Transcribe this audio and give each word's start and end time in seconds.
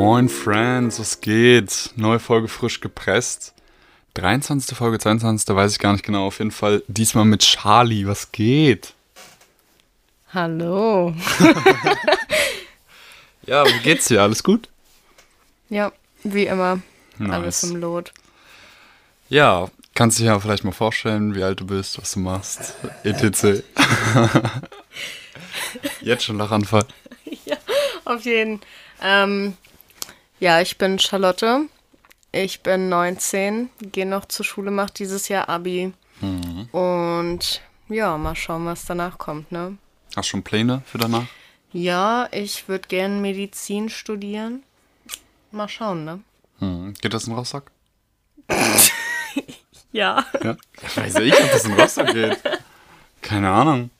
Moin 0.00 0.30
Friends, 0.30 0.98
was 0.98 1.20
geht? 1.20 1.90
Neue 1.94 2.20
Folge 2.20 2.48
frisch 2.48 2.80
gepresst. 2.80 3.52
23. 4.14 4.74
Folge, 4.74 4.98
22. 4.98 5.54
weiß 5.54 5.72
ich 5.72 5.78
gar 5.78 5.92
nicht 5.92 6.06
genau. 6.06 6.24
Auf 6.28 6.38
jeden 6.38 6.52
Fall 6.52 6.82
diesmal 6.88 7.26
mit 7.26 7.42
Charlie. 7.42 8.06
Was 8.06 8.32
geht? 8.32 8.94
Hallo. 10.32 11.14
Ja, 13.46 13.66
wie 13.66 13.78
geht's 13.80 14.06
dir? 14.06 14.22
Alles 14.22 14.42
gut? 14.42 14.70
Ja, 15.68 15.92
wie 16.24 16.46
immer. 16.46 16.80
Nice. 17.18 17.32
Alles 17.32 17.62
im 17.64 17.76
Lot. 17.76 18.14
Ja, 19.28 19.68
kannst 19.94 20.18
dich 20.18 20.26
ja 20.26 20.40
vielleicht 20.40 20.64
mal 20.64 20.72
vorstellen, 20.72 21.34
wie 21.34 21.42
alt 21.42 21.60
du 21.60 21.66
bist, 21.66 22.00
was 22.00 22.12
du 22.12 22.20
machst, 22.20 22.74
etc. 23.02 23.62
Jetzt 26.00 26.24
schon 26.24 26.38
Lachanfall. 26.38 26.86
ja, 27.44 27.56
auf 28.06 28.24
jeden. 28.24 28.60
Ähm, 29.02 29.56
ja, 30.40 30.60
ich 30.60 30.76
bin 30.78 30.98
Charlotte. 30.98 31.68
Ich 32.32 32.60
bin 32.62 32.88
19, 32.88 33.70
gehe 33.80 34.06
noch 34.06 34.26
zur 34.26 34.44
Schule, 34.44 34.70
mache 34.70 34.92
dieses 34.94 35.28
Jahr 35.28 35.48
Abi. 35.48 35.92
Und 36.72 37.62
ja, 37.88 38.16
mal 38.18 38.36
schauen, 38.36 38.66
was 38.66 38.84
danach 38.84 39.18
kommt, 39.18 39.50
ne? 39.50 39.78
Hast 40.14 40.28
schon 40.28 40.42
Pläne 40.42 40.82
für 40.86 40.98
danach? 40.98 41.24
Ja, 41.72 42.28
ich 42.32 42.68
würde 42.68 42.88
gern 42.88 43.20
Medizin 43.20 43.88
studieren. 43.88 44.62
Mal 45.50 45.68
schauen, 45.68 46.04
ne? 46.04 46.20
Hm. 46.58 46.94
Geht 47.00 47.14
das 47.14 47.26
in 47.26 47.34
Rostock? 47.34 47.70
Ja. 49.92 50.24
Ja. 50.44 50.56
Weiß 50.94 51.16
ich, 51.16 51.34
ob 51.34 51.50
das 51.50 51.64
in 51.64 51.72
Rostock 51.72 52.12
geht. 52.12 52.38
Keine 53.22 53.50
Ahnung. 53.50 53.90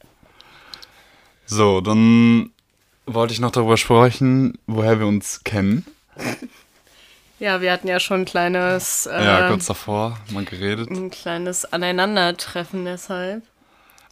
So, 1.46 1.80
dann 1.80 2.52
wollte 3.06 3.32
ich 3.32 3.40
noch 3.40 3.50
darüber 3.50 3.76
sprechen, 3.76 4.56
woher 4.68 5.00
wir 5.00 5.08
uns 5.08 5.42
kennen. 5.42 5.84
Ja, 7.40 7.62
wir 7.62 7.72
hatten 7.72 7.88
ja 7.88 7.98
schon 7.98 8.20
ein 8.20 8.24
kleines, 8.26 9.06
äh, 9.06 9.24
Ja, 9.24 9.48
kurz 9.48 9.64
davor 9.64 10.18
mal 10.30 10.44
geredet. 10.44 10.90
ein 10.90 11.10
kleines 11.10 11.64
Aneinandertreffen 11.72 12.84
deshalb. 12.84 13.42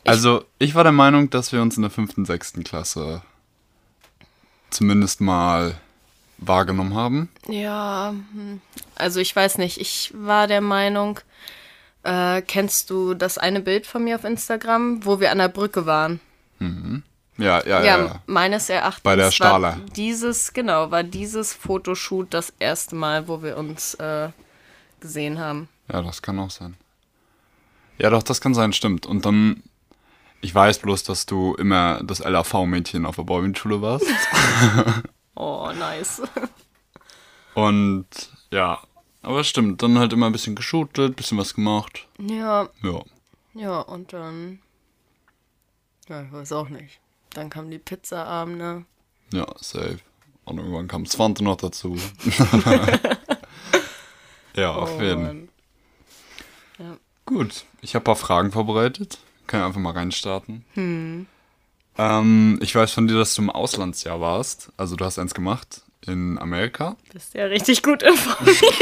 Also, 0.06 0.44
ich 0.58 0.74
war 0.74 0.82
der 0.82 0.92
Meinung, 0.92 1.28
dass 1.28 1.52
wir 1.52 1.60
uns 1.60 1.76
in 1.76 1.82
der 1.82 1.90
fünften, 1.90 2.24
sechsten 2.24 2.64
Klasse 2.64 3.20
zumindest 4.70 5.20
mal 5.20 5.78
wahrgenommen 6.38 6.94
haben. 6.94 7.28
Ja, 7.46 8.14
hm. 8.32 8.62
also 8.94 9.20
ich 9.20 9.36
weiß 9.36 9.58
nicht. 9.58 9.78
Ich 9.78 10.10
war 10.14 10.46
der 10.46 10.62
Meinung, 10.62 11.20
äh, 12.04 12.40
kennst 12.40 12.88
du 12.88 13.12
das 13.12 13.36
eine 13.36 13.60
Bild 13.60 13.86
von 13.86 14.04
mir 14.04 14.16
auf 14.16 14.24
Instagram, 14.24 15.04
wo 15.04 15.20
wir 15.20 15.30
an 15.32 15.38
der 15.38 15.48
Brücke 15.48 15.84
waren? 15.84 16.20
Ja, 16.60 16.66
ja, 17.38 17.64
ja. 17.66 17.82
Ja, 17.82 17.98
ja. 18.04 18.22
meines 18.26 18.68
Erachtens 18.68 19.02
Bei 19.02 19.16
der 19.16 19.26
war 19.26 19.32
Stahler. 19.32 19.80
dieses, 19.96 20.52
genau, 20.52 20.90
war 20.90 21.02
dieses 21.02 21.54
Fotoshoot 21.54 22.34
das 22.34 22.52
erste 22.58 22.94
Mal, 22.94 23.26
wo 23.28 23.42
wir 23.42 23.56
uns 23.56 23.94
äh, 23.94 24.28
gesehen 25.00 25.38
haben. 25.38 25.68
Ja, 25.90 26.02
das 26.02 26.20
kann 26.20 26.38
auch 26.38 26.50
sein. 26.50 26.76
Ja, 27.98 28.10
doch, 28.10 28.22
das 28.22 28.40
kann 28.40 28.54
sein, 28.54 28.72
stimmt. 28.72 29.06
Und 29.06 29.24
dann, 29.24 29.62
ich 30.40 30.54
weiß 30.54 30.78
bloß, 30.80 31.02
dass 31.04 31.26
du 31.26 31.54
immer 31.54 32.00
das 32.04 32.18
LAV-Mädchen 32.20 33.06
auf 33.06 33.16
der 33.16 33.24
Bauernschule 33.24 33.80
warst. 33.82 34.06
Oh, 35.40 35.70
nice. 35.78 36.20
Und 37.54 38.06
ja, 38.50 38.80
aber 39.22 39.44
stimmt, 39.44 39.82
dann 39.84 39.98
halt 39.98 40.12
immer 40.12 40.26
ein 40.26 40.32
bisschen 40.32 40.56
geshootet, 40.56 41.14
bisschen 41.14 41.38
was 41.38 41.54
gemacht. 41.54 42.08
ja, 42.18 42.68
Ja. 42.82 43.02
ja, 43.54 43.80
und 43.80 44.12
dann, 44.12 44.58
ja, 46.08 46.22
ich 46.22 46.32
weiß 46.32 46.50
auch 46.52 46.68
nicht. 46.70 46.98
Dann 47.34 47.50
kamen 47.50 47.70
die 47.70 47.78
Pizzaabende. 47.78 48.84
Ja, 49.32 49.46
safe. 49.60 49.98
Und 50.44 50.58
irgendwann 50.58 50.88
kam 50.88 51.04
Svante 51.06 51.44
noch 51.44 51.56
dazu. 51.56 51.96
ja, 54.56 54.72
auf 54.72 54.90
Oh, 54.98 55.02
jeden. 55.02 55.22
Mann. 55.22 55.48
Ja. 56.78 56.96
Gut, 57.26 57.64
ich 57.82 57.94
habe 57.94 58.02
ein 58.02 58.04
paar 58.04 58.16
Fragen 58.16 58.52
vorbereitet. 58.52 59.18
Können 59.46 59.64
einfach 59.64 59.80
mal 59.80 59.92
reinstarten. 59.92 60.64
Ähm, 61.98 62.58
ich 62.62 62.74
weiß 62.74 62.92
von 62.92 63.06
dir, 63.08 63.16
dass 63.18 63.34
du 63.34 63.42
im 63.42 63.50
Auslandsjahr 63.50 64.20
warst. 64.20 64.70
Also 64.76 64.96
du 64.96 65.04
hast 65.04 65.18
eins 65.18 65.34
gemacht 65.34 65.82
in 66.06 66.38
Amerika. 66.38 66.96
Bist 67.12 67.34
ja 67.34 67.44
richtig 67.46 67.82
gut 67.82 68.02
informiert. 68.02 68.62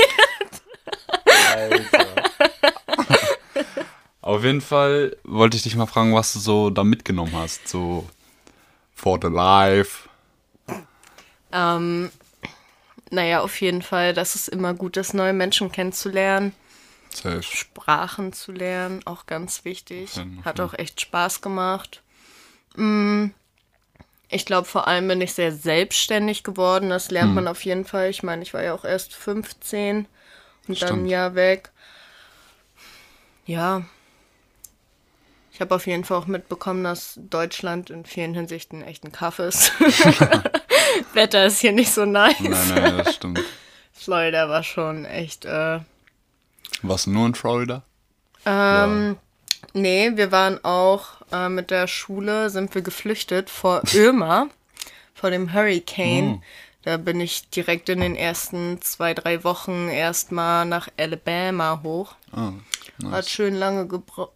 Auf 4.21 4.43
jeden 4.43 4.61
Fall 4.61 5.17
wollte 5.25 5.57
ich 5.57 5.63
dich 5.63 5.77
mal 5.77 5.87
fragen, 5.87 6.15
was 6.15 6.33
du 6.33 6.41
so 6.41 6.71
da 6.71 6.83
mitgenommen 6.85 7.33
hast. 7.35 7.69
So 7.69 8.07
for 8.97 9.19
the 9.23 9.29
life. 9.29 10.09
Ähm, 11.53 12.11
naja, 13.11 13.41
auf 13.41 13.61
jeden 13.61 13.83
Fall, 13.83 14.13
dass 14.15 14.35
es 14.35 14.49
immer 14.49 14.75
gut 14.75 14.97
ist, 14.97 15.15
neue 15.15 15.33
Menschen 15.33 15.71
kennenzulernen, 15.71 16.53
Safe. 17.15 17.43
Sprachen 17.43 18.33
zu 18.33 18.51
lernen, 18.53 19.01
auch 19.07 19.27
ganz 19.27 19.65
wichtig. 19.65 20.11
Hat 20.45 20.59
auch 20.61 20.75
echt 20.75 21.01
Spaß 21.01 21.41
gemacht. 21.41 22.03
Mm, 22.75 23.27
Ich 24.29 24.45
glaube, 24.45 24.67
vor 24.67 24.89
allem 24.89 25.07
bin 25.07 25.21
ich 25.21 25.35
sehr 25.35 25.53
selbstständig 25.53 26.43
geworden. 26.43 26.91
Das 26.91 27.13
lernt 27.13 27.29
Hm. 27.29 27.35
man 27.37 27.49
auf 27.49 27.65
jeden 27.65 27.85
Fall. 27.85 28.11
Ich 28.11 28.25
meine, 28.25 28.43
ich 28.43 28.53
war 28.55 28.63
ja 28.63 28.75
auch 28.75 28.85
erst 28.85 29.15
15 29.15 30.09
und 30.67 30.83
dann 30.83 30.89
ein 30.89 30.95
Stimmt. 30.97 31.11
Jahr 31.11 31.35
weg. 31.37 31.71
Ja. 33.47 33.85
Ich 35.57 35.61
habe 35.63 35.75
auf 35.75 35.87
jeden 35.87 36.05
Fall 36.05 36.19
auch 36.19 36.27
mitbekommen, 36.27 36.85
dass 36.85 37.15
Deutschland 37.17 37.89
in 37.89 38.05
vielen 38.05 38.35
Hinsichten 38.35 38.83
echt 38.83 39.05
ein 39.05 39.13
Kaff 39.13 39.39
ist. 39.39 39.73
Wetter 41.15 41.47
ist 41.47 41.61
hier 41.61 41.73
nicht 41.73 41.91
so 41.91 42.05
nice. 42.05 42.39
Nein, 42.41 42.69
nein, 42.75 42.99
das 42.99 43.15
stimmt. 43.15 43.43
Florida 43.91 44.51
war 44.51 44.63
schon 44.63 45.07
echt. 45.07 45.47
Äh, 45.47 45.81
Warst 46.83 47.07
du 47.07 47.11
nur 47.11 47.25
in 47.25 47.35
Florida? 47.35 47.85
ähm, 48.45 49.17
Nee, 49.73 50.13
wir 50.17 50.31
waren 50.31 50.63
auch 50.63 51.23
äh, 51.33 51.49
mit 51.49 51.71
der 51.71 51.87
Schule, 51.87 52.51
sind 52.51 52.75
wir 52.75 52.83
geflüchtet 52.83 53.49
vor 53.49 53.81
Irma, 53.95 54.49
vor 55.15 55.31
dem 55.31 55.55
Hurricane. 55.55 56.43
Da 56.83 56.99
bin 56.99 57.19
ich 57.19 57.49
direkt 57.49 57.89
in 57.89 58.01
den 58.01 58.15
ersten 58.15 58.83
zwei, 58.83 59.15
drei 59.15 59.43
Wochen 59.43 59.89
erstmal 59.89 60.67
nach 60.67 60.89
Alabama 60.99 61.81
hoch. 61.83 62.15
Hat 62.31 62.53
nice. 62.99 63.31
schön 63.31 63.55
lange 63.55 63.89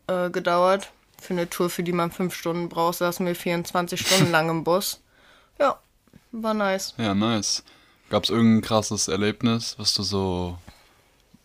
äh, 0.07 0.31
gedauert. 0.31 0.91
Für 1.21 1.35
eine 1.35 1.49
Tour, 1.51 1.71
für 1.71 1.83
die 1.83 1.93
man 1.93 2.11
fünf 2.11 2.35
Stunden 2.35 2.69
braucht, 2.69 2.99
saßen 2.99 3.25
wir 3.27 3.35
24 3.37 4.01
Stunden 4.01 4.31
lang 4.31 4.49
im 4.51 4.65
Bus. 4.65 5.01
Ja, 5.59 5.79
war 6.33 6.55
nice. 6.55 6.95
Ja, 6.99 7.15
nice. 7.15 7.63
Gab 8.09 8.25
es 8.25 8.31
irgendein 8.31 8.63
krasses 8.63 9.07
Erlebnis, 9.09 9.75
was 9.79 9.95
du 9.95 10.03
so, 10.03 10.59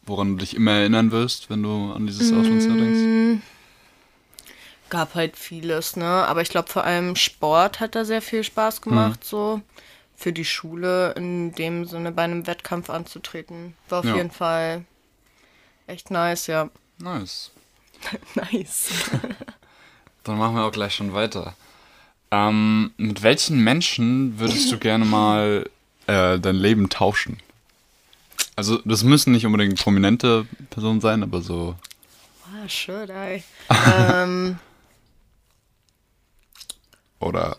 woran 0.03 0.31
du 0.31 0.37
dich 0.37 0.55
immer 0.55 0.71
erinnern 0.71 1.11
wirst, 1.11 1.49
wenn 1.49 1.61
du 1.61 1.91
an 1.93 2.07
dieses 2.07 2.31
Auslandsjahr 2.33 2.75
denkst? 2.77 3.43
gab 4.89 5.15
halt 5.15 5.35
vieles, 5.35 5.95
ne? 5.95 6.05
Aber 6.05 6.41
ich 6.41 6.49
glaube 6.49 6.69
vor 6.71 6.83
allem 6.83 7.15
Sport 7.15 7.79
hat 7.79 7.95
da 7.95 8.05
sehr 8.05 8.21
viel 8.21 8.43
Spaß 8.43 8.81
gemacht, 8.81 9.23
so 9.23 9.61
für 10.15 10.31
die 10.31 10.45
Schule 10.45 11.11
in 11.17 11.53
dem 11.53 11.85
Sinne 11.85 12.11
bei 12.11 12.21
einem 12.23 12.47
Wettkampf 12.47 12.89
anzutreten. 12.89 13.75
War 13.89 13.99
auf 13.99 14.05
Ja. 14.05 14.15
jeden 14.15 14.31
Fall 14.31 14.85
echt 15.87 16.11
nice, 16.11 16.47
ja. 16.47 16.69
Nice. 16.99 17.51
nice. 18.35 18.89
Dann 20.25 20.37
machen 20.37 20.55
wir 20.55 20.63
auch 20.65 20.71
gleich 20.71 20.93
schon 20.95 21.13
weiter. 21.13 21.55
Ähm, 22.31 22.91
mit 22.97 23.21
welchen 23.23 23.63
Menschen 23.63 24.39
würdest 24.39 24.71
du 24.71 24.77
gerne 24.77 25.05
mal 25.05 25.69
äh, 26.07 26.37
dein 26.39 26.55
Leben 26.55 26.89
tauschen? 26.89 27.39
Also, 28.57 28.79
das 28.85 29.03
müssen 29.03 29.31
nicht 29.31 29.45
unbedingt 29.45 29.79
prominente 29.81 30.45
Personen 30.69 30.99
sein, 30.99 31.23
aber 31.23 31.41
so. 31.41 31.75
Ah, 32.45 32.67
should 32.67 33.09
I? 33.09 33.43
ähm, 34.11 34.57
Oder 37.19 37.57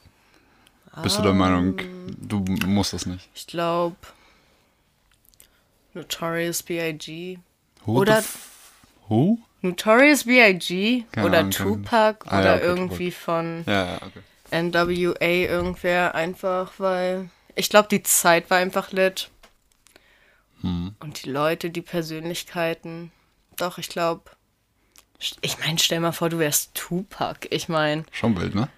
bist 1.02 1.19
du 1.19 1.23
der 1.23 1.35
Meinung, 1.35 1.79
du 2.20 2.38
musst 2.67 2.93
das 2.93 3.05
nicht? 3.06 3.29
ich 3.35 3.46
glaube 3.46 3.96
Notorious 5.94 6.62
B.I.G. 6.62 7.38
Oder- 7.85 8.25
Who? 9.08 9.38
Notorious 9.68 10.24
B.I.G. 10.24 11.04
Oder 11.22 11.38
Ahnung, 11.40 11.50
Tupac 11.50 12.24
Ah, 12.26 12.34
ja, 12.34 12.40
oder 12.40 12.54
okay, 12.56 12.64
irgendwie 12.66 13.10
von 13.10 13.64
Ja, 13.66 13.84
ja, 13.86 13.98
okay. 14.02 14.20
NWA 14.62 15.16
irgendwer 15.20 16.14
einfach, 16.14 16.72
weil 16.78 17.28
ich 17.54 17.68
glaube, 17.68 17.88
die 17.90 18.02
Zeit 18.02 18.48
war 18.50 18.58
einfach 18.58 18.92
lit. 18.92 19.30
Hm. 20.62 20.94
Und 21.00 21.24
die 21.24 21.30
Leute, 21.30 21.70
die 21.70 21.82
Persönlichkeiten. 21.82 23.10
Doch, 23.56 23.78
ich 23.78 23.88
glaube. 23.88 24.30
Ich 25.40 25.58
meine, 25.58 25.78
stell 25.78 26.00
mal 26.00 26.12
vor, 26.12 26.28
du 26.28 26.38
wärst 26.38 26.74
Tupac. 26.74 27.46
Ich 27.50 27.68
meine, 27.68 28.04
Schon 28.12 28.38
wild, 28.38 28.54
ne? 28.54 28.68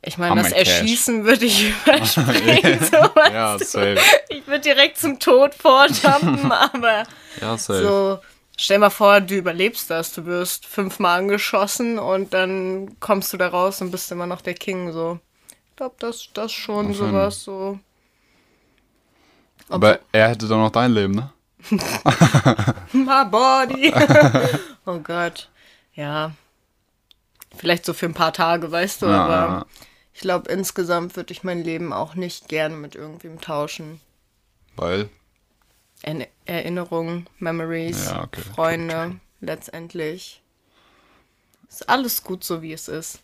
ich 0.00 0.16
meine, 0.16 0.40
das. 0.42 0.52
Erschießen 0.52 1.24
würde 1.24 1.44
ich 1.44 1.70
überspringen. 1.86 2.80
so, 2.82 2.96
Ja, 3.30 3.58
du? 3.58 3.64
safe. 3.64 3.98
Ich 4.30 4.46
würde 4.46 4.60
direkt 4.60 4.96
zum 4.98 5.18
Tod 5.18 5.54
vorjumpen, 5.54 6.50
aber 6.72 7.02
Ja, 7.40 7.58
safe. 7.58 7.82
so. 7.82 8.18
Stell 8.60 8.80
mal 8.80 8.90
vor, 8.90 9.20
du 9.20 9.36
überlebst 9.36 9.88
das. 9.88 10.12
Du 10.12 10.26
wirst 10.26 10.66
fünfmal 10.66 11.20
angeschossen 11.20 11.96
und 12.00 12.34
dann 12.34 12.98
kommst 12.98 13.32
du 13.32 13.36
da 13.36 13.48
raus 13.48 13.80
und 13.80 13.92
bist 13.92 14.10
immer 14.10 14.26
noch 14.26 14.40
der 14.40 14.54
King. 14.54 14.90
So. 14.90 15.20
Ich 15.70 15.76
glaube, 15.76 15.94
das, 16.00 16.28
das 16.34 16.50
schon 16.50 16.92
jeden 16.92 16.98
sowas 16.98 17.44
so. 17.44 17.78
Aber 19.68 20.00
er 20.10 20.30
hätte 20.30 20.48
doch 20.48 20.56
noch 20.56 20.72
dein 20.72 20.90
Leben, 20.90 21.14
ne? 21.14 21.32
My 22.92 23.24
body. 23.30 23.92
oh 24.86 24.98
Gott. 24.98 25.48
Ja. 25.94 26.32
Vielleicht 27.56 27.84
so 27.84 27.94
für 27.94 28.06
ein 28.06 28.14
paar 28.14 28.32
Tage, 28.32 28.72
weißt 28.72 29.02
du, 29.02 29.06
Ja, 29.06 29.24
aber 29.24 29.34
ja, 29.34 29.66
ich 30.14 30.20
glaube, 30.20 30.50
insgesamt 30.50 31.14
würde 31.14 31.32
ich 31.32 31.44
mein 31.44 31.62
Leben 31.62 31.92
auch 31.92 32.16
nicht 32.16 32.48
gerne 32.48 32.74
mit 32.74 32.96
irgendwem 32.96 33.40
tauschen. 33.40 34.00
Weil, 34.74 35.10
Erinnerungen, 36.44 37.28
Memories, 37.38 38.06
Ja, 38.06 38.22
okay. 38.24 38.40
Freunde, 38.54 39.16
letztendlich. 39.40 40.42
Ist 41.68 41.88
alles 41.88 42.22
gut 42.22 42.44
so, 42.44 42.62
wie 42.62 42.72
es 42.72 42.88
ist. 42.88 43.20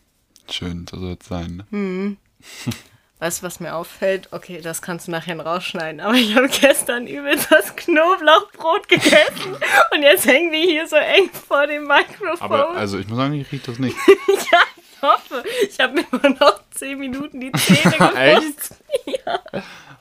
schön, 0.49 0.85
so 0.89 0.99
soll 0.99 1.17
es 1.19 1.27
sein, 1.27 1.55
ne? 1.57 1.65
Hm. 1.71 2.17
Weißt 3.19 3.41
du, 3.41 3.45
was 3.47 3.61
mir 3.61 3.73
auffällt? 3.73 4.27
Okay, 4.33 4.59
das 4.61 4.81
kannst 4.81 5.07
du 5.07 5.11
nachher 5.11 5.39
rausschneiden. 5.39 6.01
Aber 6.01 6.15
ich 6.15 6.35
habe 6.35 6.49
gestern 6.49 7.07
übelst 7.07 7.49
das 7.49 7.73
Knoblauchbrot 7.75 8.87
gegessen. 8.89 9.55
Und 9.91 10.03
jetzt 10.03 10.25
hängen 10.27 10.51
wir 10.51 10.61
hier 10.61 10.85
so 10.85 10.97
eng 10.97 11.29
vor 11.31 11.65
dem 11.65 11.87
Mikrofon. 11.87 12.37
Aber, 12.41 12.71
also, 12.71 12.99
ich 12.99 13.07
muss 13.07 13.17
sagen, 13.17 13.33
ich 13.33 13.49
rieche 13.51 13.67
das 13.67 13.79
nicht. 13.79 13.95
ja, 14.51 14.59
ich 14.77 15.01
hoffe. 15.01 15.43
Ich 15.69 15.79
habe 15.79 15.93
mir 15.93 16.05
immer 16.11 16.29
noch 16.37 16.59
10 16.71 16.99
Minuten 16.99 17.39
die 17.39 17.53
Zähne 17.53 17.91
geputzt. 17.97 18.75
ja. 19.05 19.39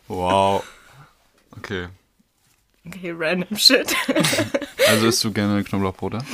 Wow. 0.09 0.65
Okay. 1.57 1.87
Okay, 2.87 3.13
random 3.17 3.57
shit. 3.57 3.95
Also 4.87 5.07
isst 5.07 5.25
du 5.25 5.33
gerne 5.33 5.65
Knoblauchbrot? 5.65 6.19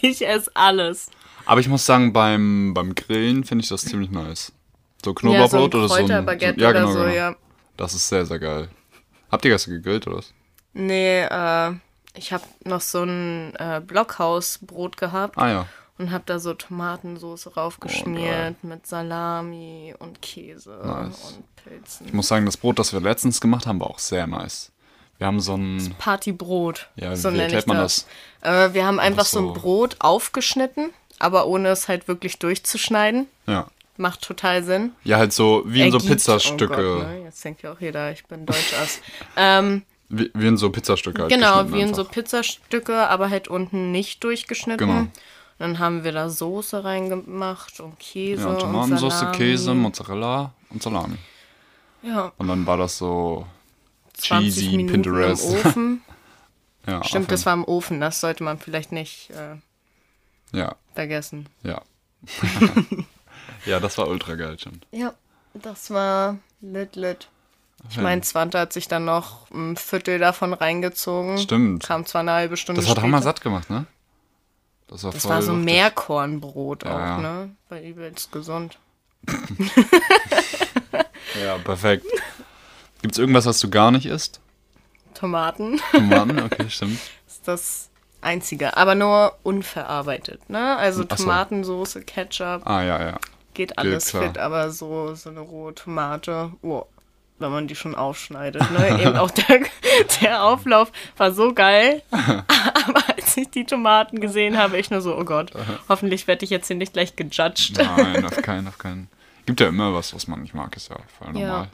Ich 0.00 0.26
esse 0.26 0.50
alles. 0.54 1.10
Aber 1.44 1.60
ich 1.60 1.68
muss 1.68 1.84
sagen, 1.84 2.12
beim, 2.12 2.72
beim 2.74 2.94
Grillen 2.94 3.44
finde 3.44 3.62
ich 3.62 3.68
das 3.68 3.82
ziemlich 3.82 4.10
nice. 4.10 4.52
So 5.04 5.12
Knoblauchbrot 5.14 5.52
ja, 5.52 5.58
so 5.58 5.58
ein 5.58 5.62
oder 5.64 5.88
so 5.88 5.94
ein... 5.94 6.06
Kräuterbaguette 6.06 6.60
ja, 6.60 6.70
oder 6.70 6.80
genau, 6.80 6.92
so, 6.92 6.98
genau. 7.00 7.14
ja. 7.14 7.36
Das 7.76 7.94
ist 7.94 8.08
sehr, 8.08 8.26
sehr 8.26 8.38
geil. 8.38 8.68
Habt 9.30 9.44
ihr 9.44 9.50
gestern 9.50 9.74
gegrillt, 9.74 10.06
oder 10.06 10.18
was? 10.18 10.32
Nee, 10.72 11.20
äh, 11.20 11.72
ich 12.14 12.32
habe 12.32 12.44
noch 12.64 12.80
so 12.80 13.02
ein 13.02 13.54
äh, 13.56 13.80
Blockhausbrot 13.84 14.96
gehabt. 14.96 15.38
Ah 15.38 15.50
ja. 15.50 15.66
Und 15.98 16.12
habe 16.12 16.24
da 16.26 16.38
so 16.38 16.54
Tomatensauce 16.54 17.56
raufgeschmiert 17.56 18.62
mit 18.62 18.86
Salami 18.86 19.94
und 19.98 20.22
Käse 20.22 20.78
Nice. 20.84 21.38
und 21.38 21.56
Pilzen. 21.56 22.06
Ich 22.06 22.12
muss 22.12 22.28
sagen, 22.28 22.46
das 22.46 22.56
Brot, 22.56 22.78
das 22.78 22.92
wir 22.92 23.00
letztens 23.00 23.40
gemacht 23.40 23.66
haben, 23.66 23.80
war 23.80 23.88
auch 23.88 23.98
sehr 23.98 24.26
nice. 24.28 24.70
Wir 25.18 25.26
haben 25.26 25.40
so 25.40 25.54
ein... 25.56 25.94
Partybrot. 25.98 26.88
Ja, 26.96 27.16
so 27.16 27.32
wie 27.32 27.38
erklärt 27.38 27.66
man 27.66 27.78
das. 27.78 28.06
Äh, 28.40 28.72
wir 28.72 28.86
haben 28.86 29.00
einfach 29.00 29.24
so 29.26 29.40
ein 29.40 29.46
so- 29.46 29.52
Brot 29.52 29.96
aufgeschnitten, 29.98 30.90
aber 31.18 31.46
ohne 31.46 31.68
es 31.70 31.88
halt 31.88 32.06
wirklich 32.08 32.38
durchzuschneiden. 32.38 33.26
Ja. 33.46 33.66
Macht 33.96 34.22
total 34.22 34.62
Sinn. 34.62 34.92
Ja, 35.02 35.16
halt 35.18 35.32
so 35.32 35.64
wie 35.66 35.82
in 35.82 35.90
so 35.90 35.98
Ergibt- 35.98 36.10
Pizzastücke. 36.10 36.72
Oh 36.74 36.98
Gott, 37.00 37.08
ne? 37.08 37.22
Jetzt 37.24 37.44
denkt 37.44 37.62
ja 37.62 37.72
auch 37.72 37.80
jeder, 37.80 38.12
ich 38.12 38.24
bin 38.26 38.46
Deutschass. 38.46 39.00
ähm, 39.36 39.82
wie, 40.08 40.30
wie 40.34 40.46
in 40.46 40.56
so 40.56 40.70
Pizzastücke 40.70 41.22
halt 41.22 41.32
genau, 41.32 41.70
wie 41.72 41.80
in 41.80 41.92
so 41.94 42.02
einfach. 42.02 42.14
Pizzastücke, 42.14 43.08
aber 43.08 43.28
halt 43.28 43.48
unten 43.48 43.90
nicht 43.90 44.22
durchgeschnitten. 44.22 44.86
Genau. 44.86 45.06
Dann 45.58 45.80
haben 45.80 46.04
wir 46.04 46.12
da 46.12 46.30
Soße 46.30 46.84
reingemacht 46.84 47.80
und 47.80 47.98
Käse 47.98 48.48
Ja, 48.48 48.60
Salami. 48.60 49.36
Käse, 49.36 49.74
Mozzarella 49.74 50.52
und 50.70 50.80
Salami. 50.80 51.16
Ja, 52.02 52.30
Und 52.38 52.46
dann 52.46 52.64
war 52.64 52.76
das 52.76 52.96
so 52.98 53.44
20 54.18 54.54
cheesy 54.54 54.76
Minuten 54.76 54.92
Pinterest. 55.02 55.44
im 55.44 55.54
Ofen. 55.56 56.02
Ja, 56.86 57.04
Stimmt, 57.04 57.30
das 57.30 57.44
war 57.44 57.52
im 57.52 57.64
Ofen. 57.64 58.00
Das 58.00 58.18
sollte 58.20 58.42
man 58.42 58.58
vielleicht 58.58 58.92
nicht 58.92 59.28
äh, 59.30 59.56
Ja, 60.56 60.74
vergessen. 60.94 61.46
ja. 61.62 61.82
ja, 63.66 63.78
das 63.78 63.98
war 63.98 64.08
ultra 64.08 64.36
geil, 64.36 64.58
stimmt. 64.58 64.86
Ja, 64.90 65.12
das 65.52 65.90
war 65.90 66.38
lit 66.62 66.96
lit. 66.96 67.28
Ich 67.90 67.98
meine, 67.98 68.22
Zwante 68.22 68.58
hat 68.58 68.72
sich 68.72 68.88
dann 68.88 69.04
noch 69.04 69.50
ein 69.50 69.76
Viertel 69.76 70.18
davon 70.18 70.54
reingezogen. 70.54 71.36
Stimmt. 71.38 71.84
Kam 71.84 72.06
zwar 72.06 72.22
eine 72.22 72.32
halbe 72.32 72.56
Stunde 72.56 72.80
Das 72.80 72.90
hat 72.90 73.02
hammer 73.02 73.20
satt 73.20 73.42
gemacht, 73.42 73.68
ne? 73.68 73.84
Das 74.88 75.04
war 75.04 75.12
Das 75.12 75.28
war 75.28 75.42
so 75.42 75.52
wuchtig. 75.52 75.64
Meerkornbrot 75.66 76.86
auch, 76.86 76.98
ja. 76.98 77.18
ne? 77.18 77.50
War 77.68 77.80
übelst 77.82 78.32
gesund. 78.32 78.78
Ja, 81.44 81.58
perfekt. 81.58 82.06
Gibt's 83.02 83.18
irgendwas, 83.18 83.46
was 83.46 83.60
du 83.60 83.70
gar 83.70 83.90
nicht 83.90 84.06
isst? 84.06 84.40
Tomaten 85.14 85.80
Tomaten? 85.92 86.38
Okay, 86.44 86.68
stimmt. 86.68 86.98
ist 87.26 87.46
das 87.46 87.90
Einzige. 88.20 88.76
Aber 88.76 88.94
nur 88.94 89.36
unverarbeitet, 89.42 90.48
ne? 90.50 90.76
Also 90.76 91.04
Ach 91.08 91.16
so. 91.16 91.24
Tomatensoße, 91.24 92.02
Ketchup, 92.02 92.62
Ah, 92.66 92.82
ja, 92.82 93.00
ja. 93.02 93.18
geht 93.54 93.78
alles 93.78 94.08
klar. 94.08 94.24
fit, 94.24 94.38
aber 94.38 94.70
so, 94.70 95.14
so 95.14 95.30
eine 95.30 95.40
rohe 95.40 95.74
Tomate, 95.74 96.52
oh, 96.62 96.84
wenn 97.40 97.50
man 97.52 97.68
die 97.68 97.76
schon 97.76 97.94
aufschneidet, 97.94 98.68
ne? 98.72 99.00
Eben 99.02 99.16
auch 99.16 99.30
der, 99.30 99.60
der 100.20 100.42
Auflauf 100.42 100.90
war 101.16 101.32
so 101.32 101.52
geil. 101.54 102.02
aber 102.10 103.08
als 103.16 103.36
ich 103.36 103.50
die 103.50 103.64
Tomaten 103.64 104.20
gesehen 104.20 104.58
habe, 104.58 104.76
ich 104.78 104.90
nur 104.90 105.00
so, 105.00 105.16
oh 105.16 105.24
Gott, 105.24 105.52
hoffentlich 105.88 106.26
werde 106.26 106.44
ich 106.44 106.50
jetzt 106.50 106.66
hier 106.66 106.76
nicht 106.76 106.92
gleich 106.94 107.14
gejudged. 107.14 107.78
Nein, 107.78 108.24
auf 108.24 108.42
keinen, 108.42 108.66
auf 108.66 108.78
keinen. 108.78 109.08
Gibt 109.46 109.60
ja 109.60 109.68
immer 109.68 109.94
was, 109.94 110.14
was 110.14 110.26
man 110.26 110.42
nicht 110.42 110.54
mag, 110.54 110.76
ist 110.76 110.90
ja 110.90 110.96
voll 111.18 111.32
normal. 111.32 111.64
Ja, 111.64 111.68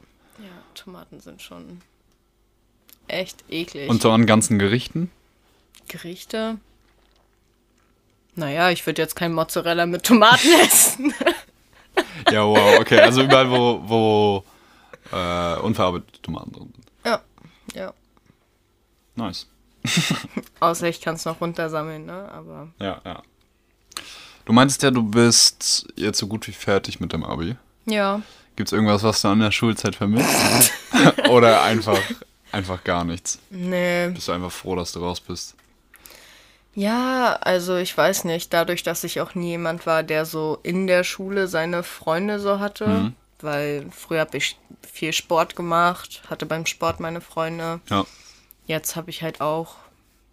Tomaten 0.74 1.20
sind 1.20 1.40
schon 1.42 1.80
echt 3.08 3.44
eklig. 3.48 3.88
Und 3.88 4.02
so 4.02 4.10
an 4.10 4.26
ganzen 4.26 4.58
Gerichten? 4.58 5.10
Gerichte? 5.88 6.58
Naja, 8.36 8.70
ich 8.70 8.84
würde 8.86 9.00
jetzt 9.02 9.14
kein 9.14 9.32
Mozzarella 9.32 9.86
mit 9.86 10.02
Tomaten 10.04 10.48
essen. 10.62 11.14
Ja, 12.30 12.44
wow, 12.44 12.80
okay. 12.80 12.98
Also 13.00 13.22
überall, 13.22 13.50
wo, 13.50 13.80
wo 13.84 14.44
äh, 15.16 15.56
unverarbeitete 15.60 16.20
Tomaten 16.22 16.52
drin 16.52 16.72
sind. 16.74 16.86
ja, 17.04 17.22
ja. 17.74 17.94
Nice. 19.14 19.46
Außer 20.60 20.88
ich 20.88 21.00
kann 21.00 21.14
es 21.14 21.24
noch 21.24 21.40
runtersammeln, 21.40 22.06
ne? 22.06 22.28
Aber 22.32 22.68
Ja, 22.80 23.00
ja. 23.04 23.22
Du 24.46 24.52
meintest 24.52 24.82
ja, 24.82 24.90
du 24.90 25.02
bist 25.02 25.86
jetzt 25.96 26.18
so 26.18 26.26
gut 26.26 26.48
wie 26.48 26.52
fertig 26.52 26.98
mit 27.00 27.12
dem 27.12 27.22
Abi. 27.24 27.56
ja. 27.86 28.22
Gibt's 28.56 28.72
irgendwas, 28.72 29.02
was 29.02 29.20
du 29.22 29.28
an 29.28 29.40
der 29.40 29.50
Schulzeit 29.50 29.96
vermisst? 29.96 30.72
Oder 31.28 31.62
einfach, 31.62 31.98
einfach 32.52 32.84
gar 32.84 33.04
nichts? 33.04 33.40
Nee. 33.50 34.08
Bist 34.10 34.28
du 34.28 34.32
einfach 34.32 34.52
froh, 34.52 34.76
dass 34.76 34.92
du 34.92 35.00
raus 35.00 35.20
bist? 35.20 35.56
Ja, 36.74 37.34
also 37.40 37.76
ich 37.76 37.96
weiß 37.96 38.24
nicht, 38.24 38.52
dadurch, 38.52 38.82
dass 38.82 39.04
ich 39.04 39.20
auch 39.20 39.34
nie 39.34 39.50
jemand 39.50 39.86
war, 39.86 40.02
der 40.02 40.24
so 40.24 40.58
in 40.62 40.86
der 40.86 41.04
Schule 41.04 41.46
seine 41.46 41.82
Freunde 41.84 42.40
so 42.40 42.58
hatte, 42.58 43.12
weil 43.40 43.86
früher 43.93 44.20
habe 44.20 44.36
ich 44.36 44.58
viel 44.82 45.12
Sport 45.12 45.55
gemacht, 45.55 46.22
hatte 46.29 46.46
beim 46.46 46.67
Sport 46.67 46.98
meine 46.98 47.20
Freunde. 47.20 47.81
Ja. 47.90 48.05
Jetzt 48.67 48.96
habe 48.96 49.10
ich 49.10 49.22
halt 49.22 49.40
auch 49.40 49.76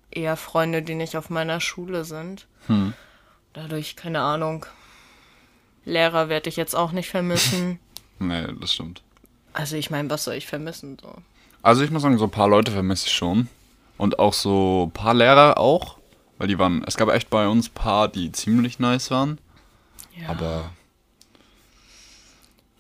eher 0.10 0.36
Freunde, 0.36 0.81
die 0.81 0.96
nicht 0.96 1.15
auf 1.15 1.29
meiner 1.29 1.62
Schule 1.62 2.05
sind. 2.05 2.48
Dadurch, 3.53 3.96
keine 3.96 4.22
Ahnung. 4.22 4.65
Lehrer 5.86 6.29
werde 6.29 6.50
ich 6.50 6.55
jetzt 6.55 6.75
auch 6.75 6.91
nicht 6.91 7.10
vermissen. 7.10 7.79
Nee, 8.22 8.48
das 8.60 8.74
stimmt. 8.74 9.01
Also 9.54 9.75
ich 9.75 9.90
meine, 9.90 10.10
was 10.10 10.24
soll 10.24 10.36
ich 10.36 10.48
vermissen 10.48 10.98
so? 11.01 11.13
Also 11.62 11.84
ich 11.84 11.92
muss 11.92 12.01
sagen, 12.01 12.18
so 12.18 12.25
ein 12.25 12.32
paar 12.32 12.48
Leute 12.48 12.72
vermisse 12.72 13.08
ich 13.08 13.13
schon. 13.13 13.50
Und 13.98 14.20
auch 14.20 14.34
so 14.34 14.86
ein 14.88 14.92
paar 14.92 15.13
Lehrer 15.13 15.58
auch. 15.58 15.98
Weil 16.38 16.48
die 16.48 16.58
waren, 16.58 16.84
es 16.88 16.98
gab 16.98 17.10
echt 17.10 17.30
bei 17.30 17.48
uns 17.48 17.68
ein 17.70 17.74
paar, 17.74 18.08
die 18.08 18.32
ziemlich 18.32 18.80
nice 18.80 19.12
waren. 19.12 19.38
Ja. 20.20 20.30
Aber 20.30 20.72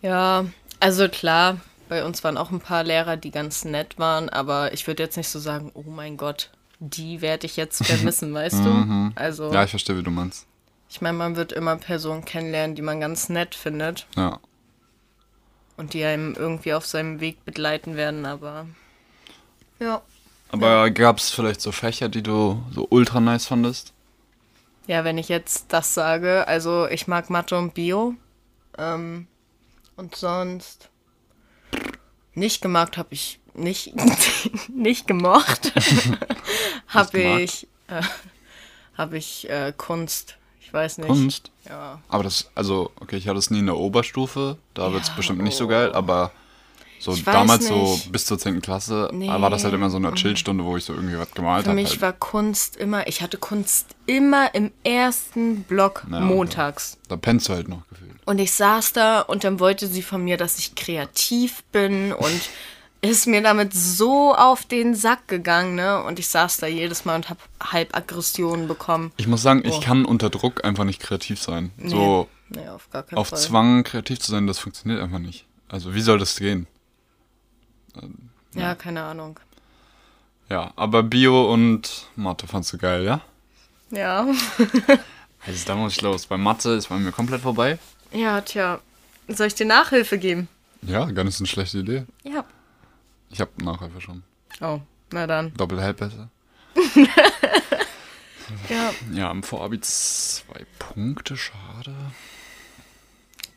Ja, 0.01 0.45
also 0.79 1.07
klar, 1.09 1.57
bei 1.89 2.03
uns 2.05 2.23
waren 2.23 2.37
auch 2.37 2.51
ein 2.51 2.59
paar 2.59 2.83
Lehrer, 2.83 3.17
die 3.17 3.31
ganz 3.31 3.65
nett 3.65 3.99
waren, 3.99 4.29
aber 4.29 4.73
ich 4.73 4.87
würde 4.87 5.03
jetzt 5.03 5.17
nicht 5.17 5.29
so 5.29 5.39
sagen, 5.39 5.71
oh 5.73 5.83
mein 5.85 6.17
Gott, 6.17 6.49
die 6.79 7.21
werde 7.21 7.45
ich 7.45 7.55
jetzt 7.57 7.85
vermissen, 7.85 8.33
weißt 8.33 8.65
du? 8.65 9.11
Also, 9.15 9.53
ja, 9.53 9.63
ich 9.63 9.69
verstehe, 9.69 9.97
wie 9.97 10.03
du 10.03 10.09
meinst. 10.09 10.47
ich 10.89 11.01
meine, 11.01 11.17
man 11.17 11.35
wird 11.35 11.51
immer 11.51 11.75
Personen 11.75 12.25
kennenlernen, 12.25 12.75
die 12.75 12.81
man 12.81 12.99
ganz 12.99 13.29
nett 13.29 13.53
findet 13.53 14.07
Ja. 14.15 14.39
Und 15.81 15.95
die 15.95 16.05
einem 16.05 16.35
irgendwie 16.35 16.75
auf 16.75 16.85
seinem 16.85 17.19
Weg 17.21 17.43
begleiten 17.43 17.95
werden, 17.95 18.27
aber 18.27 18.67
ja. 19.79 20.03
Aber 20.49 20.91
gab 20.91 21.17
es 21.17 21.31
vielleicht 21.31 21.59
so 21.59 21.71
Fächer, 21.71 22.07
die 22.07 22.21
du 22.21 22.63
so 22.71 22.85
ultra 22.91 23.19
nice 23.19 23.47
fandest? 23.47 23.91
Ja, 24.85 25.03
wenn 25.03 25.17
ich 25.17 25.27
jetzt 25.27 25.73
das 25.73 25.95
sage, 25.95 26.47
also 26.47 26.87
ich 26.87 27.07
mag 27.07 27.31
Mathe 27.31 27.57
und 27.57 27.73
Bio. 27.73 28.13
Ähm, 28.77 29.25
und 29.95 30.15
sonst 30.15 30.89
nicht 32.35 32.61
gemacht 32.61 32.97
habe 32.97 33.09
ich 33.11 33.39
nicht, 33.55 33.95
nicht 34.69 35.07
gemocht. 35.07 35.73
habe 36.89 37.19
gemacht? 37.19 37.41
ich, 37.41 37.67
äh, 37.87 38.03
habe 38.97 39.17
ich 39.17 39.49
äh, 39.49 39.73
Kunst. 39.75 40.37
Ich 40.71 40.73
weiß 40.73 40.99
nicht. 40.99 41.07
Kunst? 41.09 41.51
Ja. 41.67 41.99
Aber 42.07 42.23
das, 42.23 42.49
also, 42.55 42.91
okay, 43.01 43.17
ich 43.17 43.27
hatte 43.27 43.37
es 43.39 43.49
nie 43.51 43.59
in 43.59 43.65
der 43.65 43.75
Oberstufe, 43.75 44.57
da 44.73 44.93
wird 44.93 45.03
es 45.03 45.09
Ja, 45.09 45.15
bestimmt 45.15 45.41
nicht 45.43 45.57
so 45.57 45.65
oh. 45.65 45.67
geil, 45.67 45.91
aber 45.91 46.31
so 46.97 47.13
damals 47.25 47.67
so 47.67 47.75
nicht. 47.75 48.11
bis 48.13 48.25
zur 48.25 48.39
10. 48.39 48.61
Klasse 48.61 49.09
Nee. 49.11 49.27
war 49.27 49.49
das 49.49 49.65
halt 49.65 49.73
immer 49.73 49.89
so 49.89 49.97
eine 49.97 50.13
Chillstunde, 50.13 50.63
wo 50.63 50.77
ich 50.77 50.85
so 50.85 50.93
irgendwie 50.93 51.17
was 51.17 51.29
gemalt 51.31 51.63
Für 51.63 51.71
habe. 51.71 51.81
mich 51.81 51.89
Halt. 51.89 52.01
war 52.01 52.13
Kunst 52.13 52.77
immer, 52.77 53.05
ich 53.07 53.21
hatte 53.21 53.37
Kunst 53.37 53.87
immer 54.05 54.55
im 54.55 54.71
ersten 54.85 55.63
Block 55.63 56.05
Ja, 56.09 56.21
montags. 56.21 56.97
Da 57.09 57.17
pennst 57.17 57.49
du 57.49 57.53
halt 57.53 57.67
noch 57.67 57.85
gefühlt. 57.89 58.11
Und 58.25 58.39
ich 58.39 58.53
saß 58.53 58.93
da 58.93 59.19
und 59.21 59.43
dann 59.43 59.59
wollte 59.59 59.87
sie 59.87 60.03
von 60.03 60.23
mir, 60.23 60.37
dass 60.37 60.57
ich 60.57 60.75
kreativ 60.75 61.63
bin 61.73 62.13
und 62.13 62.41
ist 63.01 63.25
mir 63.27 63.41
damit 63.41 63.73
so 63.73 64.35
auf 64.35 64.65
den 64.65 64.93
Sack 64.95 65.27
gegangen, 65.27 65.75
ne? 65.75 66.03
Und 66.03 66.19
ich 66.19 66.27
saß 66.27 66.57
da 66.57 66.67
jedes 66.67 67.03
Mal 67.05 67.15
und 67.15 67.29
habe 67.29 67.39
halb 67.61 67.95
Aggressionen 67.95 68.67
bekommen. 68.67 69.11
Ich 69.17 69.27
muss 69.27 69.41
sagen, 69.41 69.63
ich 69.65 69.73
Oh. 69.75 69.79
kann 69.79 70.05
unter 70.05 70.29
Druck 70.29 70.63
einfach 70.63 70.83
nicht 70.83 70.99
kreativ 71.01 71.41
sein. 71.41 71.71
So 71.83 72.27
Nee, 72.49 72.67
auf 72.67 72.89
gar 72.91 73.03
keinen 73.03 73.17
auf 73.17 73.29
Fall. 73.29 73.39
Zwang 73.39 73.83
kreativ 73.83 74.19
zu 74.19 74.29
sein, 74.31 74.45
das 74.45 74.59
funktioniert 74.59 75.01
einfach 75.01 75.19
nicht. 75.19 75.45
Also 75.69 75.95
wie 75.95 76.01
soll 76.01 76.19
das 76.19 76.35
gehen? 76.37 76.67
Ja, 78.53 78.75
keine 78.75 79.03
Ahnung. 79.03 79.39
Ja, 80.49 80.73
aber 80.75 81.01
Bio 81.03 81.51
und 81.51 82.07
Mathe 82.17 82.45
fandst 82.47 82.73
du 82.73 82.77
geil, 82.77 83.03
ja? 83.03 83.21
Ja. 83.89 84.27
Also 85.47 85.65
da 85.65 85.75
muss 85.75 85.93
ich 85.93 86.01
los. 86.03 86.27
Bei 86.27 86.37
Mathe 86.37 86.73
ist 86.73 86.89
bei 86.89 86.97
mir 86.97 87.11
komplett 87.11 87.41
vorbei. 87.41 87.79
Ja, 88.11 88.41
tja. 88.41 88.79
Soll 89.27 89.47
ich 89.47 89.55
dir 89.55 89.65
Nachhilfe 89.65 90.19
geben? 90.19 90.47
Ja, 90.83 91.05
gar 91.05 91.23
nicht 91.23 91.35
so 91.35 91.41
eine 91.41 91.47
schlechte 91.47 91.79
Idee. 91.79 92.05
Ja. 92.23 92.45
Ich 93.31 93.39
habe 93.41 93.51
Nachhilfe 93.63 94.01
schon. 94.01 94.23
Oh, 94.59 94.81
na 95.11 95.27
dann. 95.27 95.53
Doppelheld 95.55 95.97
besser. 95.97 96.29
Ja. 98.69 98.93
Ja, 99.13 99.31
im 99.31 99.43
Vorabi 99.43 99.79
zwei 99.79 100.65
Punkte, 100.77 101.37
schade. 101.37 101.95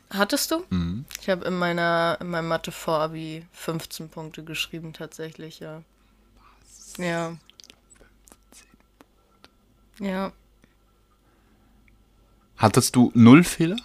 Hattest 0.09 0.51
du? 0.51 0.63
Mhm. 0.69 1.05
Ich 1.21 1.29
habe 1.29 1.45
in 1.45 1.57
meiner 1.57 2.17
in 2.21 2.29
meinem 2.29 2.47
Mathe 2.47 2.71
Vorabi 2.71 3.45
15 3.51 4.09
Punkte 4.09 4.43
geschrieben 4.43 4.93
tatsächlich, 4.93 5.59
ja. 5.59 5.81
Ja. 6.97 7.35
Ja. 9.99 10.31
Hattest 12.57 12.95
du 12.95 13.11
null 13.13 13.43
Fehler? 13.43 13.77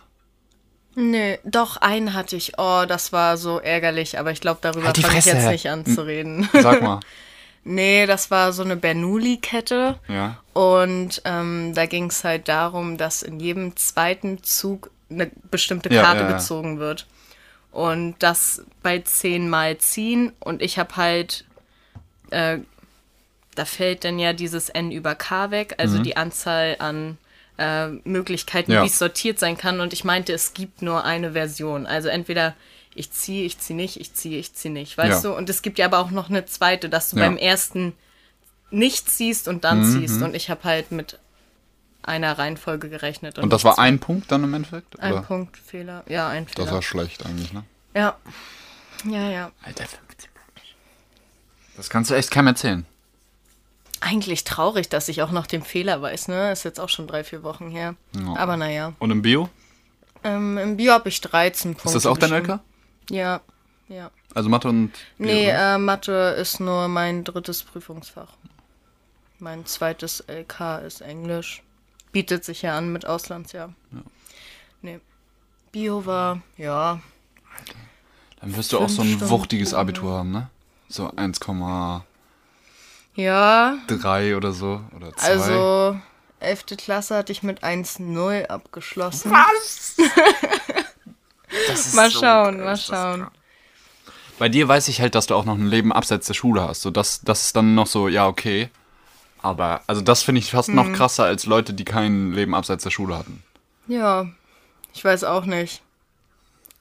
Nee, 1.01 1.39
doch 1.45 1.79
einen 1.79 2.13
hatte 2.13 2.37
ich. 2.37 2.59
Oh, 2.59 2.85
das 2.87 3.13
war 3.13 3.37
so 3.37 3.59
ärgerlich, 3.59 4.19
aber 4.19 4.33
ich 4.33 4.41
glaube, 4.41 4.59
darüber 4.61 4.87
Halt 4.87 4.99
fange 4.99 5.19
ich 5.19 5.25
jetzt 5.25 5.47
nicht 5.47 5.71
an 5.71 5.87
zu 5.87 6.05
reden. 6.05 6.49
Sag 6.53 6.83
mal. 6.83 7.01
nee, 7.65 8.07
das 8.07 8.31
war 8.31 8.53
so 8.53 8.63
eine 8.63 8.77
Bernoulli-Kette. 8.77 9.99
Ja. 10.09 10.37
Und 10.53 11.23
ähm, 11.25 11.73
da 11.75 11.87
ging 11.87 12.07
es 12.11 12.23
halt 12.23 12.49
darum, 12.49 12.99
dass 12.99 13.23
in 13.23 13.41
jedem 13.41 13.77
zweiten 13.77 14.43
Zug 14.43 14.91
eine 15.11 15.31
bestimmte 15.51 15.89
Karte 15.89 16.23
ja, 16.23 16.31
ja. 16.31 16.37
gezogen 16.37 16.79
wird. 16.79 17.07
Und 17.73 18.17
das 18.19 18.63
bei 18.83 18.99
zehnmal 18.99 19.79
ziehen. 19.79 20.33
Und 20.39 20.61
ich 20.61 20.79
habe 20.79 20.97
halt, 20.97 21.47
äh, 22.31 22.59
da 23.55 23.65
fällt 23.65 24.05
dann 24.05 24.19
ja 24.19 24.35
dieses 24.35 24.69
N 24.69 24.93
über 24.93 25.15
K 25.15 25.51
weg, 25.51 25.75
also 25.79 25.99
die 25.99 26.17
Anzahl 26.17 26.77
an 26.79 27.17
äh, 27.61 27.89
Möglichkeiten, 28.09 28.71
Mhm. 28.73 28.77
Ja. 28.77 28.83
wie 28.83 28.87
es 28.89 28.99
sortiert 28.99 29.39
sein 29.39 29.57
kann. 29.59 29.81
Und 29.81 29.93
ich 29.93 30.03
meinte, 30.05 30.33
es 30.33 30.55
gibt 30.55 30.81
nur 30.83 31.05
eine 31.05 31.33
Version. 31.33 31.87
Also 31.87 32.09
entweder 32.09 32.55
ich 32.95 33.13
ziehe, 33.13 33.45
ich 33.45 33.59
ziehe 33.59 33.77
nicht, 33.77 34.01
ich 34.01 34.15
ziehe, 34.15 34.39
ich 34.39 34.55
ziehe 34.55 34.73
nicht, 34.73 34.97
weißt 34.99 35.25
Ja. 35.25 35.31
du? 35.31 35.37
Und 35.37 35.49
es 35.51 35.63
gibt 35.63 35.79
ja 35.79 35.85
aber 35.87 35.99
auch 35.99 36.11
noch 36.11 36.29
eine 36.31 36.47
zweite, 36.47 36.89
dass 36.89 37.11
du 37.11 37.17
Ja. 37.19 37.25
beim 37.27 37.37
ersten 37.37 37.93
nicht 38.71 39.11
ziehst 39.11 39.47
und 39.49 39.65
dann 39.65 39.81
Mhm. 39.81 40.01
ziehst. 40.01 40.23
Und 40.23 40.35
ich 40.35 40.49
habe 40.51 40.65
halt 40.65 40.91
mit 40.91 41.19
einer 42.03 42.39
Reihenfolge 42.39 42.89
gerechnet. 42.89 43.39
Und 43.39 43.53
das 43.53 43.63
war 43.65 43.79
ein 43.79 43.99
Punkt 43.99 44.33
dann 44.33 44.43
im 44.43 44.55
Endeffekt? 44.55 44.99
ein 45.01 45.13
Oder? 45.13 45.23
Punkt 45.23 45.57
Fehler. 45.59 46.03
Ja, 46.09 46.29
ein 46.29 46.47
Das 46.47 46.55
Fehler. 46.55 46.73
war 46.73 46.83
schlecht 46.83 47.27
eigentlich, 47.27 47.53
ne? 47.53 47.63
ja. 47.95 48.17
Ja, 49.05 49.31
ja. 49.31 49.51
Alter, 49.63 49.85
15 49.87 50.31
Punkte. 50.35 50.63
Das 51.77 51.89
kannst 51.91 52.11
du 52.11 52.15
echt 52.15 52.31
keinem 52.31 52.49
erzählen. 52.49 52.87
Eigentlich 54.01 54.45
traurig, 54.45 54.89
dass 54.89 55.09
ich 55.09 55.23
auch 55.23 55.31
noch 55.31 55.47
den 55.47 55.63
Fehler 55.63 56.01
weiß, 56.01 56.29
ne? 56.29 56.53
Ist 56.53 56.65
jetzt 56.65 56.81
auch 56.81 56.89
schon 56.89 57.07
drei, 57.07 57.23
vier 57.23 57.43
Wochen 57.43 57.71
her. 57.71 57.97
Ja. 58.15 58.37
Aber 58.37 58.57
naja. 58.57 58.95
Und 58.99 59.11
im 59.11 59.23
Bio? 59.23 59.49
Ähm, 60.25 60.59
Im 60.59 60.77
Bio 60.77 60.93
habe 60.93 61.09
ich 61.09 61.21
13 61.21 61.75
Punkte. 61.75 61.89
Ist 61.89 61.95
das 61.95 62.07
auch 62.07 62.19
dein. 62.19 62.33
LK? 62.33 62.61
Ja. 63.11 63.41
Ja. 63.89 64.11
Also 64.35 64.49
Mathe 64.49 64.69
und 64.69 64.93
Bio? 65.19 65.27
Nee, 65.27 65.47
ne? 65.47 65.75
äh, 65.75 65.79
Mathe 65.79 66.13
ist 66.39 66.61
nur 66.61 66.89
mein 66.89 67.25
drittes 67.25 67.63
Prüfungsfach. 67.63 68.35
Mein 69.39 69.67
zweites 69.67 70.25
LK 70.29 70.83
ist 70.87 71.01
Englisch. 71.01 71.63
Bietet 72.13 72.45
sich 72.45 72.63
ja 72.63 72.77
an 72.77 72.93
mit 72.93 73.07
Auslandsjahr. 73.07 73.73
Nee. 74.83 75.01
Bio 75.73 76.05
war, 76.05 76.43
ja, 76.57 77.01
Dann 78.41 78.57
wirst 78.57 78.73
du 78.73 78.79
auch 78.79 78.89
so 78.89 79.03
ein 79.03 79.09
Stunden 79.09 79.31
wuchtiges. 79.31 79.75
Abitur 79.75 80.19
haben, 80.19 80.33
ne? 80.33 80.51
So 80.89 81.09
1,3 81.11 82.03
ja, 83.15 83.79
oder 84.37 84.53
so. 84.53 84.81
Oder 84.97 85.15
2. 85.17 85.27
also 85.29 86.01
11. 86.41 86.65
Klasse 86.79 87.17
hatte 87.17 87.33
ich 87.33 87.43
mit 87.43 87.63
1,0 87.63 88.47
abgeschlossen. 88.47 89.33
Das 91.69 91.87
ist 91.87 91.95
Mal 91.95 92.11
so 92.11 92.21
schauen, 92.21 92.57
geil, 92.57 92.65
mal 92.65 92.77
schauen. 92.77 93.27
Bei 94.39 94.49
dir 94.49 94.69
weiß 94.69 94.89
ich 94.89 95.01
halt, 95.01 95.15
dass 95.15 95.27
du 95.27 95.35
auch 95.35 95.45
noch 95.45 95.57
ein 95.57 95.67
Leben 95.67 95.93
abseits 95.93 96.27
der 96.27 96.35
Schule 96.35 96.63
hast. 96.63 96.83
So, 96.83 96.91
das, 96.91 97.21
das 97.23 97.47
ist 97.47 97.57
dann 97.57 97.75
noch 97.75 97.87
so, 97.87 98.09
ja, 98.09 98.27
okay. 98.27 98.71
Aber, 99.43 99.83
also 99.87 100.01
das 100.01 100.23
finde 100.23 100.39
ich 100.39 100.51
fast 100.51 100.69
Hm. 100.69 100.77
noch 100.77 100.93
krasser 100.93 101.25
als 101.25 101.47
Leute, 101.47 101.75
die 101.75 101.85
kein 101.85 102.33
Leben 102.33 102.55
abseits 102.55 102.85
der 102.85 102.91
Schule 102.91 103.19
hatten. 103.19 103.43
Ja, 103.87 104.27
ich 104.95 105.05
weiß 105.05 105.25
auch 105.25 105.45
nicht. 105.45 105.83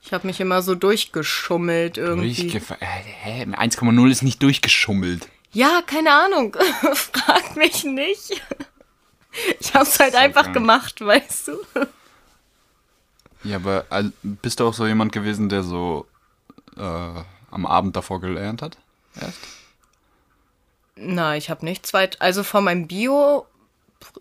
Ich 0.01 0.13
habe 0.13 0.27
mich 0.27 0.39
immer 0.39 0.61
so 0.61 0.75
durchgeschummelt 0.75 1.97
irgendwie. 1.97 2.33
Durchgef 2.49 2.71
äh, 2.71 2.75
hä? 2.79 3.43
1,0 3.43 4.09
ist 4.11 4.21
nicht 4.21 4.41
durchgeschummelt. 4.41 5.27
Ja, 5.51 5.81
keine 5.85 6.11
Ahnung. 6.11 6.55
Frag 6.93 7.55
mich 7.55 7.83
nicht. 7.83 8.41
Ich 9.59 9.73
hab's 9.73 9.99
halt 9.99 10.15
einfach 10.15 10.43
krank. 10.43 10.53
gemacht, 10.55 11.01
weißt 11.01 11.49
du? 11.49 11.57
Ja, 13.43 13.57
aber 13.57 13.85
bist 14.21 14.59
du 14.59 14.67
auch 14.67 14.73
so 14.73 14.85
jemand 14.85 15.11
gewesen, 15.11 15.49
der 15.49 15.63
so 15.63 16.05
äh, 16.77 16.81
am 17.51 17.65
Abend 17.65 17.95
davor 17.95 18.19
gelernt 18.21 18.61
hat? 18.61 18.77
Erst? 19.19 19.39
Na, 20.95 21.35
ich 21.35 21.49
habe 21.49 21.65
nicht 21.65 21.85
zweit. 21.85 22.21
Also 22.21 22.43
von 22.43 22.63
meinem 22.63 22.87
Bio, 22.87 23.45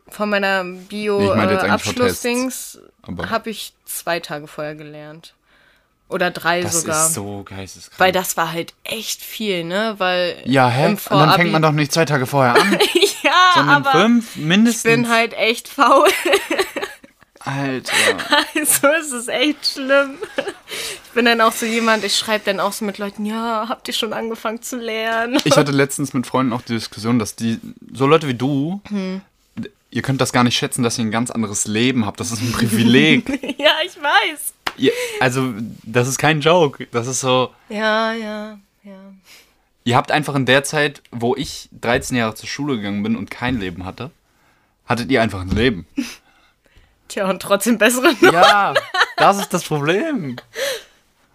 von 0.08 0.30
meiner 0.30 0.64
Bio 0.64 1.35
Nee, 1.35 1.44
ich 1.44 1.50
jetzt 1.50 1.64
äh. 1.64 1.68
Abschlussdings 1.68 2.78
habe 3.28 3.50
ich 3.50 3.75
zwei 3.85 4.20
Tage 4.20 4.47
vorher 4.47 4.75
gelernt. 4.75 5.35
Oder 6.08 6.30
drei 6.30 6.62
Das 6.62 6.80
sogar. 6.80 7.06
ist 7.06 7.14
so 7.14 7.42
geisteskrank. 7.44 8.00
Weil 8.00 8.12
das 8.12 8.36
war 8.38 8.50
halt 8.52 8.72
echt 8.84 9.22
viel, 9.22 9.64
ne? 9.64 9.94
Weil 9.98 10.40
ja, 10.46 10.68
hä? 10.68 10.86
Und 10.86 11.00
dann 11.10 11.34
fängt 11.34 11.52
man 11.52 11.60
doch 11.62 11.72
nicht 11.72 11.92
zwei 11.92 12.06
Tage 12.06 12.26
vorher 12.26 12.54
an, 12.54 12.78
ja, 13.22 13.32
sondern 13.54 13.76
aber 13.86 13.92
fünf 13.92 14.36
mindestens. 14.36 14.84
ich 14.84 14.90
bin 14.90 15.08
halt 15.10 15.34
echt 15.34 15.68
faul. 15.68 16.08
Alter. 17.40 17.92
Also 18.54 18.88
ist 18.88 19.12
es 19.12 19.28
echt 19.28 19.66
schlimm. 19.74 20.16
Ich 21.04 21.10
bin 21.14 21.24
dann 21.24 21.40
auch 21.40 21.52
so 21.52 21.64
jemand, 21.66 22.04
ich 22.04 22.16
schreibe 22.16 22.44
dann 22.44 22.60
auch 22.60 22.72
so 22.72 22.84
mit 22.84 22.98
Leuten, 22.98 23.24
ja, 23.24 23.66
habt 23.68 23.88
ihr 23.88 23.94
schon 23.94 24.12
angefangen 24.12 24.60
zu 24.60 24.76
lernen? 24.76 25.38
Ich 25.44 25.56
hatte 25.56 25.72
letztens 25.72 26.12
mit 26.12 26.26
Freunden 26.26 26.52
auch 26.52 26.62
die 26.62 26.74
Diskussion, 26.74 27.18
dass 27.18 27.36
die, 27.36 27.58
so 27.92 28.06
Leute 28.06 28.28
wie 28.28 28.34
du, 28.34 28.80
Hm. 28.88 29.22
ihr 29.90 30.02
könnt 30.02 30.20
das 30.20 30.32
gar 30.32 30.44
nicht 30.44 30.58
schätzen, 30.58 30.82
dass 30.82 30.98
ihr 30.98 31.04
ein 31.04 31.10
ganz 31.10 31.30
anderes 31.30 31.66
Leben 31.66 32.04
habt. 32.06 32.20
Das 32.20 32.32
ist 32.32 32.42
ein 32.42 32.52
Privileg. 32.52 33.28
ja, 33.58 33.70
ich 33.86 33.96
weiß. 33.96 34.52
Ihr, 34.78 34.92
also, 35.20 35.52
das 35.82 36.08
ist 36.08 36.18
kein 36.18 36.40
Joke. 36.40 36.87
Das 36.92 37.06
ist 37.06 37.20
so, 37.20 37.52
Ja, 37.68 38.12
ja, 38.12 38.58
ja. 38.85 39.12
ihr 39.85 39.97
habt 39.97 40.11
einfach 40.11 40.35
in 40.35 40.47
der 40.47 40.64
Zeit, 40.64 41.02
wo 41.11 41.35
ich 41.37 41.68
13 41.80 42.16
Jahre 42.16 42.35
zur 42.35 42.49
Schule 42.49 42.76
gegangen 42.76 43.02
bin 43.02 43.16
und 43.16 43.30
kein 43.30 43.58
Leben 43.58 43.85
hatte, 43.85 44.11
hattet 44.87 45.11
ihr 45.11 45.23
einfach 45.23 45.40
ein 45.40 45.50
Leben. 45.50 45.87
Tja, 47.08 47.28
und 47.30 47.40
trotzdem 47.40 47.78
bessere 47.78 48.14
Ja, 48.20 48.75
das 49.16 49.38
ist 49.38 49.52
das 49.54 49.64
Problem. 49.64 50.37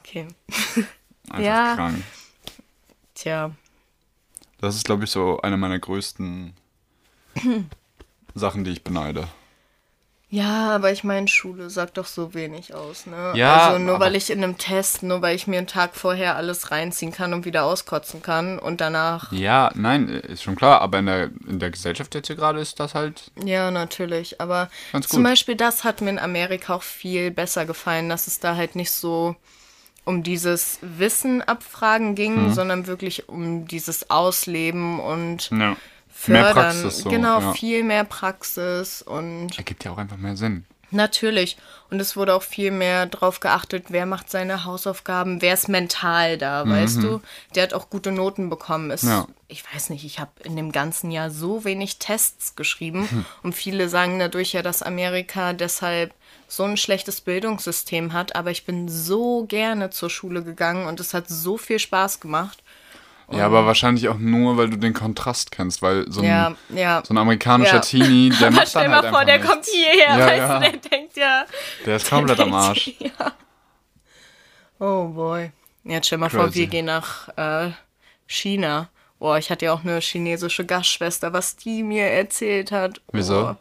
Okay. 0.03 0.27
Einfach 1.29 1.39
Ja. 1.43 1.75
krank. 1.75 2.03
Tja. 3.15 3.51
Das 4.61 4.75
ist, 4.75 4.85
glaube 4.85 5.03
ich, 5.05 5.09
so 5.09 5.41
eine 5.41 5.57
meiner 5.57 5.79
größten 5.79 6.53
Sachen, 8.35 8.63
die 8.63 8.71
ich 8.71 8.83
beneide. 8.83 9.27
Ja, 10.33 10.71
aber 10.73 10.91
ich 10.91 11.03
meine, 11.03 11.27
Schule 11.27 11.69
sagt 11.69 11.97
doch 11.99 12.07
so 12.07 12.33
wenig 12.33 12.73
aus, 12.73 13.05
ne? 13.05 13.33
Ja, 13.35 13.67
Also 13.67 13.77
nur 13.77 13.99
weil 13.99 14.15
ich 14.15 14.31
in 14.31 14.43
einem 14.43 14.57
Test, 14.57 15.03
nur 15.03 15.21
weil 15.21 15.35
ich 15.35 15.45
mir 15.45 15.59
einen 15.59 15.67
Tag 15.67 15.95
vorher 15.95 16.35
alles 16.35 16.71
reinziehen 16.71 17.11
kann 17.11 17.33
und 17.35 17.45
wieder 17.45 17.65
auskotzen 17.65 18.23
kann 18.23 18.57
und 18.57 18.81
danach. 18.81 19.31
Ja, 19.31 19.69
nein, 19.75 20.07
ist 20.09 20.41
schon 20.41 20.55
klar, 20.55 20.81
aber 20.81 20.97
in 20.97 21.05
der, 21.05 21.29
in 21.47 21.59
der 21.59 21.69
Gesellschaft 21.69 22.15
jetzt 22.15 22.25
hier 22.25 22.35
gerade 22.35 22.59
ist 22.59 22.79
das 22.79 22.95
halt. 22.95 23.29
Ja, 23.45 23.69
natürlich. 23.69 24.41
Aber 24.41 24.69
zum. 25.07 25.21
Beispiel 25.21 25.55
das 25.55 25.83
hat 25.83 26.01
mir 26.01 26.09
in 26.09 26.17
Amerika 26.19 26.73
auch 26.73 26.83
viel 26.83 27.29
besser 27.29 27.67
gefallen, 27.67 28.09
dass 28.09 28.25
es 28.25 28.39
da 28.39 28.55
halt 28.55 28.75
nicht 28.75 28.89
so 28.89 29.35
um 30.05 30.23
dieses 30.23 30.79
Wissen 30.81 31.43
abfragen 31.43 32.15
ging, 32.15 32.47
Mhm. 32.47 32.53
sondern 32.53 32.87
wirklich 32.87 33.29
um 33.29 33.67
dieses 33.67 34.09
Ausleben 34.09 34.99
und 34.99 35.51
Ja. 35.51 35.75
Fördern. 36.13 36.43
Mehr 36.43 36.53
Praxis 36.53 36.97
so, 36.99 37.09
genau, 37.09 37.39
ja. 37.39 37.53
viel 37.53 37.83
mehr 37.83 38.03
Praxis 38.03 39.01
und 39.01 39.57
Ergibt 39.57 39.83
ja 39.83 39.91
auch 39.91 39.97
einfach 39.97 40.17
mehr 40.17 40.37
Sinn. 40.37 40.65
Natürlich. 40.93 41.57
Und 41.89 41.99
es 41.99 42.15
wurde 42.15 42.35
auch 42.35 42.43
viel 42.43 42.71
mehr 42.71 43.07
drauf 43.07 43.39
geachtet, 43.39 43.85
wer 43.89 44.05
macht 44.05 44.29
seine 44.29 44.63
Hausaufgaben, 44.63 45.41
wer 45.41 45.53
ist 45.53 45.67
mental 45.67 46.37
da, 46.37 46.67
weißt 46.67 47.01
du? 47.03 47.21
Der 47.55 47.63
hat 47.63 47.73
auch 47.73 47.89
gute 47.89 48.11
Noten 48.11 48.49
bekommen. 48.49 48.87
Mhm. 48.87 49.09
Ja. 49.09 49.27
Ich 49.47 49.63
weiß 49.73 49.89
nicht, 49.89 50.05
ich 50.05 50.19
habe 50.19 50.31
in 50.43 50.55
dem 50.55 50.71
ganzen 50.71 51.11
Jahr 51.11 51.29
so 51.29 51.65
wenig 51.65 51.97
Tests 51.99 52.55
geschrieben. 52.55 53.25
Und 53.43 53.53
viele 53.53 53.89
sagen 53.89 54.19
dadurch 54.19 54.53
ja, 54.53 54.61
dass 54.61 54.83
Amerika 54.83 55.53
deshalb 55.53 56.13
so 56.47 56.63
ein 56.63 56.77
schlechtes 56.77 57.21
Bildungssystem 57.21 58.13
hat. 58.13 58.35
Aber 58.35 58.51
ich 58.51 58.65
bin 58.65 58.87
so 58.87 59.45
gerne 59.45 59.89
zur 59.89 60.09
Schule 60.09 60.43
gegangen 60.43 60.87
und 60.87 60.99
es 60.99 61.13
hat 61.13 61.27
so 61.27 61.57
viel 61.57 61.79
Spaß 61.79 62.19
gemacht. 62.19 62.62
Ja, 63.37 63.45
aber 63.45 63.65
wahrscheinlich 63.65 64.07
auch 64.09 64.17
nur, 64.17 64.57
weil 64.57 64.69
du 64.69 64.77
den 64.77 64.93
Kontrast 64.93 65.51
kennst, 65.51 65.81
weil 65.81 66.05
so 66.11 66.21
ein, 66.21 66.27
Ja, 66.27 66.55
ja. 66.69 67.01
so 67.05 67.13
ein 67.13 67.17
amerikanischer 67.17 67.75
Ja. 67.75 67.79
Teenie, 67.81 68.29
der 68.29 68.51
macht 68.51 68.69
stell 68.69 68.83
dann 68.83 68.91
mal 68.91 69.01
halt 69.01 69.09
vor, 69.09 69.19
einfach 69.19 69.25
der 69.25 69.37
nichts. 69.39 69.51
kommt 69.51 69.65
hierher, 69.65 70.17
Ja, 70.17 70.25
weißt 70.27 70.65
du, 70.65 70.71
der 70.81 70.89
denkt 70.91 71.17
ja. 71.17 71.45
Der 71.85 71.95
ist 71.95 72.09
komplett 72.09 72.39
am 72.39 72.53
Arsch. 72.53 72.91
Ja. 72.99 73.31
Oh 74.79 75.07
boy. 75.09 75.51
Jetzt 75.83 76.07
stell 76.07 76.17
mal 76.17 76.29
vor, 76.29 76.53
wir 76.53 76.67
gehen 76.67 76.85
nach 76.85 77.29
äh, 77.37 77.71
China. 78.27 78.89
Boah, 79.19 79.37
ich 79.37 79.49
hatte 79.49 79.65
ja 79.65 79.73
auch 79.73 79.83
eine 79.83 79.99
chinesische 79.99 80.65
Gastschwester, 80.65 81.31
was 81.33 81.55
die 81.55 81.83
mir 81.83 82.05
erzählt 82.07 82.71
hat. 82.71 82.99
Oh. 83.07 83.11
Wieso? 83.13 83.55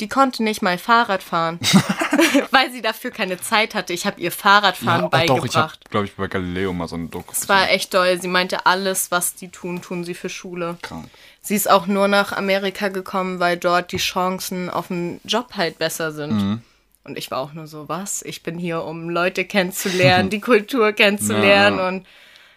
Die 0.00 0.08
konnte 0.08 0.42
nicht 0.42 0.62
mal 0.62 0.78
Fahrrad 0.78 1.22
fahren, 1.22 1.58
weil 2.50 2.70
sie 2.70 2.82
dafür 2.82 3.10
keine 3.10 3.40
Zeit 3.40 3.74
hatte. 3.74 3.92
Ich 3.92 4.06
habe 4.06 4.20
ihr 4.20 4.30
Fahrradfahren 4.32 5.00
Ja, 5.02 5.06
oh, 5.06 5.10
beigebracht. 5.10 5.38
doch, 5.40 5.44
ich 5.46 5.56
habe, 5.56 5.72
glaube 5.90 6.06
ich, 6.06 6.14
bei 6.14 6.26
Galileo 6.28 6.72
mal 6.72 6.88
so 6.88 6.96
einen 6.96 7.10
Doku. 7.10 7.32
es 7.32 7.48
war 7.48 7.70
echt 7.70 7.92
doll. 7.94 8.20
Sie 8.20 8.28
meinte, 8.28 8.66
alles, 8.66 9.10
was 9.10 9.34
die 9.34 9.48
tun, 9.48 9.82
tun 9.82 10.04
sie 10.04 10.14
für 10.14 10.28
Schule. 10.28 10.76
krank. 10.82 11.08
Sie 11.40 11.56
ist 11.56 11.68
auch 11.68 11.86
nur 11.86 12.06
nach 12.08 12.32
Amerika 12.32 12.88
gekommen, 12.88 13.40
weil 13.40 13.56
dort 13.56 13.90
die 13.92 13.96
Chancen 13.96 14.70
auf 14.70 14.90
einen 14.90 15.20
Job 15.24 15.54
halt 15.56 15.78
besser 15.78 16.12
sind. 16.12 16.32
Mhm. 16.34 16.62
Und 17.04 17.18
ich 17.18 17.32
war 17.32 17.38
auch 17.38 17.52
nur 17.52 17.66
so, 17.66 17.88
was? 17.88 18.22
Ich 18.22 18.44
bin 18.44 18.58
hier, 18.58 18.84
um 18.84 19.10
Leute 19.10 19.44
kennenzulernen, 19.44 20.30
die 20.30 20.40
Kultur 20.52 20.92
kennenzulernen. 20.92 21.78
Ja. 21.78 21.88
Und 21.88 22.06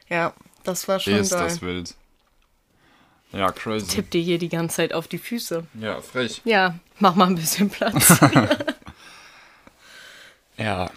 ja, 0.10 0.34
das 0.64 0.88
war 0.88 1.00
schon 1.00 1.14
Ist 1.16 1.32
doll. 1.32 1.40
das 1.44 1.62
wild. 1.64 1.96
Ja, 3.32 3.52
crazy. 3.52 3.88
Tipp 3.88 4.12
dir 4.12 4.22
hier 4.22 4.38
die 4.38 4.50
ganze 4.50 4.78
Zeit 4.78 4.94
auf 4.94 5.08
die 5.08 5.18
Füße. 5.18 5.66
Ja, 5.82 6.00
frech. 6.00 6.42
Ja, 6.46 6.76
mach 7.00 7.16
mal 7.16 7.26
ein 7.28 7.36
bisschen 7.36 7.70
Platz. 7.70 8.20
Ja, 10.58 10.90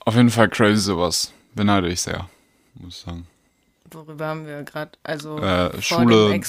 auf 0.00 0.14
jeden 0.14 0.30
Fall 0.30 0.48
crazy 0.48 0.80
sowas. 0.80 1.32
Beneide 1.54 1.88
ich 1.88 2.00
sehr, 2.00 2.28
muss 2.74 2.96
ich 2.96 3.00
sagen. 3.02 3.26
Worüber 3.90 4.26
haben 4.26 4.46
wir 4.46 4.62
gerade? 4.64 4.90
Also 5.04 5.38
Äh, 5.38 5.70
vor 5.80 5.82
Schule. 5.82 6.40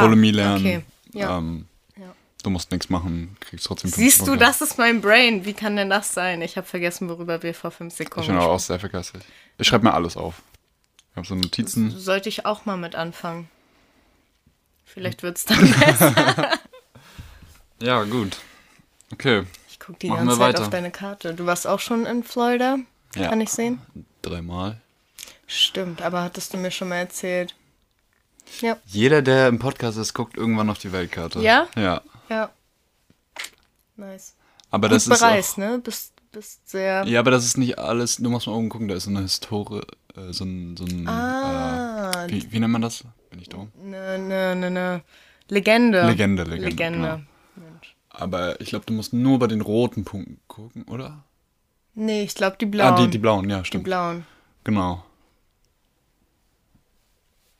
Bulimie 0.00 0.30
lernen. 0.30 0.58
Okay. 0.66 0.82
Ja. 1.14 1.38
Ähm, 1.38 1.66
Ja. 1.96 2.14
Du 2.42 2.50
musst 2.50 2.70
nichts 2.70 2.90
machen, 2.90 3.36
kriegst 3.40 3.66
trotzdem 3.66 3.90
Siehst 3.90 4.26
du, 4.26 4.36
das 4.36 4.60
ist 4.60 4.76
mein 4.76 5.00
Brain. 5.00 5.44
Wie 5.46 5.54
kann 5.54 5.76
denn 5.76 5.88
das 5.90 6.12
sein? 6.12 6.42
Ich 6.42 6.56
habe 6.56 6.66
vergessen, 6.66 7.08
worüber 7.08 7.42
wir 7.42 7.54
vor 7.54 7.70
fünf 7.70 7.92
Ich 7.94 7.98
Sekunden 7.98 8.28
bin 8.28 8.36
aber 8.36 8.50
auch 8.50 8.60
sehr 8.60 8.78
vergesslich. 8.80 9.22
Ich 9.58 9.66
schreibe 9.68 9.84
mir 9.86 9.94
alles 9.94 10.16
auf. 10.16 10.42
Ich 11.12 11.16
habe 11.16 11.26
so 11.26 11.34
Notizen. 11.34 11.90
Sollte 11.98 12.28
ich 12.28 12.44
auch 12.46 12.66
mal 12.66 12.76
mit 12.76 12.94
anfangen. 12.94 13.48
Vielleicht 14.84 15.22
wird's 15.22 15.44
dann 15.46 15.70
besser. 15.80 16.50
Ja, 17.82 18.04
gut. 18.04 18.36
Okay, 19.12 19.42
Ich 19.61 19.61
guck 19.84 19.98
die 19.98 20.08
Machen 20.08 20.26
ganze 20.26 20.38
Zeit 20.38 20.54
weiter. 20.54 20.62
auf 20.62 20.70
deine 20.70 20.90
Karte. 20.90 21.34
Du 21.34 21.46
warst 21.46 21.66
auch 21.66 21.80
schon 21.80 22.06
in 22.06 22.22
Florida? 22.22 22.78
Ja. 23.16 23.28
Kann 23.28 23.40
ich 23.40 23.50
sehen? 23.50 23.80
dreimal. 24.22 24.80
Stimmt, 25.46 26.00
aber 26.00 26.22
hattest 26.22 26.54
du 26.54 26.58
mir 26.58 26.70
schon 26.70 26.88
mal 26.88 26.96
erzählt. 26.96 27.54
Ja, 28.60 28.76
Jeder, 28.86 29.20
der 29.22 29.48
im 29.48 29.58
Podcast 29.58 29.98
ist, 29.98 30.14
guckt 30.14 30.36
irgendwann 30.36 30.70
auf 30.70 30.78
die 30.78 30.92
Weltkarte. 30.92 31.40
Ja? 31.40 31.66
Ja. 31.76 32.00
ja. 32.28 32.50
Nice. 33.96 34.34
Aber 34.70 34.88
Gut 34.88 34.96
das 34.96 35.06
ist 35.06 35.18
bereist, 35.20 35.52
auch, 35.54 35.58
ne? 35.58 35.80
Bist, 35.82 36.12
bist 36.32 36.68
sehr. 36.70 37.04
Ja, 37.06 37.20
aber 37.20 37.30
das 37.30 37.44
ist 37.44 37.58
nicht 37.58 37.78
alles. 37.78 38.16
Du 38.16 38.30
musst 38.30 38.46
mal 38.46 38.54
oben 38.54 38.68
gucken, 38.68 38.88
da 38.88 38.94
ist 38.94 39.04
so 39.04 39.10
eine 39.10 39.20
Historie, 39.22 39.80
äh, 40.16 40.32
so 40.32 40.44
ein, 40.44 40.76
so 40.76 40.84
ein 40.84 41.06
Ah, 41.08 42.24
äh, 42.24 42.30
wie, 42.30 42.52
wie 42.52 42.60
nennt 42.60 42.72
man 42.72 42.82
das? 42.82 43.04
Bin 43.30 43.40
ich 43.40 43.48
dumm? 43.48 43.70
ne, 43.82 44.18
ne, 44.18 44.54
ne, 44.56 44.70
ne. 44.70 45.02
Legende. 45.48 46.06
Legende, 46.06 46.44
Legende, 46.44 46.68
Legende. 46.70 46.98
genau. 46.98 47.20
Aber 48.14 48.60
ich 48.60 48.68
glaube, 48.68 48.84
du 48.84 48.92
musst 48.92 49.12
nur 49.12 49.38
bei 49.38 49.46
den 49.46 49.60
roten 49.62 50.04
Punkten 50.04 50.38
gucken, 50.46 50.84
oder? 50.84 51.24
Nee, 51.94 52.22
ich 52.22 52.34
glaube 52.34 52.56
die 52.60 52.66
blauen. 52.66 52.92
Ah, 52.94 52.96
die, 53.00 53.10
die 53.10 53.18
blauen, 53.18 53.48
ja, 53.48 53.60
Die 53.60 53.64
stimmt. 53.66 53.84
blauen. 53.84 54.26
Genau. 54.64 55.02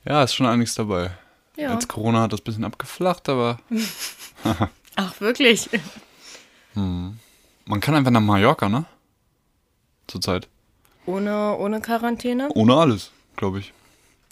Ja, 0.05 0.23
ist 0.23 0.35
schon 0.35 0.47
einiges 0.47 0.75
dabei. 0.75 1.11
Ja. 1.57 1.73
Jetzt 1.73 1.89
Corona 1.89 2.23
hat 2.23 2.33
das 2.33 2.41
ein 2.41 2.45
bisschen 2.45 2.65
abgeflacht, 2.65 3.29
aber 3.29 3.59
Ach, 4.97 5.21
wirklich? 5.21 5.69
man 6.75 7.81
kann 7.81 7.95
einfach 7.95 8.11
nach 8.11 8.21
Mallorca, 8.21 8.69
ne? 8.69 8.85
Zurzeit. 10.07 10.49
Ohne, 11.07 11.57
ohne 11.59 11.81
Quarantäne? 11.81 12.49
Ohne 12.55 12.77
alles, 12.77 13.11
glaube 13.37 13.61
ich. 13.61 13.73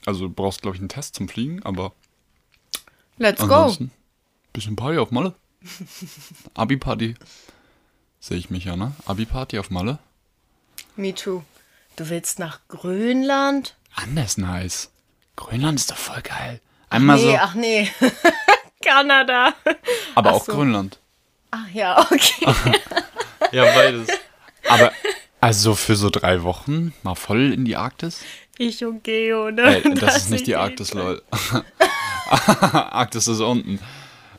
Also 0.06 0.28
du 0.28 0.32
brauchst, 0.34 0.62
glaube 0.62 0.76
ich, 0.76 0.80
einen 0.80 0.88
Test 0.88 1.14
zum 1.14 1.28
Fliegen, 1.28 1.62
aber 1.62 1.92
Let's 3.18 3.46
go. 3.46 3.74
bisschen 4.52 4.76
Party 4.76 4.98
auf 4.98 5.10
Malle. 5.10 5.34
Abi-Party. 6.54 7.14
Sehe 8.20 8.36
ich 8.38 8.50
mich 8.50 8.64
ja, 8.64 8.76
ne? 8.76 8.92
Abi-Party 9.06 9.58
auf 9.58 9.70
Malle. 9.70 9.98
Me 10.96 11.14
too. 11.14 11.42
Du 11.96 12.08
willst 12.08 12.38
nach 12.38 12.60
Grönland? 12.68 13.76
Anders 13.94 14.36
nice. 14.38 14.90
Grönland 15.36 15.78
ist 15.80 15.90
doch 15.90 15.96
voll 15.96 16.22
geil. 16.22 16.60
Einmal 16.88 17.16
nee, 17.16 17.22
so, 17.32 17.36
ach 17.38 17.54
nee. 17.54 17.90
Kanada. 18.84 19.54
aber 20.14 20.30
ach 20.30 20.34
auch 20.34 20.44
so. 20.44 20.52
Grönland. 20.52 20.98
Ach 21.50 21.68
ja, 21.72 22.00
okay. 22.00 22.46
Ja, 23.52 23.64
beides. 23.64 24.08
Aber 24.68 24.92
also 25.40 25.74
für 25.74 25.96
so 25.96 26.08
drei 26.10 26.42
Wochen 26.44 26.92
mal 27.02 27.16
voll 27.16 27.52
in 27.52 27.64
die 27.64 27.74
Arktis? 27.76 28.20
Ich 28.58 28.84
und 28.84 29.02
Geo, 29.02 29.50
ne? 29.50 29.82
Ey, 29.82 29.94
das 29.94 30.16
ist 30.18 30.30
nicht 30.30 30.46
die 30.46 30.54
Arktis, 30.54 30.94
lol. 30.94 31.20
Arktis 32.30 33.26
ist 33.26 33.40
unten. 33.40 33.80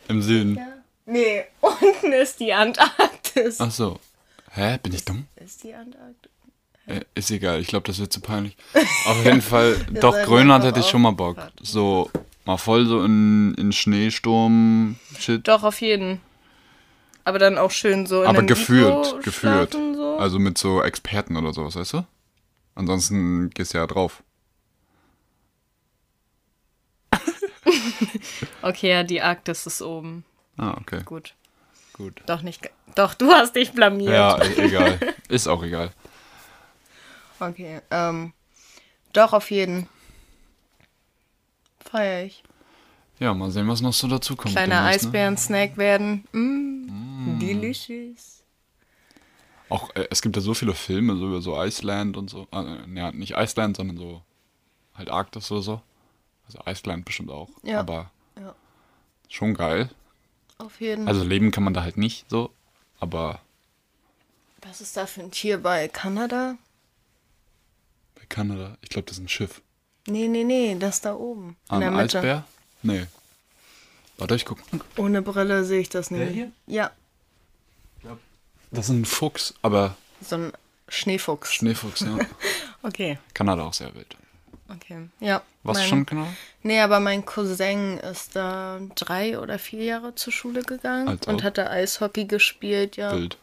Im 0.07 0.21
Süden. 0.21 0.55
Fall- 0.55 0.70
Nee, 1.05 1.45
unten 1.61 2.13
ist 2.13 2.39
die 2.39 2.53
Antarktis. 2.53 3.59
Ach 3.59 3.71
so. 3.71 3.99
Hä? 4.51 4.79
Bin 4.83 4.93
ich 4.93 5.05
dumm? 5.05 5.27
Ist 5.37 5.63
die 5.63 5.73
Antarktis? 5.73 6.31
Äh, 6.87 7.01
ist 7.15 7.31
egal, 7.31 7.59
ich 7.59 7.67
glaube, 7.67 7.87
das 7.87 7.99
wird 7.99 8.11
zu 8.11 8.21
peinlich. 8.21 8.57
Auf 9.05 9.23
jeden 9.23 9.41
Fall, 9.41 9.77
doch, 10.01 10.13
Grönland 10.23 10.65
hätte 10.65 10.79
ich 10.79 10.87
schon 10.87 11.01
mal 11.01 11.11
Bock. 11.11 11.37
So, 11.61 12.09
mal 12.45 12.57
voll 12.57 12.85
so 12.85 13.03
in, 13.03 13.53
in 13.55 13.71
Schneesturm, 13.71 14.97
Shit. 15.17 15.47
Doch, 15.47 15.63
auf 15.63 15.79
jeden. 15.81 16.19
Aber 17.23 17.37
dann 17.39 17.57
auch 17.57 17.71
schön 17.71 18.07
so 18.07 18.23
in 18.23 18.27
Aber 18.27 18.41
geführt, 18.43 19.23
geführt. 19.23 19.73
So. 19.73 20.17
Also 20.17 20.39
mit 20.39 20.57
so 20.57 20.81
Experten 20.81 21.37
oder 21.37 21.53
sowas, 21.53 21.75
weißt 21.75 21.93
du? 21.93 22.05
Ansonsten 22.73 23.51
gehst 23.51 23.73
du 23.73 23.77
ja 23.77 23.87
drauf. 23.87 24.23
Okay, 28.63 28.89
ja, 28.89 29.03
die 29.03 29.21
Arktis 29.21 29.65
ist 29.65 29.81
oben. 29.81 30.23
Ah, 30.57 30.75
okay, 30.79 31.01
Gut. 31.05 31.33
gut. 31.93 32.21
Doch 32.25 32.41
nicht. 32.41 32.69
Doch, 32.95 33.13
du 33.13 33.31
hast 33.31 33.55
dich 33.55 33.71
blamiert. 33.71 34.11
Ja, 34.13 34.41
e- 34.43 34.61
egal. 34.65 34.99
Ist 35.29 35.47
auch 35.47 35.63
egal. 35.63 35.91
Okay, 37.39 37.81
ähm. 37.89 38.33
Doch, 39.13 39.33
auf 39.33 39.49
jeden. 39.51 39.87
Feier 41.79 42.25
ich. 42.25 42.43
Ja, 43.19 43.33
mal 43.33 43.51
sehen, 43.51 43.67
was 43.67 43.81
noch 43.81 43.93
so 43.93 44.07
dazu 44.07 44.35
kommt. 44.35 44.53
Kleiner 44.55 44.81
ne? 44.81 44.87
Eisbären-Snack 44.87 45.77
werden. 45.77 46.25
Mm, 46.31 47.39
Delicious. 47.39 48.43
Auch, 49.69 49.89
äh, 49.95 50.07
es 50.09 50.21
gibt 50.21 50.35
ja 50.35 50.41
so 50.41 50.53
viele 50.53 50.73
Filme, 50.73 51.15
so 51.17 51.27
über 51.27 51.41
so 51.41 51.61
Iceland 51.61 52.17
und 52.17 52.29
so. 52.29 52.47
Äh, 52.51 52.77
ja, 52.95 53.11
nicht 53.11 53.33
Iceland, 53.35 53.77
sondern 53.77 53.97
so 53.97 54.21
halt 54.95 55.09
Arktis 55.09 55.51
oder 55.51 55.61
so. 55.61 55.81
Also 56.45 56.59
Iceland 56.65 57.05
bestimmt 57.05 57.31
auch. 57.31 57.49
Ja. 57.63 57.79
Aber 57.79 58.11
Ja. 58.39 58.55
schon 59.29 59.53
geil. 59.53 59.89
Auf 60.61 60.79
jeden. 60.81 61.07
Also 61.07 61.23
leben 61.23 61.51
kann 61.51 61.63
man 61.63 61.73
da 61.73 61.81
halt 61.83 61.97
nicht 61.97 62.29
so. 62.29 62.51
Aber 62.99 63.39
Was 64.61 64.79
ist 64.81 64.95
da 64.97 65.05
für 65.07 65.21
ein 65.21 65.31
Tier 65.31 65.57
bei 65.57 65.87
Kanada? 65.87 66.55
bei 68.15 68.25
Kanada, 68.29 68.77
ich 68.81 68.89
glaube, 68.89 69.07
das 69.07 69.17
ist 69.17 69.23
ein 69.23 69.27
Schiff. 69.29 69.61
Nee, 70.07 70.27
nee, 70.27 70.43
nee, 70.43 70.75
das 70.79 71.01
da 71.01 71.15
oben. 71.15 71.55
In 71.69 71.75
Ein 71.75 71.79
der 71.81 71.91
Mitte. 71.91 72.17
Eisbär? 72.19 72.43
Nee. 72.83 73.05
Warte, 74.17 74.35
ich 74.35 74.45
guck. 74.45 74.59
Ohne 74.97 75.21
Brille 75.21 75.63
sehe 75.63 75.79
ich 75.81 75.89
das 75.89 76.11
nicht. 76.11 76.31
hier? 76.31 76.51
Ja, 76.67 76.91
Das 78.71 78.85
ist 78.85 78.91
ein 78.91 79.05
Fuchs, 79.05 79.53
aber 79.63 79.95
so 80.21 80.35
ein 80.35 80.53
Schneefuchs. 80.87 81.53
Schneefuchs, 81.53 82.01
ja. 82.01 82.17
Okay, 82.83 83.19
Kanada 83.35 83.63
auch 83.63 83.73
sehr 83.73 83.93
wild. 83.93 84.15
Okay. 84.75 85.09
Ja. 85.19 85.41
Warst 85.63 85.79
du 85.79 85.83
mein- 85.83 85.89
schon 85.89 86.05
Kanada? 86.05 86.29
Nee, 86.63 86.79
aber 86.79 86.99
mein 86.99 87.25
Cousin 87.25 87.97
ist 87.99 88.35
da 88.35 88.79
drei 88.95 89.39
oder 89.39 89.59
vier 89.59 89.83
Jahre 89.83 90.15
zur 90.15 90.33
Schule 90.33 90.61
gegangen 90.63 91.07
Als 91.07 91.27
und 91.27 91.43
hat 91.43 91.57
da 91.57 91.67
Eishockey 91.67 92.25
gespielt, 92.25 92.97
ja. 92.97 93.11
Wild. 93.15 93.37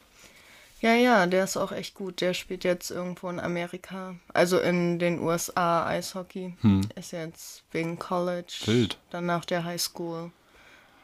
Ja, 0.81 0.95
ja, 0.95 1.27
der 1.27 1.43
ist 1.43 1.57
auch 1.57 1.73
echt 1.73 1.95
gut. 1.95 2.21
Der 2.21 2.35
spielt 2.35 2.62
jetzt 2.62 2.93
irgendwo 2.93 3.29
in 3.31 3.41
Amerika, 3.41 4.14
also 4.33 4.61
in 4.61 5.01
den 5.01 5.19
USA 5.21 5.85
Eishockey. 5.87 6.55
Ist 6.95 7.11
jetzt 7.12 7.64
wegen 7.73 7.99
College. 7.99 8.53
Hm. 8.64 8.75
Wild. 8.75 8.99
Dann 9.11 9.27
nach 9.27 9.45
der 9.45 9.64
Highschool. 9.64 10.31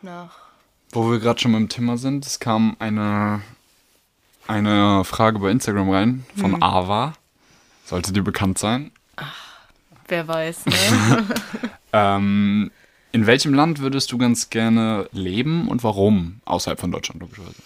Nach. 0.02 0.30
Wo 0.92 1.10
wir 1.10 1.18
gerade 1.18 1.40
schon 1.40 1.52
beim 1.52 1.68
Thema 1.68 1.96
sind, 1.98 2.24
es 2.24 2.38
kam 2.38 2.76
eine, 2.78 3.42
eine 4.46 5.02
Frage 5.04 5.40
bei 5.40 5.50
Instagram 5.50 5.90
rein 5.90 6.26
von 6.36 6.52
Hm. 6.54 6.62
Ava. 6.62 7.14
Sollte 7.84 8.12
dir 8.12 8.22
bekannt 8.22 8.58
sein. 8.58 8.92
Wer 10.08 10.28
weiß, 10.28 10.66
ne? 10.66 11.26
Ähm, 11.96 12.72
in 13.12 13.28
welchem 13.28 13.54
Land 13.54 13.78
würdest 13.78 14.10
du 14.10 14.18
ganz 14.18 14.50
gerne 14.50 15.08
leben 15.12 15.68
und 15.68 15.84
warum? 15.84 16.40
Außerhalb 16.44 16.80
von 16.80 16.90
Deutschland, 16.90 17.20
logischerweise. 17.20 17.62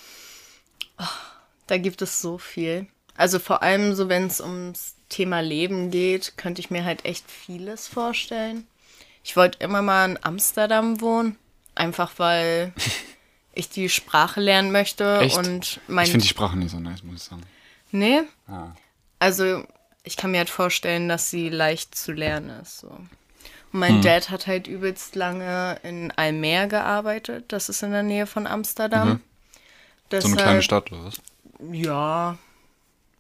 da 1.66 1.78
gibt 1.78 2.02
es 2.02 2.20
so 2.20 2.36
viel. 2.36 2.86
Also 3.16 3.38
vor 3.38 3.62
allem 3.62 3.94
so, 3.94 4.10
wenn 4.10 4.26
es 4.26 4.42
ums 4.42 4.96
Thema 5.08 5.40
Leben 5.40 5.90
geht, 5.90 6.36
könnte 6.36 6.60
ich 6.60 6.70
mir 6.70 6.84
halt 6.84 7.06
echt 7.06 7.30
vieles 7.30 7.88
vorstellen. 7.88 8.66
Ich 9.24 9.34
wollte 9.36 9.58
immer 9.64 9.80
mal 9.80 10.10
in 10.10 10.18
Amsterdam 10.22 11.00
wohnen, 11.00 11.36
einfach 11.74 12.12
weil 12.18 12.74
ich 13.54 13.70
die 13.70 13.88
Sprache 13.88 14.40
lernen 14.42 14.72
möchte 14.72 15.20
Echt? 15.20 15.38
und 15.38 15.80
mein 15.88 16.04
Ich 16.04 16.10
finde 16.10 16.24
die 16.24 16.28
Sprache 16.28 16.58
nicht 16.58 16.70
so 16.70 16.78
nice, 16.78 17.02
muss 17.02 17.22
ich 17.22 17.22
sagen. 17.22 17.42
Nee. 17.90 18.20
Ah. 18.46 18.72
Also, 19.18 19.64
ich 20.08 20.16
kann 20.16 20.30
mir 20.32 20.38
halt 20.38 20.50
vorstellen, 20.50 21.08
dass 21.08 21.30
sie 21.30 21.48
leicht 21.50 21.94
zu 21.94 22.12
lernen 22.12 22.50
ist. 22.62 22.78
So. 22.80 22.88
Und 22.88 23.08
mein 23.80 23.96
Hm. 23.96 24.02
Dad 24.02 24.30
hat 24.30 24.46
halt 24.46 24.66
übelst 24.66 25.14
lange 25.14 25.78
in 25.82 26.10
Almer 26.16 26.66
gearbeitet. 26.66 27.44
Das 27.48 27.68
ist 27.68 27.82
in 27.82 27.92
der 27.92 28.02
Nähe 28.02 28.26
von 28.26 28.46
Amsterdam. 28.46 29.08
Mhm. 30.10 30.20
So 30.20 30.26
eine 30.28 30.36
kleine 30.36 30.62
Stadt 30.62 30.90
oder 30.90 31.04
was? 31.04 31.16
Ja. 31.70 32.38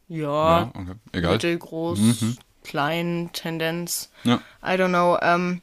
Ja. 0.08 0.58
Ja, 0.60 0.70
okay. 0.74 0.94
Egal. 1.12 1.32
Mittelgroß, 1.34 1.98
Mhm. 1.98 2.38
klein, 2.64 3.30
Tendenz. 3.34 4.10
Ja. 4.24 4.36
I 4.64 4.70
don't 4.70 4.88
know. 4.88 5.18
Ähm, 5.20 5.60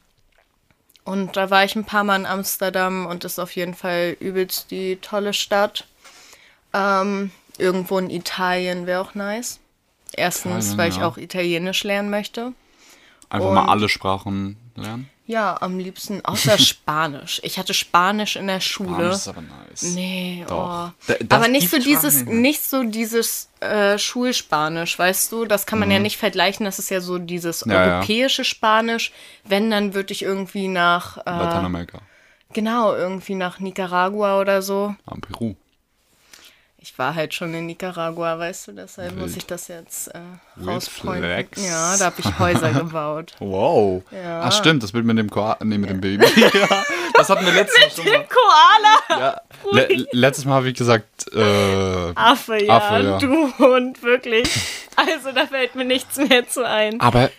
und 1.04 1.36
da 1.36 1.50
war 1.50 1.64
ich 1.64 1.74
ein 1.74 1.84
paar 1.84 2.04
Mal 2.04 2.16
in 2.20 2.26
Amsterdam 2.26 3.06
und 3.06 3.24
ist 3.24 3.40
auf 3.40 3.56
jeden 3.56 3.74
Fall 3.74 4.16
übelst 4.20 4.70
die 4.70 4.96
tolle 5.02 5.32
Stadt. 5.32 5.86
Ähm, 6.72 7.32
irgendwo 7.58 7.98
in 7.98 8.10
Italien 8.10 8.86
wäre 8.86 9.00
auch 9.00 9.14
nice. 9.14 9.58
Erstens, 10.16 10.66
Italien, 10.72 10.78
weil 10.78 10.88
ich 10.90 10.96
ja. 10.98 11.06
auch 11.06 11.16
Italienisch 11.18 11.84
lernen 11.84 12.10
möchte. 12.10 12.52
Einfach 13.28 13.52
mal 13.52 13.62
Und- 13.62 13.68
alle 13.68 13.88
Sprachen 13.88 14.56
lernen. 14.76 15.08
Ja, 15.28 15.60
am 15.60 15.80
liebsten 15.80 16.24
außer 16.24 16.56
Spanisch. 16.58 17.40
Ich 17.42 17.58
hatte 17.58 17.74
Spanisch 17.74 18.36
in 18.36 18.46
der 18.46 18.60
Schule. 18.60 18.90
Spanisch 18.94 19.14
ist 19.16 19.28
aber 19.28 19.40
nice. 19.42 19.82
Nee, 19.82 20.44
Doch. 20.48 20.90
oh. 20.92 20.92
Da- 21.08 21.14
das 21.20 21.40
Aber 21.40 21.48
nicht 21.48 21.68
so 21.68 21.78
dieses, 21.80 22.24
nicht 22.24 22.28
nicht 22.32 22.62
so 22.62 22.84
dieses 22.84 23.48
äh, 23.58 23.98
Schulspanisch, 23.98 24.96
weißt 24.96 25.32
du? 25.32 25.44
Das 25.44 25.66
kann 25.66 25.80
man 25.80 25.90
ja 25.90 25.96
Mhm. 25.98 26.04
nicht 26.04 26.16
vergleichen. 26.16 26.64
Das 26.64 26.78
ist 26.78 26.90
ja 26.90 27.00
so 27.00 27.18
dieses 27.18 27.64
Ja, 27.66 27.72
ja. 27.72 27.94
europäische 27.96 28.44
Spanisch. 28.44 29.10
Wenn, 29.42 29.68
dann 29.72 29.94
würde 29.94 30.12
ich 30.12 30.22
irgendwie 30.22 30.68
nach, 30.68 31.16
äh, 31.18 31.22
Lateinamerika. 31.26 31.98
genau, 32.52 32.94
irgendwie 32.94 33.34
nach 33.34 33.58
Nicaragua 33.58 34.40
oder 34.40 34.62
so. 34.62 34.94
Ah, 35.06 35.16
Peru. 35.20 35.56
Ich 36.86 36.96
war 37.00 37.16
halt 37.16 37.34
schon 37.34 37.52
in 37.52 37.66
Nicaragua, 37.66 38.38
weißt 38.38 38.68
du? 38.68 38.72
Deshalb 38.72 39.10
Wild. 39.10 39.20
muss 39.20 39.36
ich 39.36 39.44
das 39.44 39.66
jetzt 39.66 40.06
äh, 40.06 40.20
rauspointen. 40.64 41.48
Ja, 41.56 41.96
da 41.96 42.04
habe 42.04 42.14
ich 42.20 42.38
Häuser 42.38 42.70
gebaut. 42.74 43.34
Wow. 43.40 44.04
Ja. 44.12 44.42
Ach 44.42 44.52
stimmt, 44.52 44.84
das 44.84 44.92
Bild 44.92 45.04
mit 45.04 45.18
dem 45.18 45.28
Koa 45.28 45.58
nee, 45.64 45.78
mit 45.78 45.90
dem 45.90 46.00
Baby. 46.00 46.24
ja, 46.36 46.84
das 47.14 47.28
hatten 47.28 47.44
wir 47.44 47.52
letztes 47.52 47.80
Mal 47.80 47.90
schon 47.90 48.12
mal. 48.12 48.28
Koala! 48.28 49.20
Ja. 49.20 49.40
Le 49.72 50.06
letztes 50.12 50.44
Mal 50.44 50.54
habe 50.54 50.68
ich 50.68 50.76
gesagt, 50.76 51.26
äh, 51.34 52.12
Affe, 52.14 52.64
ja, 52.64 52.76
Affe, 52.76 53.02
ja. 53.02 53.18
du 53.18 53.52
Hund, 53.58 54.04
wirklich. 54.04 54.48
Also, 54.94 55.32
da 55.32 55.48
fällt 55.48 55.74
mir 55.74 55.84
nichts 55.84 56.16
mehr 56.18 56.48
zu 56.48 56.64
ein. 56.64 57.00
aber 57.00 57.30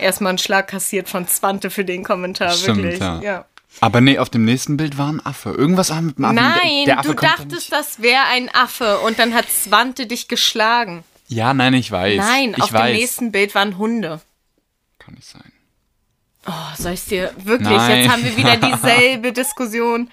Erstmal 0.00 0.30
einen 0.30 0.38
Schlag 0.38 0.66
kassiert 0.66 1.08
von 1.08 1.28
Zwante 1.28 1.70
für 1.70 1.84
den 1.84 2.02
Kommentar, 2.02 2.50
Stimmt, 2.50 2.82
wirklich. 2.82 3.00
ja. 3.00 3.20
ja. 3.20 3.44
Aber 3.80 4.00
nee, 4.00 4.18
auf 4.18 4.30
dem 4.30 4.44
nächsten 4.44 4.76
Bild 4.76 4.98
war 4.98 5.12
ein 5.12 5.24
Affe. 5.24 5.50
Irgendwas 5.50 5.90
war 5.90 6.02
mit 6.02 6.18
dem 6.18 6.24
Affen. 6.24 6.34
Nein, 6.36 6.84
der 6.86 6.98
Affe 6.98 7.08
du 7.08 7.14
dachtest, 7.14 7.72
das 7.72 8.02
wäre 8.02 8.24
ein 8.32 8.52
Affe 8.54 8.98
und 9.00 9.18
dann 9.18 9.34
hat 9.34 9.46
Zwante 9.50 10.06
dich 10.06 10.28
geschlagen. 10.28 11.04
Ja, 11.28 11.54
nein, 11.54 11.74
ich 11.74 11.90
weiß. 11.90 12.16
Nein, 12.18 12.54
ich 12.56 12.62
auf 12.62 12.72
weiß. 12.72 12.90
dem 12.90 12.96
nächsten 12.96 13.32
Bild 13.32 13.54
waren 13.54 13.78
Hunde. 13.78 14.20
Kann 14.98 15.14
nicht 15.14 15.28
sein. 15.28 15.52
Oh, 16.46 16.52
soll 16.76 16.92
ich 16.92 17.04
dir 17.04 17.32
wirklich? 17.36 17.68
Nein. 17.68 18.02
Jetzt 18.02 18.12
haben 18.12 18.24
wir 18.24 18.36
wieder 18.36 18.56
dieselbe 18.72 19.32
Diskussion. 19.32 20.10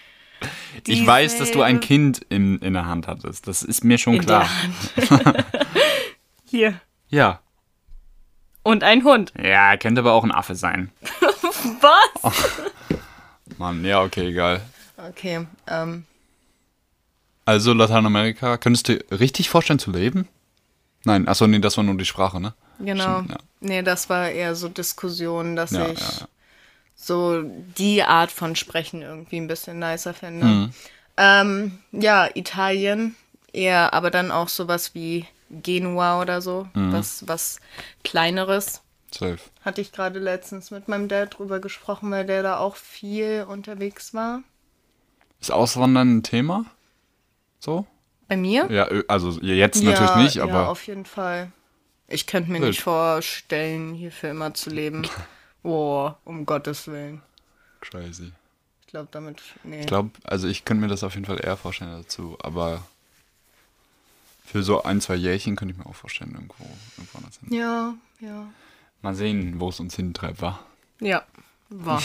Ich 0.85 1.05
weiß, 1.05 1.37
dass 1.37 1.51
du 1.51 1.61
ein 1.61 1.79
Dieselbe 1.79 1.87
Kind 1.87 2.25
in, 2.29 2.59
in 2.59 2.73
der 2.73 2.85
Hand 2.85 3.07
hattest. 3.07 3.47
Das 3.47 3.63
ist 3.63 3.83
mir 3.83 3.97
schon 3.97 4.15
in 4.15 4.25
klar. 4.25 4.49
der 4.97 5.09
Hand. 5.09 5.45
Hier. 6.45 6.81
Ja. 7.07 7.39
Und 8.61 8.83
ein 8.83 9.03
Hund. 9.03 9.31
Ja, 9.41 9.77
könnte 9.77 10.01
aber 10.01 10.13
auch 10.13 10.23
ein 10.23 10.31
Affe 10.31 10.55
sein. 10.55 10.91
Was? 11.81 12.33
Mann, 13.57 13.83
ja, 13.85 14.03
okay, 14.03 14.27
egal. 14.29 14.61
Okay, 14.97 15.45
ähm, 15.67 16.05
Also 17.45 17.73
Lateinamerika, 17.73 18.57
könntest 18.57 18.87
du 18.87 18.97
dir 18.97 19.19
richtig 19.19 19.49
vorstellen 19.49 19.79
zu 19.79 19.91
leben? 19.91 20.27
Nein, 21.03 21.27
achso, 21.27 21.47
nee, 21.47 21.59
das 21.59 21.77
war 21.77 21.83
nur 21.83 21.97
die 21.97 22.05
Sprache, 22.05 22.39
ne? 22.41 22.53
genau. 22.79 23.19
Stimmt, 23.19 23.31
ja. 23.31 23.37
Nee, 23.61 23.81
das 23.83 24.09
war 24.09 24.29
eher 24.29 24.55
so 24.55 24.69
Diskussion, 24.69 25.55
dass 25.55 25.71
Ja, 25.71 25.87
ich 25.87 25.99
ja, 25.99 26.27
so 26.95 27.43
die 27.77 28.03
Art 28.03 28.31
von 28.31 28.55
Sprechen 28.55 29.01
irgendwie 29.01 29.37
ein 29.37 29.47
bisschen 29.47 29.79
nicer 29.79 30.13
finde. 30.13 30.45
Mhm. 30.45 30.73
Ähm, 31.17 31.79
ja, 31.91 32.29
Italien 32.35 33.15
eher, 33.53 33.93
aber 33.93 34.11
dann 34.11 34.31
auch 34.31 34.49
sowas 34.49 34.93
wie 34.95 35.25
Genua 35.49 36.21
oder 36.21 36.41
so, 36.41 36.67
Mhm. 36.73 36.91
was, 36.93 37.27
was 37.27 37.59
kleineres. 38.03 38.81
Safe. 39.17 39.39
Hatte 39.63 39.81
ich 39.81 39.91
gerade 39.91 40.19
letztens 40.19 40.71
mit 40.71 40.87
meinem 40.87 41.07
Dad 41.07 41.37
drüber 41.37 41.59
gesprochen, 41.59 42.11
weil 42.11 42.25
der 42.25 42.43
da 42.43 42.57
auch 42.57 42.75
viel 42.75 43.45
unterwegs 43.47 44.13
war. 44.13 44.43
Ist 45.39 45.51
Auswandern 45.51 46.17
ein 46.17 46.23
Thema? 46.23 46.65
So? 47.59 47.85
Bei 48.27 48.35
mir? 48.37 48.69
Ja, 48.71 48.85
also 49.07 49.31
jetzt 49.41 49.83
natürlich 49.83 50.15
nicht, 50.15 50.35
Ja, 50.35 50.43
aber 50.43 50.69
auf 50.69 50.85
jeden 50.87 51.05
Fall. 51.05 51.51
Ich 52.07 52.27
könnte 52.27 52.51
mir 52.51 52.59
Wild. 52.59 52.69
nicht 52.71 52.81
vorstellen, 52.81 53.93
hier 53.93 54.11
für 54.11 54.27
immer 54.27 54.53
zu 54.53 54.69
leben. 54.69 55.07
Oh, 55.67 56.11
um 56.25 56.45
Gottes 56.45 56.85
Willen. 56.85 57.23
crazy. 57.81 58.31
Ich 58.81 58.85
glaube, 58.85 59.07
damit. 59.09 59.41
Nee. 59.63 59.79
Ich 59.79 59.87
glaube, 59.87 60.11
also 60.23 60.47
ich 60.47 60.63
könnte 60.63 60.81
mir 60.81 60.89
das 60.89 61.03
auf 61.03 61.15
jeden 61.15 61.25
Fall 61.25 61.43
eher 61.43 61.57
vorstellen 61.57 62.03
dazu, 62.03 62.37
aber 62.43 62.83
für 64.45 64.61
so 64.61 64.83
ein, 64.83 65.01
zwei 65.01 65.15
Jährchen 65.15 65.55
könnte 65.55 65.71
ich 65.73 65.79
mir 65.79 65.87
auch 65.87 65.95
vorstellen, 65.95 66.33
irgendwo, 66.35 66.65
irgendwo 66.97 67.17
anders 67.17 67.39
hin. 67.39 67.51
Ja, 67.51 67.95
ja. 68.19 68.45
Mal 69.05 69.13
sehen, 69.13 69.59
wo 69.59 69.69
es 69.69 69.79
uns 69.79 69.95
hintreibt, 69.95 70.41
wa? 70.41 70.59
Ja, 70.99 71.21
war. 71.69 72.01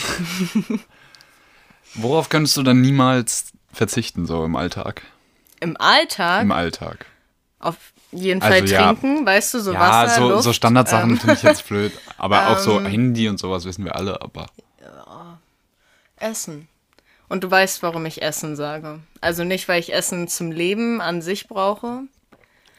Worauf 1.95 2.29
könntest 2.29 2.55
du 2.57 2.61
dann 2.61 2.79
niemals 2.79 3.53
verzichten, 3.73 4.27
so 4.27 4.45
im 4.45 4.55
Alltag? 4.55 5.01
Im 5.61 5.77
Alltag 5.77 6.43
Im 6.43 6.51
Alltag. 6.51 7.07
auf 7.57 7.75
jeden 8.11 8.39
Also, 8.43 8.55
Fall 8.55 8.69
ja. 8.69 8.93
trinken, 8.93 9.25
weißt 9.25 9.55
du, 9.55 9.59
so 9.61 9.73
ja, 9.73 9.79
Wasser, 9.79 10.21
so, 10.21 10.29
Luft. 10.29 10.43
so 10.43 10.53
Standardsachen 10.53 11.09
ähm, 11.09 11.17
finde 11.19 11.33
ich 11.33 11.41
jetzt 11.41 11.67
blöd. 11.67 11.91
Aber 12.19 12.49
auch 12.49 12.59
so 12.59 12.77
ähm, 12.79 12.85
Handy 12.85 13.27
und 13.29 13.39
sowas 13.39 13.65
wissen 13.65 13.83
wir 13.83 13.95
alle, 13.95 14.21
aber. 14.21 14.45
Essen. 16.17 16.67
Und 17.29 17.43
du 17.43 17.49
weißt, 17.49 17.81
warum 17.81 18.05
ich 18.05 18.21
Essen 18.21 18.55
sage. 18.55 18.99
Also 19.21 19.43
nicht, 19.43 19.67
weil 19.67 19.79
ich 19.79 19.91
Essen 19.91 20.27
zum 20.27 20.51
Leben 20.51 21.01
an 21.01 21.23
sich 21.23 21.47
brauche, 21.47 22.03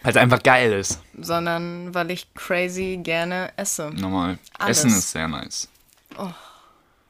Weil 0.03 0.11
es 0.11 0.17
einfach 0.17 0.43
geil 0.43 0.73
ist. 0.73 1.01
sondern 1.19 1.95
weil 1.95 2.11
ich 2.11 2.33
crazy 2.35 2.99
gerne 3.03 3.53
esse. 3.57 3.91
Normal. 3.91 4.39
Alles. 4.59 4.79
Essen 4.79 4.91
ist 4.91 5.11
sehr 5.13 5.29
nice. 5.29 5.69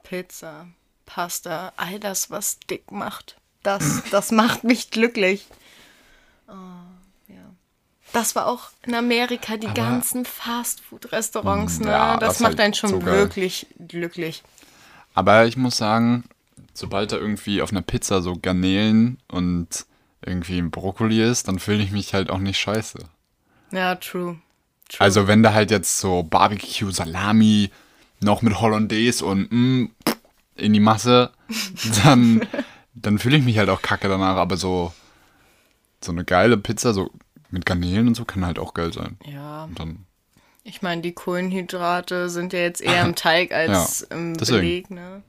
Pizza, 0.03 0.67
Pasta, 1.07 1.73
all 1.77 1.99
das, 1.99 2.31
was 2.31 2.59
dick 2.71 2.91
macht. 2.91 3.37
Das, 3.63 4.03
das 4.11 4.31
macht 4.33 4.65
mich 4.65 4.91
glücklich. 4.91 5.47
Oh, 6.49 6.53
ja. 7.29 7.37
Das 8.13 8.35
war 8.35 8.47
auch 8.47 8.71
in 8.83 8.95
Amerika, 8.95 9.57
die 9.57 9.67
Aber- 9.69 9.75
ganzen 9.75 10.25
Fastfood-Restaurants, 10.25 11.79
ne? 11.81 11.91
ja, 11.91 12.17
das, 12.19 12.35
das 12.35 12.41
macht 12.41 12.51
halt 12.51 12.61
einen 12.61 12.75
schon 12.75 12.91
so 12.91 13.05
wirklich 13.05 13.67
glücklich. 13.79 14.43
Aber 15.15 15.47
ich 15.47 15.57
muss 15.57 15.77
sagen, 15.77 16.25
sobald 16.75 17.13
da 17.13 17.17
irgendwie 17.17 17.63
auf 17.63 17.71
einer 17.71 17.83
Pizza 17.83 18.21
so 18.23 18.37
Garnelen 18.41 19.19
und 19.29 19.87
irgendwie 20.25 20.59
ein 20.59 20.71
Brokkoli 20.71 21.23
ist, 21.23 21.49
dann 21.49 21.59
fühle 21.59 21.83
ich 21.83 21.91
mich 21.93 22.15
halt 22.15 22.31
auch 22.31 22.39
nicht 22.39 22.59
scheiße. 22.61 22.99
Ja, 23.73 23.95
true. 23.97 24.39
true. 24.89 25.01
Also 25.01 25.27
wenn 25.27 25.43
da 25.43 25.53
halt 25.55 25.71
jetzt 25.71 25.99
so 25.99 26.23
Barbecue, 26.23 26.91
Salami, 26.91 27.71
noch 28.21 28.43
mit 28.43 28.61
Hollandaise 28.61 29.25
und 29.25 29.51
mm, 29.51 29.87
in 30.57 30.73
die 30.73 30.81
Masse, 30.81 31.33
dann, 32.05 32.47
dann 32.95 33.19
fühle 33.19 33.37
ich 33.39 33.45
mich 33.45 33.59
halt 33.59 33.69
auch 33.69 33.83
kacke 33.83 34.09
danach. 34.09 34.37
Aber 34.37 34.57
so, 34.57 34.93
so 36.03 36.13
eine 36.13 36.25
geile 36.25 36.57
Pizza, 36.57 36.93
so 36.95 37.11
mit 37.51 37.67
Garnelen 37.67 38.09
und 38.09 38.15
so, 38.15 38.25
kann 38.25 38.47
halt 38.47 38.59
auch 38.59 38.75
geil 38.75 38.93
sein. 38.93 39.19
ja, 39.27 39.65
Und 39.65 39.79
dann, 39.79 40.07
ich 40.65 40.81
meine, 40.83 41.03
die 41.03 41.13
Kohlenhydrate 41.13 42.29
sind 42.31 42.53
ja 42.53 42.61
jetzt 42.61 42.81
eher 42.81 43.03
im 43.03 43.15
Teig 43.17 43.53
als 43.53 44.07
Ja, 44.09 44.17
im 44.17 44.37
deswegen. 44.37 44.61
Beleg, 44.61 44.91
ne? 44.91 45.23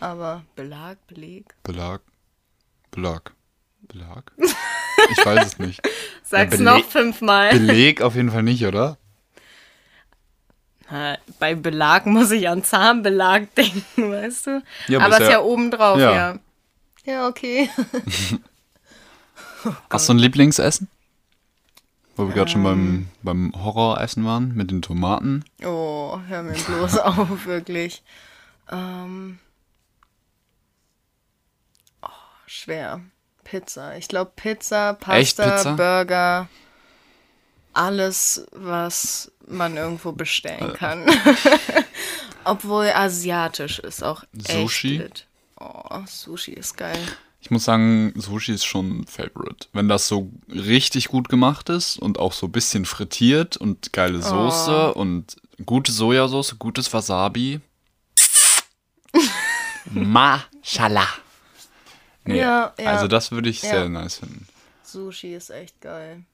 Aber 0.00 0.44
Belag, 0.54 0.98
Beleg. 1.08 1.54
Belag, 1.62 2.02
Belag, 2.90 3.32
Belag? 3.82 4.32
Ich 5.10 5.24
weiß 5.24 5.46
es 5.46 5.58
nicht. 5.58 5.80
Sag's 6.22 6.56
Beleg- 6.56 6.64
noch 6.64 6.84
fünfmal. 6.84 7.50
Beleg 7.50 8.02
auf 8.02 8.14
jeden 8.14 8.30
Fall 8.30 8.42
nicht, 8.42 8.64
oder? 8.66 8.98
Na, 10.90 11.16
Bei 11.38 11.54
Belag 11.54 12.06
muss 12.06 12.30
ich 12.30 12.48
an 12.48 12.64
Zahnbelag 12.64 13.48
denken, 13.54 14.10
weißt 14.10 14.46
du? 14.48 14.62
Ja, 14.88 15.00
aber 15.00 15.14
es 15.14 15.20
ist 15.20 15.26
ja- 15.26 15.30
ja 15.32 15.40
obendrauf, 15.40 15.98
ja. 15.98 16.12
ja. 16.12 16.38
Ja, 17.04 17.28
okay. 17.28 17.70
Hast 19.90 20.08
du 20.08 20.14
ein 20.14 20.18
Lieblingsessen? 20.18 20.88
Wo 22.16 22.26
wir 22.26 22.34
gerade 22.34 22.50
schon 22.50 22.64
Ähm. 22.66 23.08
beim, 23.22 23.52
beim 23.52 23.64
Horroressen 23.64 24.24
waren, 24.24 24.54
mit 24.54 24.70
den 24.70 24.82
Tomaten. 24.82 25.44
Oh, 25.64 26.18
hör 26.26 26.42
mir 26.42 26.52
bloß 26.54 26.98
auf, 26.98 27.46
wirklich. 27.46 28.02
Ähm. 28.70 29.38
Oh, 32.02 32.08
schwer. 32.46 33.00
Pizza. 33.50 33.96
Ich 33.96 34.08
glaube 34.08 34.32
Pizza, 34.36 34.94
Pasta, 34.94 35.16
Echt, 35.18 35.36
Pizza? 35.56 35.72
Burger. 35.74 36.48
alles, 37.72 38.46
was 38.52 39.30
man 39.46 39.76
irgendwo 39.76 40.12
bestellen 40.12 40.72
kann. 40.74 41.06
Obwohl 42.44 42.86
asiatisch 42.94 43.78
ist 43.78 44.02
auch 44.02 44.24
echt 44.36 44.52
Sushi? 44.52 44.98
lit. 44.98 45.26
Oh, 45.60 46.00
Sushi 46.06 46.52
ist 46.52 46.76
geil. 46.76 46.98
Ich 47.40 47.50
muss 47.50 47.64
sagen, 47.64 48.12
Sushi 48.16 48.52
ist 48.52 48.64
schon 48.64 49.00
ein 49.00 49.06
Favorite. 49.06 49.68
Wenn 49.72 49.88
das 49.88 50.08
so 50.08 50.30
richtig 50.48 51.08
gut 51.08 51.28
gemacht 51.28 51.68
ist 51.68 51.98
und 51.98 52.18
auch 52.18 52.32
so 52.32 52.46
ein 52.46 52.52
bisschen 52.52 52.84
frittiert 52.84 53.56
und 53.56 53.92
geile 53.92 54.20
Soße 54.22 54.92
und 54.94 55.36
gute 55.64 55.92
Sojasauce, 55.92 56.58
gutes 56.58 56.92
Wasabi. 56.92 57.60
Mashallah. 59.90 61.08
Nee, 62.28 62.40
Ja, 62.40 62.74
ja. 62.78 62.90
Also 62.92 63.08
das 63.08 63.30
würde 63.32 63.48
ich 63.48 63.62
Ja. 63.62 63.70
sehr 63.70 63.88
nice 63.88 64.18
finden. 64.18 64.46
Sushi 64.84 65.34
ist 65.34 65.50
echt 65.50 65.80
geil. 65.80 66.24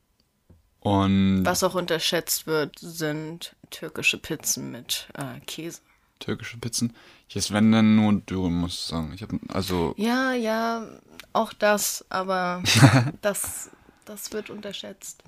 Und 0.80 1.44
Was 1.44 1.62
auch 1.62 1.74
unterschätzt 1.74 2.46
wird, 2.46 2.78
sind 2.78 3.56
türkische 3.70 4.18
Pizzen 4.18 4.70
mit 4.70 5.08
äh, 5.14 5.40
Käse. 5.46 5.80
türkische 6.20 6.58
Pizzen. 6.58 6.94
Jetzt 7.28 7.52
wenn 7.52 7.72
dann 7.72 7.96
nur 7.96 8.12
Dürüm, 8.20 8.60
muss 8.60 8.74
ich 8.74 8.80
sagen. 8.80 9.12
Ich 9.14 9.22
habe 9.22 9.38
also 9.48 9.94
Ja, 9.96 10.32
ja, 10.34 10.86
auch 11.32 11.52
das, 11.54 12.04
aber 12.10 12.62
das, 13.22 13.70
das 14.04 14.32
wird 14.32 14.50
unterschätzt. 14.50 15.22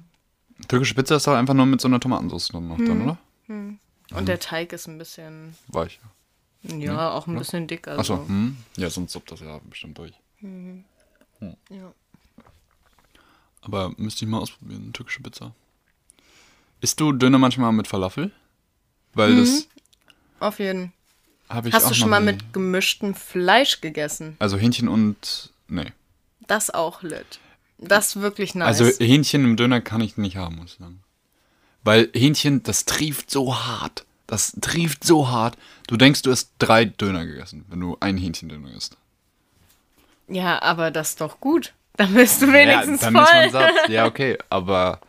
türkische 0.68 0.94
Pizza 0.94 1.16
ist 1.16 1.26
doch 1.26 1.34
einfach 1.34 1.54
nur 1.54 1.66
mit 1.66 1.80
so 1.80 1.88
einer 1.88 2.00
Tomatensauce 2.00 2.52
noch 2.52 2.60
Hm. 2.78 2.86
dann, 2.86 3.02
oder? 3.02 3.18
Und 4.16 4.26
der 4.28 4.38
Teig 4.38 4.72
ist 4.72 4.86
ein 4.86 4.98
bisschen, 4.98 5.56
Weich. 5.68 5.98
ja, 6.62 7.10
auch 7.12 7.26
ein 7.26 7.36
bisschen 7.38 7.66
dick. 7.66 7.88
Also. 7.88 8.00
Achso, 8.14 8.28
hm? 8.28 8.56
ja, 8.76 8.88
sonst 8.90 9.12
suppt 9.12 9.32
das 9.32 9.40
ja 9.40 9.58
bestimmt 9.64 9.98
durch. 9.98 10.12
Ja. 10.40 11.92
Aber 13.62 13.92
müsste 13.96 14.24
ich 14.24 14.30
mal 14.30 14.38
ausprobieren, 14.38 14.92
türkische 14.92 15.22
Pizza. 15.22 15.54
Isst 16.80 17.00
du 17.00 17.12
Döner 17.12 17.38
manchmal 17.38 17.72
mit 17.72 17.88
Falafel? 17.88 18.30
Weil 19.14 19.36
das 19.36 19.66
Auf 20.40 20.58
jeden 20.58 20.92
habe 21.48 21.68
ich 21.68 21.72
Mhm. 21.72 21.76
Hast 21.76 21.84
auch 21.84 21.88
du 21.90 21.94
schon 21.94 22.10
mal 22.10 22.20
mit 22.20 22.52
gemischtem 22.52 23.14
Fleisch 23.14 23.80
gegessen? 23.80 24.36
Also 24.38 24.56
Hähnchen 24.56 24.88
und. 24.88 25.52
Nee. 25.68 25.92
Das 26.46 26.70
auch 26.70 27.02
lit. 27.02 27.40
Das 27.78 28.08
ist 28.08 28.22
wirklich 28.22 28.54
nice. 28.54 28.80
Also 28.80 29.04
Hähnchen 29.04 29.44
im 29.44 29.56
Döner 29.56 29.80
kann 29.80 30.00
ich 30.00 30.16
nicht 30.16 30.36
haben, 30.36 30.56
muss 30.56 30.72
ich 30.72 30.78
sagen. 30.78 31.02
Weil 31.82 32.10
Hähnchen, 32.14 32.62
das 32.62 32.84
trieft 32.84 33.30
so 33.30 33.54
hart. 33.54 34.06
Das 34.26 34.52
trieft 34.60 35.04
so 35.04 35.28
hart. 35.28 35.56
Du 35.86 35.96
denkst, 35.96 36.22
du 36.22 36.30
hast 36.30 36.52
drei 36.58 36.84
Döner 36.84 37.26
gegessen, 37.26 37.64
wenn 37.68 37.80
du 37.80 37.96
ein 38.00 38.16
Hähnchendöner 38.16 38.72
isst. 38.72 38.96
Ja, 40.28 40.60
aber 40.62 40.90
das 40.90 41.10
ist 41.10 41.20
doch 41.20 41.40
gut. 41.40 41.72
Dann 41.96 42.12
bist 42.14 42.42
du 42.42 42.52
wenigstens 42.52 43.00
ja, 43.02 43.10
dann 43.10 43.22
ist 43.24 43.32
man 43.32 43.50
voll. 43.50 43.50
satt. 43.50 43.88
Ja, 43.88 44.06
okay, 44.06 44.38
aber 44.50 45.00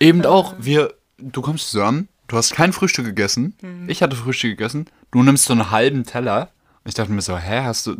eben 0.00 0.24
auch, 0.24 0.54
wir, 0.58 0.94
du 1.18 1.42
kommst 1.42 1.70
so 1.70 1.82
an, 1.82 2.08
du 2.28 2.36
hast 2.36 2.54
kein 2.54 2.72
Frühstück 2.72 3.04
gegessen. 3.04 3.56
Mhm. 3.60 3.88
Ich 3.88 4.02
hatte 4.02 4.16
Frühstück 4.16 4.52
gegessen. 4.52 4.86
Du 5.10 5.22
nimmst 5.22 5.44
so 5.44 5.52
einen 5.52 5.70
halben 5.70 6.04
Teller. 6.04 6.50
Ich 6.84 6.94
dachte 6.94 7.12
mir 7.12 7.20
so, 7.20 7.36
hä, 7.36 7.62
hast 7.62 7.86
du, 7.86 7.96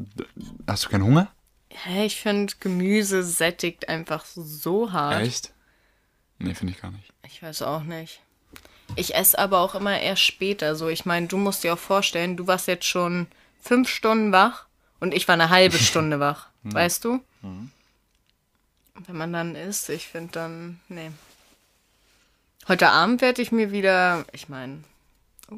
hast 0.66 0.84
du 0.84 0.88
keinen 0.88 1.04
Hunger? 1.04 1.28
Hä, 1.70 2.06
ich 2.06 2.20
finde, 2.20 2.54
Gemüse 2.60 3.22
sättigt 3.22 3.88
einfach 3.88 4.24
so 4.24 4.92
hart. 4.92 5.22
Echt? 5.22 5.52
Nee, 6.38 6.54
finde 6.54 6.72
ich 6.72 6.80
gar 6.80 6.90
nicht. 6.90 7.12
Ich 7.26 7.42
weiß 7.42 7.62
auch 7.62 7.82
nicht. 7.82 8.20
Ich 8.94 9.14
esse 9.14 9.38
aber 9.38 9.60
auch 9.60 9.74
immer 9.74 10.00
erst 10.00 10.22
später 10.22 10.76
so. 10.76 10.88
Ich 10.88 11.04
meine, 11.04 11.26
du 11.26 11.36
musst 11.36 11.64
dir 11.64 11.74
auch 11.74 11.78
vorstellen, 11.78 12.36
du 12.36 12.46
warst 12.46 12.68
jetzt 12.68 12.86
schon 12.86 13.26
fünf 13.60 13.88
Stunden 13.88 14.32
wach 14.32 14.66
und 15.00 15.14
ich 15.14 15.26
war 15.28 15.34
eine 15.34 15.50
halbe 15.50 15.78
Stunde 15.78 16.20
wach. 16.20 16.48
Weißt 16.62 17.04
du? 17.04 17.20
Und 17.42 17.70
Wenn 19.06 19.16
man 19.16 19.32
dann 19.32 19.54
isst, 19.54 19.88
ich 19.88 20.08
finde 20.08 20.32
dann, 20.32 20.80
nee. 20.88 21.10
Heute 22.68 22.88
Abend 22.90 23.20
werde 23.20 23.40
ich 23.42 23.52
mir 23.52 23.70
wieder, 23.70 24.24
ich 24.32 24.48
meine, 24.48 24.82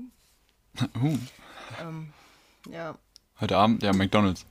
Uh, 1.00 2.70
ja. 2.70 2.94
heute 3.40 3.56
Abend, 3.56 3.82
ja, 3.82 3.92
McDonalds. 3.92 4.44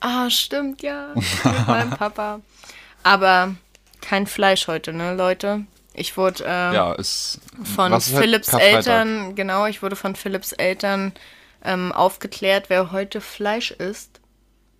Ah, 0.00 0.28
stimmt, 0.30 0.82
ja. 0.82 1.08
Mit 1.14 1.66
meinem 1.66 1.90
Papa. 1.90 2.40
Aber 3.02 3.54
kein 4.00 4.26
Fleisch 4.26 4.66
heute, 4.66 4.92
ne, 4.92 5.14
Leute? 5.14 5.64
Ich 5.92 6.16
wurde 6.16 6.44
ähm, 6.46 6.74
Ja, 6.74 6.92
ist. 6.94 7.40
von 7.74 7.92
halt 7.92 8.02
Philips 8.02 8.48
Karfreitag? 8.50 8.74
Eltern, 8.76 9.34
genau, 9.34 9.66
ich 9.66 9.82
wurde 9.82 9.96
von 9.96 10.16
Philips 10.16 10.52
Eltern 10.52 11.12
ähm, 11.62 11.92
aufgeklärt, 11.92 12.68
wer 12.68 12.92
heute 12.92 13.20
Fleisch 13.20 13.70
isst, 13.70 14.20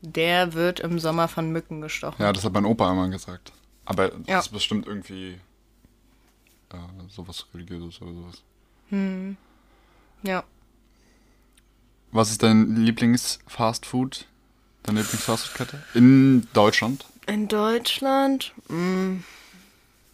der 0.04 0.52
wird 0.54 0.80
im 0.80 0.98
Sommer 0.98 1.28
von 1.28 1.50
Mücken 1.50 1.80
gestochen. 1.80 2.22
Ja, 2.22 2.32
das 2.32 2.44
hat 2.44 2.52
mein 2.52 2.64
Opa 2.64 2.90
einmal 2.90 3.10
gesagt. 3.10 3.52
Aber 3.84 4.12
Ja. 4.26 4.36
das 4.36 4.46
ist 4.46 4.52
bestimmt 4.52 4.86
irgendwie 4.86 5.38
äh, 6.72 6.76
sowas 7.08 7.46
religiöses 7.54 8.00
oder 8.02 8.12
sowas. 8.12 8.42
Ja. 10.22 10.44
Was 12.12 12.30
ist 12.30 12.42
dein 12.42 12.76
Lieblings-Fastfood? 12.76 14.26
Deine 14.84 15.00
Lieblings-Fastfood-Kette? 15.00 15.82
In 15.94 16.46
Deutschland? 16.52 17.04
In 17.26 17.48
Deutschland, 17.48 18.52
mm, 18.68 19.16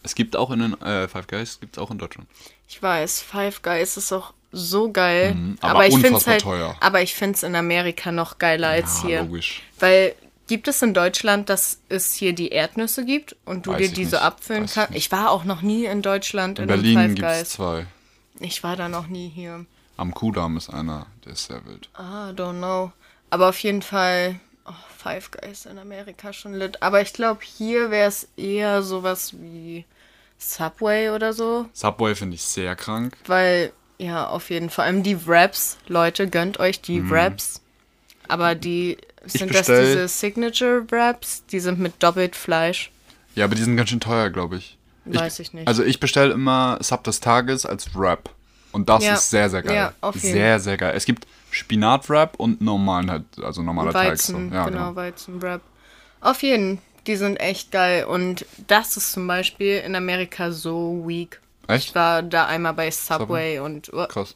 Es 0.03 0.15
gibt 0.15 0.35
auch 0.37 0.51
in 0.51 0.61
den 0.61 0.81
äh, 0.81 1.09
Five 1.09 1.27
Guys, 1.27 1.61
gibt 1.61 1.77
es 1.77 1.83
auch 1.83 1.91
in 1.91 1.99
Deutschland. 1.99 2.29
ich 2.69 2.81
weiß, 2.83 3.21
Five 3.21 3.61
Guys 3.63 3.97
ist 3.99 4.13
auch 4.13 4.33
so 4.53 4.91
geil. 4.91 5.35
Mhm, 5.35 5.59
aber 5.61 5.87
ich 5.87 5.95
find's 5.95 6.09
unfassbar 6.27 6.33
halt, 6.33 6.43
teuer. 6.43 6.77
Aber 6.81 7.03
ich 7.03 7.15
finde 7.15 7.37
es 7.37 7.43
in 7.43 7.55
Amerika 7.55 8.11
noch 8.13 8.39
geiler 8.39 8.69
als 8.69 9.03
Ja, 9.03 9.09
hier. 9.09 9.23
logisch. 9.23 9.63
Weil 9.79 10.15
gibt 10.49 10.67
es 10.69 10.83
in 10.83 10.95
Deutschland, 10.95 11.49
dass 11.49 11.81
es 11.89 12.13
hier 12.15 12.33
die 12.33 12.49
Erdnüsse 12.49 13.05
gibt 13.05 13.37
und 13.45 13.67
du 13.67 13.71
Weiß 13.71 13.79
dir 13.79 13.85
ich 13.85 13.93
die 13.93 14.05
so 14.05 14.17
nicht. 14.17 14.25
abfüllen 14.25 14.63
Weiß 14.65 14.71
ich 14.71 14.75
kannst? 14.75 14.91
nicht. 14.91 14.99
Ich 15.07 15.13
war 15.13 15.31
auch 15.31 15.45
noch 15.45 15.63
nie 15.63 15.85
in 15.85 16.03
Deutschland 16.03 16.59
In 16.59 16.65
in, 16.65 16.69
Berlin 16.69 17.15
gibt 17.15 17.29
es 17.29 17.51
zwei. 17.51 17.87
Ich 18.41 18.63
war 18.65 18.75
da 18.77 18.89
noch 18.89 19.07
nie 19.07 19.29
hier. 19.29 19.65
Am 19.97 20.13
Kudamm 20.15 20.57
ist 20.57 20.71
einer, 20.71 21.07
der 21.25 21.33
ist 21.35 21.47
sehr 21.47 21.65
wild. 21.67 21.89
Ah, 21.95 22.31
don't 22.31 22.59
know. 22.59 22.91
Aber 23.29 23.51
auf 23.51 23.59
jeden 23.61 23.83
Fall 23.83 24.41
oh, 24.67 24.73
Five 24.97 25.31
Guys 25.31 25.67
in 25.67 25.79
Amerika 25.79 26.33
schon 26.33 26.55
lit. 26.55 26.83
Aber 26.83 27.01
ich 27.03 27.13
glaube, 27.13 27.41
hier 27.45 27.91
wäre 27.91 28.09
es 28.09 28.27
eher 28.37 28.83
sowas 28.83 29.35
wie 29.39 29.85
Subway 30.39 31.11
oder 31.11 31.33
so. 31.33 31.67
Subway 31.75 32.15
finde 32.15 32.35
ich 32.37 32.43
sehr 32.43 32.75
krank. 32.77 33.17
Weil, 33.27 33.73
ja, 34.01 34.27
auf 34.27 34.51
jeden 34.51 34.71
Fall. 34.71 34.75
Vor 34.77 34.85
allem 34.85 35.03
die 35.03 35.27
Wraps. 35.27 35.77
Leute, 35.89 36.29
gönnt 36.29 36.59
euch 36.59 36.81
die 36.81 37.09
Wraps. 37.11 37.61
Aber 38.29 38.55
die, 38.55 38.97
sind 39.27 39.55
das 39.55 39.69
Mhm. 39.69 39.81
diese 39.81 40.09
Signature 40.09 40.91
Wraps? 40.91 41.45
Die 41.51 41.61
sind 41.61 41.79
mit 41.81 42.03
doppelt 42.03 42.37
Fleisch. 42.37 42.91
Ja, 43.35 43.45
aber 43.45 43.55
die 43.55 43.63
sind 43.63 43.77
ganz 43.77 43.91
schön 43.91 44.01
teuer, 44.01 44.31
glaube 44.31 44.57
ich. 44.57 44.77
Weiß 45.05 45.39
ich 45.41 45.53
nicht. 45.53 45.67
Also 45.67 45.83
ich 45.83 45.99
bestelle 46.01 46.33
immer 46.33 46.79
Sub 46.81 47.03
des 47.05 47.21
Tages 47.21 47.67
als 47.67 47.95
Wrap. 47.95 48.31
Und 48.73 48.89
das 48.89 49.05
Ja. 49.05 49.15
ist 49.15 49.31
sehr, 49.31 49.51
sehr 49.51 49.63
geil. 49.63 49.75
Ja, 49.75 49.93
auf 50.01 50.15
jeden. 50.15 50.33
Sehr, 50.33 50.61
sehr 50.61 50.77
geil. 50.77 50.93
Es 50.97 51.05
gibt 51.05 51.27
Spinat-Wrap 51.51 52.37
und 52.37 52.61
normalen 52.61 53.11
halt, 53.11 53.25
also 53.43 53.63
normaler 53.63 53.93
Teig. 53.93 54.19
So. 54.19 54.35
Weizen, 54.35 54.53
Ja, 54.53 54.65
genau, 54.67 54.79
genau. 54.91 54.97
Weizenwrap. 54.97 55.61
Auf 56.21 56.43
jeden, 56.43 56.79
die 57.07 57.17
sind 57.17 57.37
echt 57.39 57.73
geil. 57.73 58.05
Und 58.05 58.47
das 58.69 58.97
ist 58.97 59.13
zum 59.13 59.27
Beispiel 59.27 59.79
in 59.79 59.97
Amerika 59.97 60.53
so 60.53 61.03
weak. 61.07 61.41
Ich 61.77 61.87
Echt? 61.87 61.95
war 61.95 62.23
da 62.23 62.47
einmal 62.47 62.75
bei 62.75 62.91
Subway 62.91 63.59
und 63.59 63.91
oh, 63.93 64.07
Krass. 64.07 64.35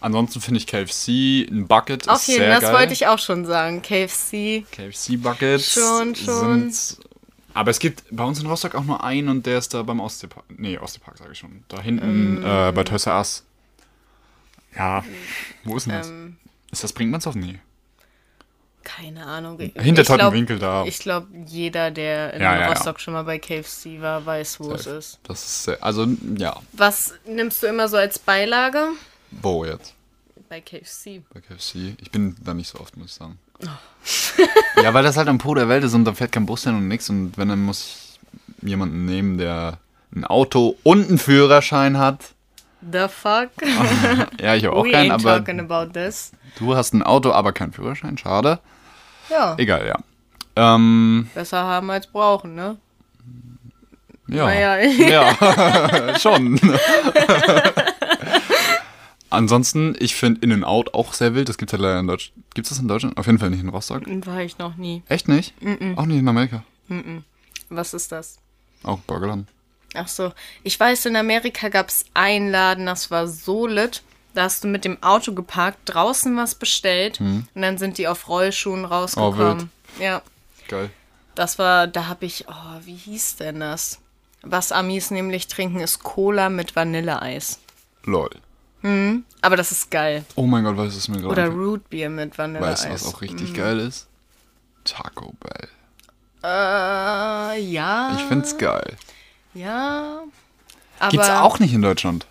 Ansonsten 0.00 0.40
finde 0.40 0.58
ich 0.58 0.66
KFC, 0.66 1.48
ein 1.50 1.66
Bucket 1.66 2.08
auf 2.08 2.16
ist 2.20 2.28
jeden, 2.28 2.40
sehr 2.40 2.50
das 2.50 2.60
geil. 2.60 2.74
wollte 2.74 2.92
ich 2.92 3.06
auch 3.06 3.18
schon 3.18 3.44
sagen. 3.46 3.80
KFC. 3.82 4.64
KFC-Buckets 4.70 5.72
Schon, 5.72 6.14
schon. 6.14 6.70
sind... 6.70 6.98
Aber 7.54 7.70
es 7.70 7.78
gibt 7.78 8.04
bei 8.10 8.22
uns 8.22 8.38
in 8.38 8.46
Rostock 8.46 8.74
auch 8.74 8.84
nur 8.84 9.02
einen 9.02 9.28
und 9.30 9.46
der 9.46 9.56
ist 9.56 9.72
da 9.72 9.82
beim 9.82 9.98
Ostseepark. 10.00 10.44
Nee, 10.58 10.76
Ostseepark 10.76 11.16
sage 11.16 11.32
ich 11.32 11.38
schon. 11.38 11.64
Da 11.68 11.80
hinten 11.80 12.36
Ähm. 12.38 12.44
äh, 12.44 12.72
bei 12.72 12.84
Toys 12.84 13.06
R 13.06 13.16
Us. 13.16 13.44
Ja, 14.76 15.02
wo 15.64 15.76
ist 15.76 15.86
denn 15.86 15.94
das? 15.94 16.08
Ähm, 16.08 16.36
Ist 16.70 16.84
das 16.84 16.92
Brinkmannshof? 16.92 17.34
Nee. 17.34 17.58
Keine 18.86 19.26
Ahnung. 19.26 19.58
Hinter 19.58 20.02
Ich 20.02 20.06
glaub- 20.06 20.18
Tottenwinkel 20.20 20.58
da. 20.58 20.84
Ich 20.84 21.00
glaube, 21.00 21.26
jeder, 21.46 21.90
der 21.90 22.34
in 22.34 22.40
Ja, 22.42 22.54
ja, 22.54 22.60
ja. 22.62 22.68
Rostock 22.68 23.00
schon 23.00 23.14
mal 23.14 23.24
bei 23.24 23.38
KFC 23.38 24.00
war, 24.00 24.24
weiß, 24.24 24.60
wo 24.60 24.72
es 24.72 24.84
Safe. 24.84 24.96
ist. 24.96 25.18
Das 25.24 25.44
ist 25.44 25.64
sehr, 25.64 25.82
also 25.82 26.06
ja, 26.36 26.56
Was 26.72 27.14
nimmst 27.26 27.62
du 27.62 27.66
immer 27.66 27.88
so 27.88 27.96
als 27.96 28.18
Beilage? 28.18 28.88
wo 29.30 29.64
jetzt? 29.64 29.92
Bei 30.48 30.60
KFC. 30.60 31.22
Bei 31.34 31.40
KFC. 31.40 31.96
Ich 32.00 32.10
bin 32.12 32.36
da 32.44 32.54
nicht 32.54 32.68
so 32.68 32.78
oft, 32.78 32.96
muss 32.96 33.08
ich 33.08 33.14
sagen. 33.14 33.38
Oh. 33.64 34.80
ja, 34.82 34.94
weil 34.94 35.02
das 35.02 35.16
halt 35.16 35.26
am 35.28 35.38
Po 35.38 35.54
der 35.54 35.68
Welt 35.68 35.82
ist 35.82 35.94
und 35.94 36.04
da 36.04 36.12
fährt 36.14 36.30
kein 36.32 36.46
Bus 36.46 36.62
hin 36.64 36.74
und 36.76 36.86
nix. 36.88 37.10
Und 37.10 37.36
wenn, 37.36 37.48
dann 37.48 37.62
muss 37.62 38.18
ich 38.62 38.68
jemanden 38.68 39.04
nehmen, 39.04 39.36
der 39.38 39.78
ein 40.14 40.24
Auto 40.24 40.76
und 40.84 41.08
einen 41.08 41.18
Führerschein 41.18 41.98
hat. 41.98 42.34
The 42.80 43.06
fuck? 43.08 43.50
Ja, 44.40 44.54
ich 44.54 44.64
habe 44.64 44.76
auch 44.76 44.84
We 44.84 44.92
keinen, 44.92 45.10
aber 45.10 45.40
du 45.40 46.76
hast 46.76 46.94
ein 46.94 47.02
Auto, 47.02 47.32
aber 47.32 47.52
keinen 47.52 47.72
Führerschein. 47.72 48.16
Schade. 48.16 48.60
Ja, 49.30 49.54
Egal, 49.58 49.86
ja. 49.86 49.98
Ähm, 50.56 51.28
besser 51.34 51.62
haben 51.62 51.90
als 51.90 52.06
brauchen, 52.06 52.54
ne? 52.54 52.76
ja. 54.28 54.46
Naja, 54.46 54.78
Ja, 55.36 56.18
schon. 56.18 56.58
Ansonsten, 59.28 59.94
ich 59.98 60.14
finde 60.14 60.40
In-N-Out 60.42 60.94
auch 60.94 61.12
sehr 61.12 61.34
wild. 61.34 61.48
Das 61.48 61.58
gibt 61.58 61.72
es 61.72 61.78
ja 61.78 61.82
leider 61.84 62.00
in 62.00 62.06
Deutschland. 62.06 62.44
Gibt 62.54 62.66
es 62.66 62.70
das 62.70 62.78
in 62.78 62.88
Deutschland? 62.88 63.18
Auf 63.18 63.26
jeden 63.26 63.38
Fall 63.38 63.50
nicht 63.50 63.60
in 63.60 63.68
Rostock. 63.68 64.02
war 64.26 64.40
ich 64.40 64.58
noch 64.58 64.76
nie. 64.76 65.02
Echt 65.08 65.28
nicht? 65.28 65.52
Auch 65.96 66.06
nicht 66.06 66.18
in 66.18 66.28
Amerika. 66.28 66.62
Was 67.68 67.92
ist 67.92 68.12
das? 68.12 68.38
Auch 68.82 69.00
Burgerland. 69.00 69.48
Ach 69.94 70.08
so. 70.08 70.32
Ich 70.62 70.78
weiß, 70.78 71.06
in 71.06 71.16
Amerika 71.16 71.68
gab 71.68 71.88
es 71.88 72.04
einen 72.14 72.50
Laden, 72.50 72.86
das 72.86 73.10
war 73.10 73.26
so 73.26 73.66
lit. 73.66 74.02
Da 74.36 74.42
hast 74.42 74.64
du 74.64 74.68
mit 74.68 74.84
dem 74.84 75.02
Auto 75.02 75.32
geparkt, 75.32 75.78
draußen 75.86 76.36
was 76.36 76.54
bestellt 76.56 77.20
und 77.20 77.48
dann 77.54 77.78
sind 77.78 77.96
die 77.96 78.06
auf 78.06 78.28
Rollschuhen 78.28 78.84
rausgekommen. 78.84 79.70
ja, 79.98 80.20
Geil. 80.68 80.90
das 81.34 81.58
war, 81.58 81.86
da 81.86 82.08
habe 82.08 82.26
ich, 82.26 82.44
oh, 82.46 82.80
wie 82.84 82.96
hieß 82.96 83.36
denn 83.36 83.60
das? 83.60 83.98
Was 84.42 84.72
Amis 84.72 85.10
nämlich 85.10 85.48
trinken, 85.48 85.80
ist 85.80 86.02
Cola 86.02 86.50
mit 86.50 86.76
Vanilleeis. 86.76 87.60
Lol. 88.04 88.28
Aber 89.40 89.56
das 89.56 89.72
ist 89.72 89.90
geil. 89.90 90.22
Oh 90.34 90.46
mein 90.46 90.64
Gott, 90.64 90.76
was 90.76 91.08
mir 91.08 91.16
gerade 91.16 91.28
Oder 91.28 91.42
einfällt? 91.44 91.58
Root 91.58 91.88
Beer 91.88 92.10
mit 92.10 92.36
Vanilleeis. 92.36 92.82
Weißt 92.82 92.84
du, 92.84 92.90
was 92.90 93.14
auch 93.14 93.22
richtig 93.22 93.54
geil 93.54 93.80
ist? 93.80 94.06
Taco 94.84 95.32
Bell. 95.40 95.68
Äh, 96.44 97.58
ja. 97.62 98.14
Ich 98.16 98.24
find's 98.24 98.58
geil. 98.58 98.98
Ja. 99.54 100.24
Aber, 100.98 101.10
Gibt's 101.10 101.30
auch 101.30 101.58
nicht 101.58 101.72
in 101.72 101.80
Deutschland. 101.80 102.26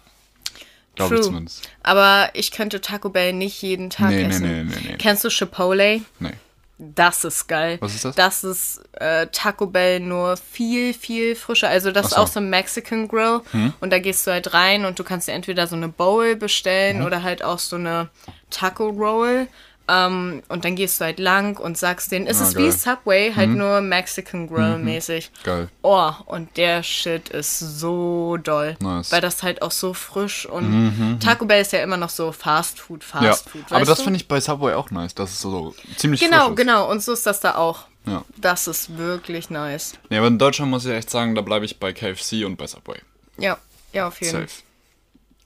Glaube 0.96 1.16
ich 1.16 1.22
zumindest. 1.22 1.70
Aber 1.84 2.30
ich 2.34 2.52
könnte 2.52 2.82
Taco 2.82 3.10
Bell 3.10 3.34
nicht 3.34 3.62
jeden 3.62 3.90
Tag 3.90 4.10
Nee, 4.10 4.24
nee, 4.24 4.30
essen. 4.30 4.44
nee, 4.44 4.64
nee, 4.64 4.88
nee. 4.92 4.96
Kennst 4.98 5.24
du 5.24 5.30
Chipotle? 5.30 6.02
Nee. 6.20 6.32
Das 6.78 7.24
ist 7.24 7.48
geil. 7.48 7.78
Was 7.80 7.96
ist 7.96 8.04
das? 8.04 8.16
Das 8.16 8.44
ist 8.44 8.82
äh, 9.00 9.28
Taco 9.28 9.66
Bell 9.66 10.02
nur 10.02 10.36
viel, 10.36 10.94
viel 10.94 11.36
frischer. 11.38 11.70
Also 11.70 11.92
das 11.94 12.08
ist 12.08 12.12
so. 12.12 12.18
Hm? 12.18 12.24
auch 12.24 12.28
so 12.28 12.40
ein 12.42 12.50
Mexican 12.50 13.08
Grill. 13.08 13.40
Und 13.80 13.92
da 13.94 14.00
gehst 14.00 14.28
du 14.28 14.32
halt 14.32 14.54
rein 14.54 14.84
und 14.84 15.00
du 15.00 15.06
kannst 15.06 15.30
dir 15.30 15.32
entweder 15.32 15.68
so 15.68 15.78
eine 15.78 15.88
Bowl 15.88 16.36
bestellen 16.36 17.00
Mhm. 17.00 17.06
oder 17.06 17.24
halt 17.24 17.44
auch 17.44 17.60
so 17.60 17.78
eine 17.78 18.10
Taco 18.50 18.90
Roll. 18.90 19.48
Ähm, 19.88 20.42
und 20.50 20.66
dann 20.66 20.76
gehst 20.76 21.00
du 21.00 21.06
halt 21.06 21.20
lang 21.20 21.58
und 21.60 21.78
sagst 21.78 22.12
denen, 22.12 22.26
es 22.26 22.42
Ah, 22.42 22.46
ist 22.46 22.56
geil. 22.56 22.64
Mhm. 22.64 22.68
wie 22.68 22.72
Subway, 22.72 23.34
halt 23.36 23.50
nur 23.52 23.82
Mexican 23.82 24.48
Grill 24.48 24.80
mäßig. 24.80 25.32
Geil. 25.44 25.70
Oh, 25.84 26.12
und 26.26 26.58
der 26.58 26.82
Shit 26.82 27.30
ist 27.30 27.60
so 27.60 28.38
doll. 28.38 28.76
Nice. 28.80 29.12
Weil 29.12 29.22
das 29.22 29.44
halt 29.44 29.62
auch 29.62 29.70
so 29.72 29.94
frisch 29.94 30.48
und 30.48 31.20
Taco 31.24 31.46
Bell 31.46 31.62
ist 31.62 31.72
ja 31.72 31.84
immer 31.84 31.98
noch 31.98 32.10
so 32.10 32.32
Fast 32.32 32.80
Food, 32.80 33.04
Fast 33.04 33.24
Ja, 33.24 33.34
Food. 33.36 33.72
aber 33.72 33.86
das 33.86 34.02
finde 34.02 34.18
ich 34.18 34.28
bei 34.28 34.42
Subway 34.42 34.74
auch 34.74 34.90
nice. 34.90 35.14
Das 35.14 35.30
ist 35.32 35.42
so, 35.42 35.76
ziemlich 35.98 36.20
Genau, 36.22 36.56
genau. 36.56 36.90
Und 36.90 37.04
so 37.04 37.14
ist 37.14 37.26
das 37.28 37.40
da 37.40 37.56
auch. 37.56 37.86
Ja. 38.08 38.24
Das 38.38 38.68
ist 38.68 38.98
wirklich 38.98 39.50
nice. 39.50 39.94
Nee, 40.10 40.18
aber 40.18 40.28
in 40.28 40.38
Deutschland 40.40 40.70
muss 40.72 40.86
ich 40.86 40.92
echt 40.92 41.10
sagen, 41.10 41.36
da 41.36 41.42
bleibe 41.42 41.66
ich 41.66 41.80
bei 41.80 41.92
KFC 41.94 42.44
und 42.46 42.56
bei 42.58 42.68
Subway. 42.68 43.00
Ja, 43.38 43.58
ja, 43.94 44.08
auf 44.08 44.20
jeden 44.22 44.32
Fall. 44.34 44.48
Safe. 44.48 44.62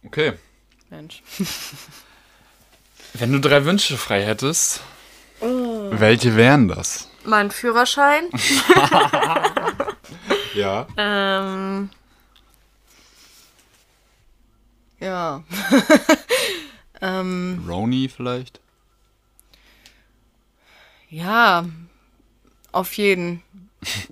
Okay. 0.05 0.33
Mensch. 0.89 1.21
Wenn 3.13 3.31
du 3.31 3.39
drei 3.39 3.65
Wünsche 3.65 3.97
frei 3.97 4.23
hättest, 4.25 4.81
Oh. 5.41 5.89
welche 5.91 6.35
wären 6.35 6.67
das? 6.67 7.09
Mein 7.25 7.51
Führerschein. 7.51 8.29
Ja. 10.55 10.87
ähm. 10.97 11.89
Ja. 14.99 15.43
Roni 17.01 18.09
vielleicht? 18.13 18.59
Ja. 21.09 21.65
Auf 22.71 22.93
jeden. 22.97 23.41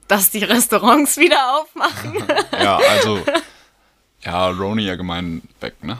Dass 0.08 0.30
die 0.30 0.44
Restaurants 0.44 1.18
wieder 1.18 1.58
aufmachen. 1.60 2.24
Ja, 2.54 2.78
also. 2.78 3.20
ja, 4.22 4.48
Roni 4.50 4.90
allgemein 4.90 5.42
weg, 5.60 5.84
ne? 5.84 5.98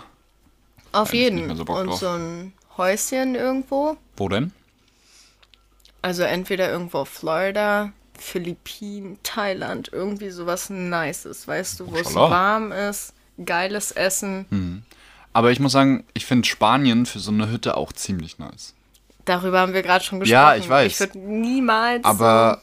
Auf 0.94 1.10
Eigentlich 1.10 1.22
jeden. 1.22 1.56
so 1.58 1.64
Und 1.66 1.88
drauf. 1.88 2.00
so 2.00 2.10
ein 2.10 2.54
Häuschen 2.78 3.36
irgendwo. 3.36 3.98
Wo 4.16 4.30
denn? 4.30 4.52
Also 6.02 6.24
entweder 6.24 6.70
irgendwo 6.70 7.00
auf 7.00 7.10
Florida, 7.10 7.92
Philippinen, 8.18 9.20
Thailand, 9.24 9.90
irgendwie 9.92 10.30
sowas 10.30 10.70
Nices, 10.70 11.48
weißt 11.48 11.80
du, 11.80 11.92
wo 11.92 11.98
es 11.98 12.14
warm 12.16 12.72
ist, 12.72 13.14
geiles 13.44 13.92
Essen. 13.92 14.86
Aber 15.34 15.52
ich 15.52 15.60
muss 15.60 15.72
sagen, 15.74 16.06
ich 16.14 16.26
finde 16.26 16.48
Spanien 16.48 17.06
für 17.06 17.20
so 17.20 17.32
eine 17.32 17.50
Hütte 17.50 17.78
auch 17.78 17.92
ziemlich 17.94 18.40
nice. 18.40 18.74
Darüber 19.26 19.60
haben 19.60 19.74
wir 19.74 19.84
gerade 19.84 20.04
schon 20.06 20.20
gesprochen. 20.20 20.34
Ja, 20.34 20.56
ich 20.56 20.70
weiß. 20.70 20.92
Ich 20.92 21.00
würde 21.00 21.20
niemals. 21.20 22.06
Aber 22.06 22.62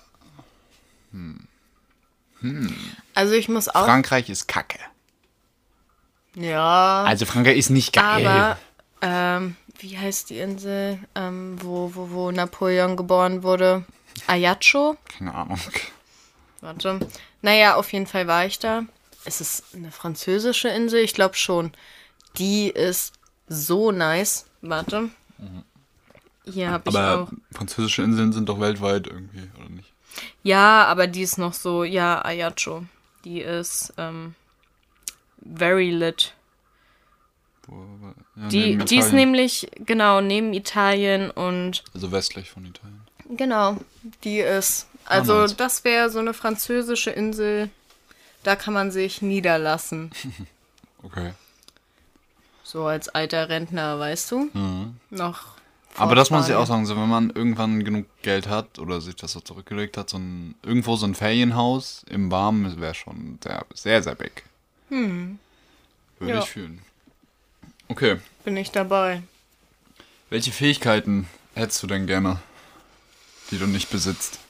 also 3.14 3.34
ich 3.34 3.48
muss 3.48 3.68
auch. 3.68 3.84
Frankreich 3.84 4.28
ist 4.28 4.48
kacke. 4.48 4.78
ja. 6.34 7.04
Also 7.04 7.26
Frankreich 7.26 7.56
ist 7.56 7.70
nicht 7.70 7.92
geil. 7.92 8.26
aber 8.26 8.58
ähm, 9.00 9.56
wie 9.78 9.98
heißt 9.98 10.30
die 10.30 10.38
Insel, 10.38 10.98
ähm, 11.14 11.56
wo, 11.60 11.94
wo, 11.94 12.10
wo 12.10 12.30
Napoleon 12.30 12.96
geboren 12.96 13.42
wurde? 13.42 13.84
Ajaccio? 14.26 14.96
Keine 15.16 15.34
Ahnung. 15.34 15.58
Warte. 16.60 17.00
Naja, 17.42 17.74
auf 17.76 17.92
jeden 17.92 18.06
Fall 18.06 18.26
war 18.26 18.46
ich 18.46 18.58
da. 18.58 18.84
Ist 19.24 19.40
es 19.40 19.62
eine 19.74 19.90
französische 19.90 20.68
Insel? 20.68 21.00
Ich 21.02 21.14
glaube 21.14 21.34
schon. 21.34 21.72
Die 22.38 22.68
ist 22.68 23.14
so 23.48 23.90
nice. 23.90 24.46
Warte. 24.62 25.10
Hier 26.44 26.70
habe 26.70 26.88
ich 26.90 26.96
Aber 26.96 27.22
auch. 27.22 27.32
französische 27.56 28.02
Inseln 28.02 28.32
sind 28.32 28.48
doch 28.48 28.60
weltweit 28.60 29.06
irgendwie, 29.06 29.50
oder 29.58 29.68
nicht? 29.70 29.92
Ja, 30.42 30.84
aber 30.86 31.06
die 31.06 31.22
ist 31.22 31.38
noch 31.38 31.54
so, 31.54 31.84
ja, 31.84 32.24
Ajaccio. 32.24 32.84
Die 33.24 33.40
ist 33.40 33.92
ähm, 33.96 34.34
very 35.42 35.90
lit. 35.90 36.34
Wo- 37.66 38.14
ja, 38.36 38.48
Die, 38.48 38.76
die 38.78 38.96
ist 38.98 39.12
nämlich, 39.12 39.68
genau, 39.78 40.20
neben 40.20 40.52
Italien 40.52 41.30
und 41.30 41.84
Also 41.94 42.10
westlich 42.12 42.50
von 42.50 42.64
Italien. 42.66 43.00
genau, 43.36 43.78
die 44.24 44.38
ist. 44.40 44.86
Also, 45.06 45.42
nice. 45.42 45.56
das 45.56 45.84
wäre 45.84 46.08
so 46.10 46.18
eine 46.18 46.32
französische 46.34 47.10
Insel. 47.10 47.68
Da 48.42 48.56
kann 48.56 48.74
man 48.74 48.90
sich 48.90 49.22
niederlassen. 49.22 50.10
Okay. 51.02 51.34
So 52.62 52.86
als 52.86 53.10
alter 53.10 53.50
Rentner, 53.50 53.98
weißt 53.98 54.30
du? 54.30 54.48
Noch. 55.10 55.46
Mhm. 55.46 55.92
Aber 55.98 56.14
das 56.14 56.30
muss 56.30 56.48
ich 56.48 56.54
auch 56.54 56.66
sagen, 56.66 56.86
so 56.86 56.96
wenn 56.96 57.10
man 57.10 57.28
irgendwann 57.28 57.84
genug 57.84 58.06
Geld 58.22 58.48
hat 58.48 58.78
oder 58.78 59.02
sich 59.02 59.14
das 59.14 59.32
so 59.32 59.40
zurückgelegt 59.40 59.98
hat, 59.98 60.08
so 60.08 60.16
ein, 60.16 60.54
irgendwo 60.62 60.96
so 60.96 61.04
ein 61.06 61.14
Ferienhaus 61.14 62.04
im 62.08 62.30
Warmen 62.30 62.80
wäre 62.80 62.94
schon 62.94 63.38
sehr, 63.44 63.66
sehr, 63.74 64.02
sehr 64.02 64.14
big. 64.14 64.44
Würde 64.88 65.36
Ja. 66.32 66.38
ich 66.38 66.46
fühlen. 66.48 66.80
Okay. 67.94 68.16
Bin 68.42 68.56
ich 68.56 68.72
dabei. 68.72 69.22
Welche 70.28 70.50
Fähigkeiten 70.50 71.28
hättest 71.54 71.80
du 71.80 71.86
denn 71.86 72.08
gerne, 72.08 72.40
die 73.52 73.58
du 73.58 73.68
nicht 73.68 73.88
besitzt? 73.88 74.40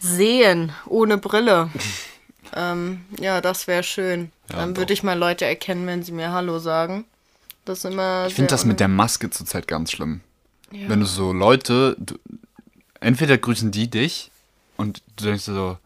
Sehen, 0.00 0.72
ohne 0.86 1.16
Brille. 1.16 1.70
ähm, 2.56 3.04
ja, 3.20 3.40
das 3.40 3.68
wäre 3.68 3.84
schön. 3.84 4.32
Ja, 4.50 4.56
Dann 4.56 4.76
würde 4.76 4.92
ich 4.92 5.04
mal 5.04 5.16
Leute 5.16 5.44
erkennen, 5.44 5.86
wenn 5.86 6.02
sie 6.02 6.10
mir 6.10 6.32
Hallo 6.32 6.58
sagen. 6.58 7.04
Das 7.64 7.78
ist 7.78 7.84
immer. 7.84 8.26
Ich 8.26 8.34
finde 8.34 8.50
das 8.50 8.64
mit 8.64 8.80
der 8.80 8.88
Maske 8.88 9.30
zurzeit 9.30 9.68
ganz 9.68 9.92
schlimm. 9.92 10.20
Ja. 10.72 10.88
Wenn 10.88 10.98
du 10.98 11.06
so 11.06 11.32
Leute, 11.32 11.94
du, 12.00 12.18
entweder 12.98 13.38
grüßen 13.38 13.70
die 13.70 13.88
dich 13.88 14.32
und 14.76 15.00
du 15.14 15.26
denkst 15.26 15.44
so, 15.44 15.78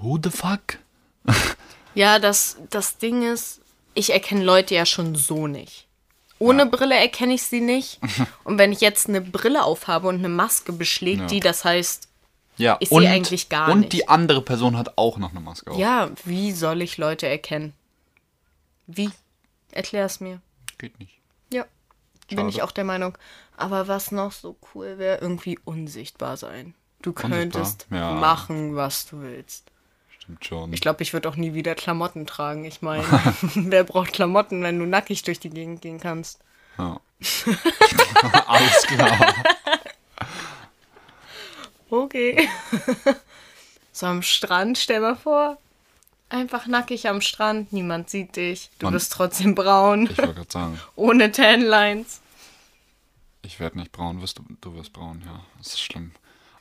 who 0.00 0.18
the 0.20 0.30
fuck? 0.30 0.78
Ja, 1.94 2.18
das, 2.18 2.58
das 2.68 2.98
Ding 2.98 3.22
ist, 3.22 3.62
ich 3.96 4.12
erkenne 4.12 4.44
Leute 4.44 4.74
ja 4.74 4.86
schon 4.86 5.14
so 5.16 5.46
nicht. 5.46 5.86
Ohne 6.38 6.66
Brille 6.66 6.94
erkenne 6.96 7.34
ich 7.34 7.42
sie 7.42 7.60
nicht. 7.60 7.98
Und 8.44 8.58
wenn 8.58 8.70
ich 8.72 8.80
jetzt 8.80 9.08
eine 9.08 9.20
Brille 9.22 9.64
aufhabe 9.64 10.06
und 10.08 10.16
eine 10.16 10.28
Maske 10.28 10.72
beschlägt 10.72 11.20
Ja. 11.22 11.26
die, 11.26 11.40
das 11.40 11.64
heißt, 11.64 12.08
Ja, 12.58 12.76
Ich 12.80 12.88
sehe 12.90 13.08
eigentlich 13.10 13.48
gar 13.48 13.70
und 13.70 13.80
nicht. 13.80 13.92
die 13.92 14.08
andere 14.08 14.40
Person 14.42 14.76
hat 14.78 14.96
auch 14.98 15.18
noch 15.18 15.30
eine 15.30 15.40
Maske 15.40 15.70
auf. 15.70 15.78
ja, 15.78 16.10
wie 16.24 16.52
soll 16.52 16.80
ich 16.82 16.96
Leute 16.98 17.26
erkennen? 17.26 17.72
Wie? 18.86 19.10
Erklär 19.72 20.04
es 20.06 20.20
mir. 20.20 20.40
Geht 20.78 20.98
nicht. 21.00 21.18
Ja, 21.52 21.64
bin 22.28 22.38
Schade. 22.38 22.48
ich 22.50 22.62
auch 22.62 22.70
der 22.72 22.84
Meinung. 22.84 23.16
Aber 23.56 23.88
was 23.88 24.12
noch 24.12 24.32
so 24.32 24.56
cool 24.74 24.98
wäre, 24.98 25.18
irgendwie 25.20 25.58
unsichtbar 25.64 26.36
sein. 26.36 26.74
Du 27.02 27.12
könntest 27.12 27.86
Ja. 27.90 28.12
machen, 28.12 28.76
was 28.76 29.06
du 29.06 29.20
willst. 29.22 29.70
Stimmt 30.26 30.44
schon. 30.44 30.72
Ich 30.72 30.80
glaube, 30.80 31.04
ich 31.04 31.12
würde 31.12 31.28
auch 31.28 31.36
nie 31.36 31.54
wieder 31.54 31.76
Klamotten 31.76 32.26
tragen. 32.26 32.64
Ich 32.64 32.82
meine, 32.82 33.04
wer 33.54 33.84
braucht 33.84 34.12
Klamotten, 34.12 34.62
wenn 34.62 34.78
du 34.78 34.84
nackig 34.84 35.22
durch 35.22 35.38
die 35.38 35.50
Gegend 35.50 35.82
gehen 35.82 36.00
kannst? 36.00 36.40
ja. 36.78 37.00
Alles 38.46 38.82
klar. 38.82 39.34
Okay. 41.88 42.48
so 43.92 44.06
am 44.06 44.20
Strand, 44.22 44.76
stell 44.76 45.00
mal 45.00 45.16
vor. 45.16 45.56
Einfach 46.28 46.66
nackig 46.66 47.08
am 47.08 47.22
Strand, 47.22 47.72
niemand 47.72 48.10
sieht 48.10 48.36
dich. 48.36 48.68
Du 48.78 48.86
Mann. 48.86 48.92
bist 48.94 49.12
trotzdem 49.12 49.54
braun, 49.54 50.08
Ich 50.10 50.18
wollte 50.18 50.34
gerade 50.34 50.52
sagen, 50.52 50.80
ohne 50.96 51.32
Tanlines. 51.32 52.20
ich 53.42 53.60
werde 53.60 53.78
nicht 53.78 53.92
braun, 53.92 54.20
wirst 54.20 54.38
du, 54.38 54.44
du 54.60 54.74
wirst 54.74 54.92
braun, 54.92 55.22
ja. 55.24 55.40
Das 55.56 55.68
ist 55.68 55.80
schlimm. 55.80 56.10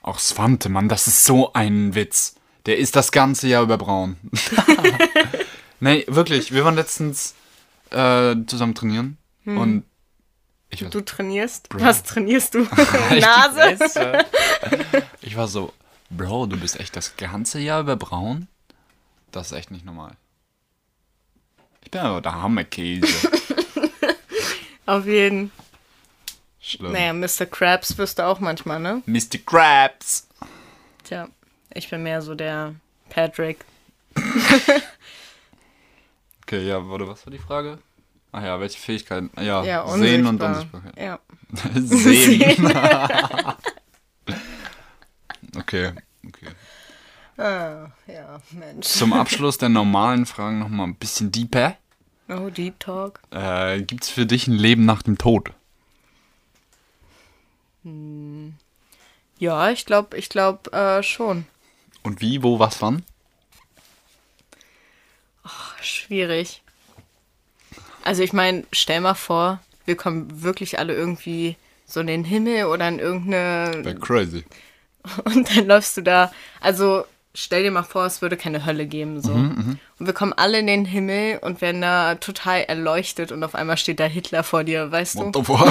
Auch 0.04 0.20
Svante, 0.20 0.70
Mann, 0.70 0.88
das 0.88 1.08
ist 1.08 1.26
so 1.26 1.52
ein 1.52 1.96
Witz. 1.96 2.36
Der 2.66 2.78
ist 2.78 2.96
das 2.96 3.12
ganze 3.12 3.48
Jahr 3.48 3.64
über 3.64 3.78
braun. 3.78 4.18
nee, 5.80 6.04
wirklich, 6.08 6.52
wir 6.52 6.66
waren 6.66 6.76
letztens 6.76 7.36
äh, 7.92 8.36
zusammen 8.48 8.74
trainieren 8.74 9.18
und 9.46 9.84
ich 10.70 10.84
weiß 10.84 10.90
Du 10.90 11.02
trainierst? 11.02 11.68
Was 11.74 12.04
trainierst 12.04 12.56
du? 12.56 12.62
Ich 13.12 13.24
Nase? 13.24 13.78
Ich 15.22 15.38
war 15.38 15.48
so, 15.48 15.74
Bro, 16.10 16.48
du 16.48 16.58
bist 16.58 16.80
echt 16.80 16.96
das 16.96 17.18
ganze 17.18 17.60
Jahr 17.60 17.82
über 17.82 17.96
braun? 17.96 18.48
Das 19.32 19.48
ist 19.48 19.58
echt 19.58 19.72
nicht 19.72 19.86
normal. 19.86 20.14
der, 21.94 22.22
der 22.22 22.42
Hammerkäse. 22.42 23.08
Auf 24.86 25.06
jeden. 25.06 25.52
Schlimm. 26.60 26.94
Naja, 26.94 27.14
Mr. 27.14 27.46
Krabs 27.46 27.98
wirst 27.98 28.20
du 28.20 28.24
auch 28.24 28.40
manchmal, 28.40 28.80
ne? 28.80 29.02
Mr. 29.06 29.38
Krabs. 29.46 30.28
Tja, 31.04 31.28
ich 31.76 31.88
bin 31.90 32.02
mehr 32.02 32.24
so 32.24 32.34
der 32.34 32.74
Patrick. 33.10 33.64
Okay, 36.48 36.68
ja, 36.68 36.88
warte, 36.88 37.08
was 37.08 37.26
war 37.26 37.32
die 37.32 37.40
Frage? 37.40 37.80
Ach 38.32 38.44
ja, 38.44 38.60
welche 38.60 38.78
Fähigkeiten? 38.78 39.32
Ja, 39.42 39.64
Ja, 39.64 39.88
Sehen 39.98 40.28
und 40.28 40.40
unsichtbar. 40.40 40.84
Unsichtbarkeit. 40.86 41.04
Ja. 41.04 41.20
Sehen. 41.74 42.68
okay, 45.58 45.92
okay. 46.28 46.48
Ah, 47.36 47.88
ja, 48.06 48.40
Mensch. 48.52 48.86
Zum 48.86 49.12
Abschluss 49.14 49.58
der 49.58 49.70
normalen 49.70 50.28
Fragen 50.28 50.60
nochmal 50.60 50.86
ein 50.86 50.94
bisschen 50.96 51.32
deeper. 51.32 51.78
Oh, 52.30 52.52
Deep 52.52 52.80
Talk. 52.80 53.22
Äh, 53.32 53.82
Gibt 53.82 54.04
es 54.04 54.12
für 54.12 54.28
dich 54.28 54.46
ein 54.48 54.54
Leben 54.54 54.86
nach 54.86 55.02
dem 55.02 55.18
Tod? 55.18 55.52
Ja, 59.40 59.72
ich 59.72 59.84
glaube, 59.88 60.16
ich 60.16 60.30
glaube 60.30 60.72
äh, 60.74 61.02
schon. 61.02 61.48
Und 62.06 62.22
wie, 62.22 62.44
wo, 62.44 62.60
was, 62.60 62.84
wann? 62.84 63.04
Schwierig. 65.82 66.62
Also 68.04 68.22
ich 68.22 68.32
meine, 68.32 68.64
stell 68.72 69.02
mal 69.02 69.16
vor, 69.16 69.60
wir 69.86 69.98
kommen 69.98 70.44
wirklich 70.44 70.78
alle 70.78 70.94
irgendwie 70.94 71.58
so 71.88 72.00
in 72.00 72.08
den 72.08 72.24
Himmel 72.24 72.66
oder 72.66 72.88
in 72.88 73.00
irgendeine... 73.00 73.84
Wäre 73.84 73.96
crazy. 73.96 74.46
Und 75.24 75.56
dann 75.56 75.66
läufst 75.66 75.98
du 75.98 76.02
da. 76.02 76.32
Also 76.62 77.06
stell 77.34 77.64
dir 77.64 77.72
mal 77.72 77.82
vor, 77.82 78.06
es 78.06 78.22
würde 78.22 78.38
keine 78.38 78.68
Hölle 78.68 78.86
geben. 78.86 79.22
so. 79.22 79.34
Mhm, 79.34 79.80
und 79.98 80.06
wir 80.06 80.14
kommen 80.14 80.34
alle 80.34 80.60
in 80.60 80.68
den 80.68 80.86
Himmel 80.86 81.40
und 81.40 81.60
werden 81.62 81.82
da 81.82 82.16
total 82.16 82.62
erleuchtet 82.62 83.32
und 83.32 83.44
auf 83.44 83.56
einmal 83.56 83.78
steht 83.78 84.00
da 84.00 84.06
Hitler 84.06 84.44
vor 84.44 84.64
dir, 84.64 84.92
weißt 84.92 85.16
What 85.18 85.36
du? 85.36 85.40
the 85.40 85.46
fuck? 85.46 85.70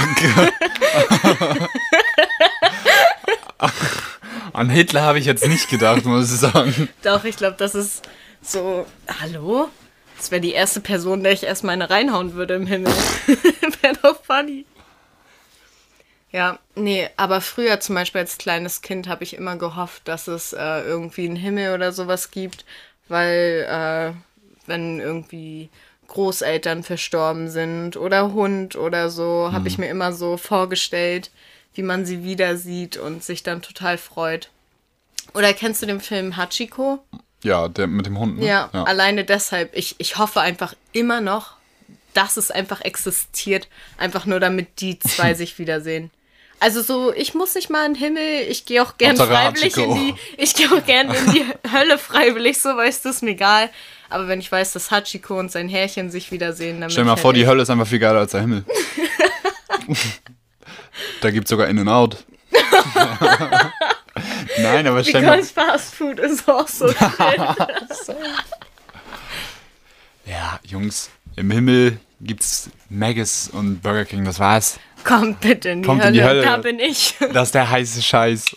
An 4.55 4.71
Hitler 4.71 5.03
habe 5.03 5.19
ich 5.19 5.27
jetzt 5.27 5.47
nicht 5.49 5.69
gedacht, 5.69 6.05
muss 6.05 6.33
ich 6.33 6.39
sagen. 6.39 6.89
Doch, 7.03 7.25
ich 7.25 7.37
glaube, 7.37 7.57
das 7.59 7.75
ist 7.75 8.09
so. 8.41 8.87
Hallo? 9.21 9.69
Das 10.17 10.31
wäre 10.31 10.41
die 10.41 10.53
erste 10.53 10.81
Person, 10.81 11.25
der 11.25 11.33
ich 11.33 11.43
erstmal 11.43 11.73
eine 11.73 11.91
reinhauen 11.91 12.35
würde 12.35 12.55
im 12.55 12.67
Himmel. 12.67 12.93
wäre 13.83 13.97
doch 14.01 14.23
funny. 14.25 14.65
Ja, 16.31 16.61
nee, 16.77 17.11
aber 17.17 17.41
früher 17.41 17.81
zum 17.81 17.97
Beispiel 17.97 18.21
als 18.21 18.39
kleines 18.39 18.81
Kind 18.81 19.09
habe 19.09 19.25
ich 19.25 19.35
immer 19.35 19.57
gehofft, 19.57 20.07
dass 20.07 20.29
es 20.29 20.53
äh, 20.53 20.81
irgendwie 20.83 21.27
einen 21.27 21.37
Himmel 21.37 21.75
oder 21.75 21.91
sowas 21.91 22.31
gibt, 22.31 22.65
weil 23.09 23.67
äh, 23.69 24.13
wenn 24.69 25.01
irgendwie 25.01 25.69
Großeltern 26.07 26.85
verstorben 26.85 27.51
sind 27.51 27.97
oder 27.97 28.33
Hund 28.33 28.77
oder 28.77 29.11
so, 29.11 29.51
habe 29.53 29.67
ich 29.67 29.79
mir 29.79 29.89
immer 29.89 30.13
so 30.13 30.37
vorgestellt, 30.37 31.33
wie 31.75 31.83
man 31.83 32.07
sie 32.07 32.25
wieder 32.25 32.57
sieht 32.57 32.97
und 32.97 33.23
sich 33.23 33.43
dann 33.43 33.63
total 33.63 33.99
freut. 33.99 34.51
Oder 35.35 35.53
kennst 35.53 35.83
du 35.83 35.87
den 35.87 36.01
Film 36.01 36.37
Hachiko? 36.37 37.01
Ja, 37.43 37.69
der 37.69 37.87
mit 37.87 38.07
dem 38.07 38.19
Hund. 38.19 38.39
Ne? 38.39 38.47
Ja, 38.47 38.71
alleine 38.73 39.25
deshalb. 39.25 39.77
Ich, 39.77 39.97
ich 39.99 40.17
hoffe 40.17 40.41
einfach 40.41 40.75
immer 40.93 41.21
noch, 41.21 41.55
dass 42.15 42.37
es 42.37 42.51
einfach 42.51 42.81
existiert. 42.81 43.69
Einfach 43.99 44.25
nur, 44.25 44.41
damit 44.41 44.81
die 44.81 44.99
zwei 44.99 45.35
sich 45.35 45.59
wiedersehen. 45.59 46.11
Also 46.61 46.83
so, 46.83 47.13
ich 47.13 47.35
muss 47.35 47.55
nicht 47.55 47.69
mal 47.69 47.85
in 47.85 47.95
den 47.95 48.01
Himmel, 48.01 48.47
ich 48.49 48.65
gehe 48.65 48.83
auch 48.83 48.97
gern 48.97 49.19
Hauptsache 49.19 49.33
freiwillig 49.33 49.77
in 49.77 49.91
Hachiko. 49.91 49.95
die, 49.97 50.43
ich 50.43 50.55
gehe 50.55 50.73
auch 50.73 50.87
gern 50.87 51.11
in 51.11 51.33
die 51.33 51.45
Hölle 51.73 51.99
freiwillig, 51.99 52.59
so 52.59 52.71
weißt 52.71 53.05
du, 53.05 53.11
ist 53.11 53.23
mir 53.23 53.33
egal. 53.33 53.69
Aber 54.09 54.29
wenn 54.29 54.39
ich 54.39 54.51
weiß, 54.51 54.73
dass 54.73 54.91
Hachiko 54.91 55.39
und 55.39 55.51
sein 55.51 55.69
Herrchen 55.69 56.11
sich 56.11 56.31
wiedersehen, 56.31 56.81
dann 56.81 56.91
Stell 56.91 57.05
dir 57.05 57.11
mal 57.11 57.17
vor, 57.17 57.33
halt 57.33 57.39
die 57.39 57.47
Hölle 57.47 57.63
ist 57.63 57.71
einfach 57.71 57.87
viel 57.87 57.99
geiler 57.99 58.21
als 58.21 58.31
der 58.31 58.43
Himmel. 58.43 58.65
da 61.21 61.31
gibt 61.31 61.47
es 61.47 61.51
sogar 61.51 61.69
In 61.69 61.79
and 61.79 61.89
Out. 61.89 62.25
Nein, 64.59 64.87
aber 64.87 65.03
stell 65.03 65.23
mal. 65.23 65.37
Because 65.39 65.53
Fast 65.53 65.95
Food 65.95 66.19
ist 66.21 66.49
auch 66.49 66.69
so 66.69 66.89
schön. 66.93 67.05
Ja, 70.27 70.59
Jungs, 70.65 71.11
im 71.37 71.51
Himmel 71.51 71.99
gibt's 72.23 72.71
Maggis 72.89 73.51
und 73.53 73.83
Burger 73.83 74.07
King, 74.07 74.25
das 74.25 74.39
war's. 74.39 74.79
Kommt 75.05 75.41
bitte 75.43 75.69
in 75.69 75.83
die, 75.83 75.87
Kommt 75.87 76.01
Hölle, 76.01 76.09
in 76.09 76.15
die 76.15 76.25
Hölle. 76.25 76.43
da 76.43 76.57
bin 76.57 76.79
ich. 76.79 77.15
Das 77.35 77.49
ist 77.49 77.55
der 77.55 77.69
heiße 77.69 78.03
Scheiß. 78.03 78.57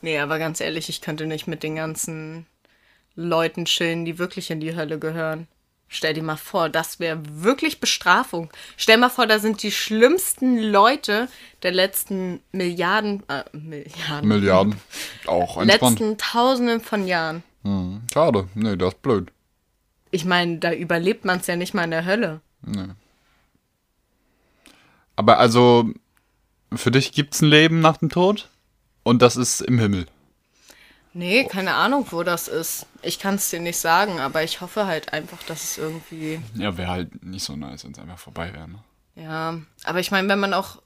Nee, 0.00 0.18
aber 0.18 0.40
ganz 0.40 0.60
ehrlich, 0.60 0.88
ich 0.88 1.00
könnte 1.00 1.26
nicht 1.26 1.46
mit 1.46 1.62
den 1.62 1.76
ganzen 1.76 2.46
Leuten 3.14 3.66
chillen, 3.66 4.04
die 4.04 4.18
wirklich 4.18 4.50
in 4.50 4.58
die 4.58 4.74
Hölle 4.74 4.98
gehören. 4.98 5.46
Stell 5.94 6.14
dir 6.14 6.22
mal 6.22 6.36
vor, 6.36 6.70
das 6.70 7.00
wäre 7.00 7.20
wirklich 7.28 7.78
Bestrafung. 7.78 8.50
Stell 8.78 8.96
mal 8.96 9.10
vor, 9.10 9.26
da 9.26 9.38
sind 9.38 9.62
die 9.62 9.70
schlimmsten 9.70 10.58
Leute 10.58 11.28
der 11.62 11.70
letzten 11.70 12.40
Milliarden, 12.50 13.22
äh, 13.28 13.44
Milliarden, 13.52 14.26
Milliarden. 14.26 14.74
Auch 15.26 15.58
entspannt. 15.60 16.00
letzten 16.00 16.16
Tausenden 16.16 16.80
von 16.80 17.06
Jahren. 17.06 17.42
Hm, 17.64 18.00
schade. 18.10 18.48
Nee, 18.54 18.76
das 18.76 18.94
ist 18.94 19.02
blöd. 19.02 19.30
Ich 20.10 20.24
meine, 20.24 20.56
da 20.58 20.72
überlebt 20.72 21.26
man 21.26 21.40
es 21.40 21.46
ja 21.46 21.56
nicht 21.56 21.74
mal 21.74 21.84
in 21.84 21.90
der 21.90 22.06
Hölle. 22.06 22.40
Aber 25.14 25.38
also, 25.38 25.90
für 26.74 26.90
dich 26.90 27.12
gibt's 27.12 27.42
ein 27.42 27.50
Leben 27.50 27.80
nach 27.80 27.98
dem 27.98 28.08
Tod? 28.08 28.48
Und 29.02 29.20
das 29.20 29.36
ist 29.36 29.60
im 29.60 29.78
Himmel. 29.78 30.06
Nee, 31.14 31.44
keine 31.44 31.74
Ahnung, 31.74 32.06
wo 32.10 32.22
das 32.22 32.48
ist. 32.48 32.86
Ich 33.02 33.18
kann 33.18 33.34
es 33.34 33.50
dir 33.50 33.60
nicht 33.60 33.78
sagen, 33.78 34.18
aber 34.18 34.42
ich 34.42 34.60
hoffe 34.60 34.86
halt 34.86 35.12
einfach, 35.12 35.42
dass 35.42 35.62
es 35.62 35.78
irgendwie 35.78 36.40
Ja, 36.54 36.76
wäre 36.76 36.90
halt 36.90 37.22
nicht 37.24 37.44
so 37.44 37.54
nice, 37.54 37.84
wenn 37.84 37.92
es 37.92 37.98
einfach 37.98 38.18
vorbei 38.18 38.52
wäre. 38.54 38.68
Ne? 38.68 38.78
Ja, 39.16 39.60
aber 39.84 40.00
ich 40.00 40.10
meine, 40.10 40.28
wenn 40.28 40.40
man 40.40 40.54
auch, 40.54 40.80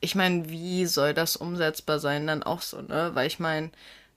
ich 0.00 0.16
meine, 0.16 0.48
wie 0.48 0.86
soll 0.86 1.14
das 1.14 1.36
umsetzbar 1.36 2.00
sein, 2.00 2.26
dann 2.26 2.42
auch 2.42 2.62
so, 2.62 2.82
ne? 2.82 3.10
Weil 3.14 3.28
ich 3.28 3.38
meine, 3.38 3.70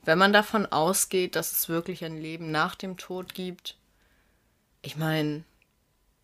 wenn 0.03 0.18
man 0.18 0.34
davon 0.34 0.66
ausgeht, 0.66 1.36
dass 1.36 1.51
es 1.51 1.70
wirklich 1.70 2.03
ein 2.03 2.20
Leben 2.20 2.49
nach 2.49 2.74
dem 2.74 2.97
Tod 2.97 3.36
gibt, 3.36 3.78
ich 4.82 4.97
meine, 4.97 5.43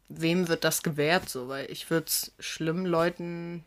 wem 0.09 0.47
wird 0.47 0.63
das 0.63 0.81
gewährt 0.81 1.29
so? 1.29 1.47
Weil 1.47 1.69
ich 1.69 1.89
würde 1.91 2.07
es 2.07 2.31
schlimmen 2.39 2.85
Leuten 2.85 3.63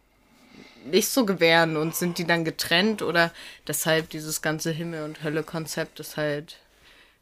nicht 0.84 1.08
so 1.08 1.24
gewähren 1.24 1.76
und 1.76 1.94
sind 1.94 2.18
die 2.18 2.26
dann 2.26 2.44
getrennt 2.44 3.02
oder 3.02 3.30
deshalb 3.66 4.10
dieses 4.10 4.42
ganze 4.42 4.70
Himmel- 4.70 5.04
und 5.04 5.22
Hölle-Konzept 5.22 5.98
ist 6.00 6.16
halt 6.16 6.58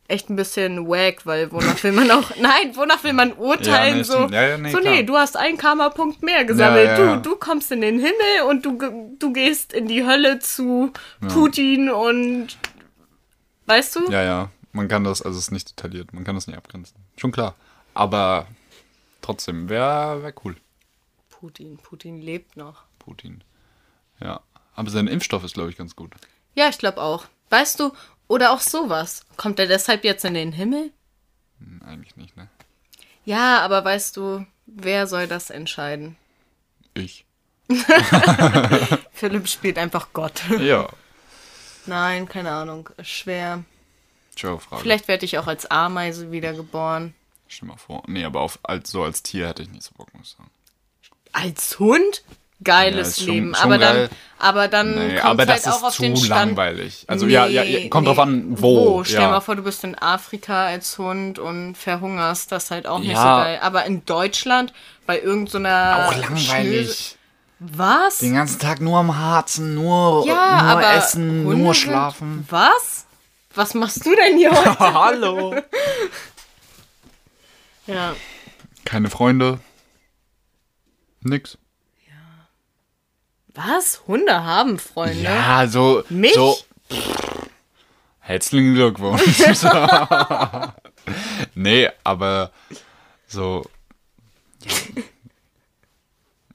echt 0.08 0.28
ein 0.28 0.36
bisschen 0.36 0.88
wack, 0.88 1.24
weil 1.26 1.52
wonach 1.52 1.82
will 1.84 1.92
man 1.92 2.10
auch, 2.10 2.30
nein, 2.40 2.74
wonach 2.74 3.02
will 3.04 3.12
man 3.12 3.32
urteilen, 3.34 3.90
Ja, 3.90 3.96
nee, 3.96 4.02
so. 4.02 4.26
Ja, 4.34 4.58
nee, 4.58 4.70
so 4.70 4.78
klar. 4.78 4.92
nee, 4.94 5.02
du 5.04 5.16
hast 5.16 5.36
einen 5.36 5.56
Karma-Punkt 5.58 6.22
mehr 6.22 6.44
gesammelt, 6.44 6.86
Ja. 6.98 7.16
Du, 7.16 7.30
du 7.30 7.36
kommst 7.36 7.70
in 7.72 7.80
den 7.80 7.98
Himmel 7.98 8.42
und 8.48 8.66
du, 8.66 9.16
du 9.18 9.32
gehst 9.32 9.72
in 9.72 9.86
die 9.86 10.04
Hölle 10.04 10.40
zu 10.40 10.92
Putin 11.28 11.88
und, 11.90 12.48
weißt 13.66 13.96
du? 13.96 14.10
Ja, 14.10 14.22
ja. 14.22 14.50
Man 14.72 14.88
kann 14.88 15.04
das, 15.04 15.22
also 15.22 15.38
es 15.38 15.44
ist 15.44 15.50
nicht 15.50 15.70
detailliert, 15.70 16.12
man 16.12 16.24
kann 16.24 16.34
das 16.34 16.46
nicht 16.46 16.56
abgrenzen. 16.56 16.96
Schon 17.16 17.30
klar. 17.30 17.54
Aber 17.94 18.46
trotzdem, 19.20 19.68
wäre 19.68 20.22
wär 20.22 20.32
cool. 20.44 20.56
Putin, 21.30 21.76
Putin 21.76 22.20
lebt 22.20 22.56
noch. 22.56 22.84
Putin. 23.04 23.42
Ja. 24.20 24.40
Aber 24.74 24.90
sein 24.90 25.06
Impfstoff 25.08 25.44
ist, 25.44 25.54
glaube 25.54 25.70
ich, 25.70 25.76
ganz 25.76 25.96
gut. 25.96 26.12
Ja, 26.54 26.68
ich 26.68 26.78
glaube 26.78 27.00
auch. 27.00 27.26
Weißt 27.50 27.78
du, 27.80 27.92
oder 28.28 28.52
auch 28.52 28.60
sowas. 28.60 29.24
Kommt 29.36 29.58
er 29.58 29.66
deshalb 29.66 30.04
jetzt 30.04 30.24
in 30.24 30.34
den 30.34 30.52
Himmel? 30.52 30.92
Hm, 31.58 31.82
Eigentlich 31.84 32.16
nicht, 32.16 32.36
ne? 32.36 32.48
Ja, 33.24 33.60
aber 33.60 33.84
weißt 33.84 34.16
du, 34.16 34.46
wer 34.66 35.06
soll 35.06 35.26
das 35.26 35.50
entscheiden? 35.50 36.16
Ich. 36.94 37.24
Philipp 39.12 39.48
spielt 39.48 39.78
einfach 39.78 40.08
Gott. 40.12 40.42
Ja. 40.58 40.88
Nein, 41.86 42.28
keine 42.28 42.50
Ahnung. 42.52 42.88
Schwer. 43.02 43.64
Ciao, 44.36 44.58
Frage. 44.58 44.82
Vielleicht 44.82 45.08
werde 45.08 45.24
ich 45.24 45.38
auch 45.38 45.46
als 45.46 45.66
Ameise 45.70 46.30
wiedergeboren. 46.32 47.14
Stell 47.48 47.68
mal 47.68 47.76
vor. 47.76 48.02
Nee, 48.06 48.24
aber 48.24 48.40
auf, 48.40 48.58
als, 48.62 48.90
so 48.90 49.02
als 49.04 49.22
Tier 49.22 49.48
hätte 49.48 49.62
ich 49.62 49.70
nicht 49.70 49.82
so 49.82 49.90
Bock, 49.94 50.12
muss 50.14 50.28
ich 50.28 50.36
sagen. 50.36 50.50
Als 51.32 51.78
Hund? 51.78 52.22
Geiles 52.64 53.18
Ja, 53.18 53.24
schon- 53.24 53.34
Leben. 53.34 53.54
schon 53.54 53.64
aber, 53.64 53.78
geil. 53.78 54.08
dann, 54.08 54.18
aber 54.48 54.68
dann 54.68 54.94
Nee, 54.94 55.14
kommt 55.18 55.24
aber 55.40 55.46
halt 55.52 55.68
auch 55.68 55.82
auf 55.82 55.96
den 55.96 56.16
Stand. 56.16 56.28
langweilig. 56.28 57.04
Also 57.08 57.26
ja, 57.26 57.46
ja, 57.46 57.62
ja, 57.62 57.88
kommt 57.88 58.06
drauf 58.08 58.18
an, 58.18 58.44
wo. 58.60 59.02
Stell 59.04 59.20
ja. 59.22 59.30
mal 59.30 59.40
vor, 59.40 59.56
du 59.56 59.62
bist 59.62 59.84
in 59.84 59.96
Afrika 59.98 60.66
als 60.66 60.98
Hund 60.98 61.38
und 61.38 61.76
verhungerst. 61.76 62.50
Das 62.52 62.64
ist 62.64 62.70
halt 62.70 62.86
auch 62.86 62.98
nicht 62.98 63.16
so 63.16 63.22
geil. 63.22 63.58
Aber 63.62 63.84
in 63.84 64.04
Deutschland 64.04 64.72
bei 65.06 65.20
irgendeiner 65.20 66.08
Auch 66.08 66.16
langweilig. 66.16 67.16
Was? 67.64 68.18
Den 68.18 68.34
ganzen 68.34 68.58
Tag 68.58 68.80
nur 68.80 68.98
am 68.98 69.16
Harzen, 69.16 69.76
nur, 69.76 70.26
ja, 70.26 70.72
nur 70.74 70.82
essen, 70.82 71.44
Hunde 71.46 71.62
nur 71.62 71.74
schlafen. 71.74 72.44
Was? 72.50 73.06
Was 73.54 73.74
machst 73.74 74.04
du 74.04 74.16
denn 74.16 74.36
hier 74.36 74.50
heute? 74.64 74.78
Hallo. 74.80 75.54
ja. 77.86 78.14
Keine 78.84 79.10
Freunde. 79.10 79.60
Nix. 81.20 81.56
Was? 83.54 84.02
Hunde 84.06 84.44
haben 84.44 84.78
Freunde? 84.78 85.22
Ja, 85.22 85.66
so. 85.66 86.04
Mich? 86.08 86.34
So, 86.34 86.56
pff, 86.90 87.48
herzlichen 88.20 88.74
Glückwunsch. 88.74 89.22
Nee, 91.56 91.90
aber 92.04 92.52
so. 93.26 93.64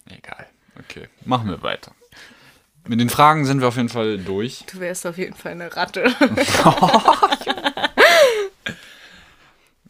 Egal. 0.09 0.47
Okay, 0.79 1.09
machen 1.25 1.49
wir 1.49 1.61
weiter. 1.61 1.91
Mit 2.87 3.01
den 3.01 3.09
Fragen 3.09 3.43
sind 3.45 3.59
wir 3.59 3.67
auf 3.67 3.75
jeden 3.75 3.89
Fall 3.89 4.17
durch. 4.19 4.63
Du 4.71 4.79
wärst 4.79 5.05
auf 5.05 5.17
jeden 5.17 5.35
Fall 5.35 5.51
eine 5.51 5.75
Ratte. 5.75 6.15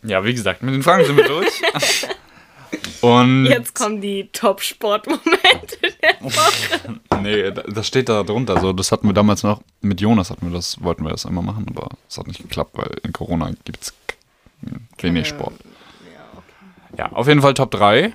Ja, 0.04 0.24
wie 0.24 0.34
gesagt, 0.34 0.62
mit 0.64 0.74
den 0.74 0.84
Fragen 0.84 1.04
sind 1.06 1.18
wir 1.18 1.26
durch. 1.28 1.62
Und 3.02 3.46
Jetzt 3.46 3.76
kommen 3.76 4.02
die 4.02 4.30
Top-Sport-Momente 4.32 5.78
der 6.02 6.16
Woche. 6.22 7.00
nee, 7.22 7.52
da- 7.52 7.64
das 7.64 7.88
steht 7.88 8.10
da 8.10 8.24
drunter. 8.24 8.60
So, 8.60 8.74
das 8.74 8.92
hatten 8.92 9.08
wir 9.08 9.14
damals 9.14 9.44
noch 9.44 9.62
mit 9.82 10.02
Jonas 10.02 10.30
hatten 10.32 10.48
wir 10.50 10.54
das, 10.56 10.82
wollten 10.84 11.04
wir 11.04 11.12
das 11.12 11.26
einmal 11.26 11.44
machen, 11.44 11.66
aber 11.70 11.90
es 12.10 12.18
hat 12.18 12.28
nicht 12.28 12.42
geklappt, 12.42 12.72
weil 12.78 12.92
in 13.04 13.14
Corona 13.14 13.52
gibt 13.66 13.82
es 13.84 13.94
wenig 15.00 15.28
Sport. 15.28 15.54
Ja, 16.98 17.12
auf 17.12 17.28
jeden 17.28 17.42
Fall 17.42 17.54
Top 17.54 17.72
3. 17.72 18.14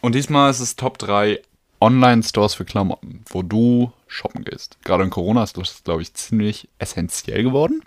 Und 0.00 0.14
diesmal 0.14 0.50
ist 0.50 0.60
es 0.60 0.76
Top 0.76 0.98
3 0.98 1.40
Online-Stores 1.80 2.54
für 2.54 2.64
Klamotten, 2.64 3.24
wo 3.28 3.42
du 3.42 3.92
shoppen 4.06 4.44
gehst. 4.44 4.78
Gerade 4.84 5.04
in 5.04 5.10
Corona 5.10 5.42
ist 5.42 5.56
das, 5.58 5.82
glaube 5.84 6.02
ich, 6.02 6.14
ziemlich 6.14 6.68
essentiell 6.78 7.42
geworden, 7.42 7.82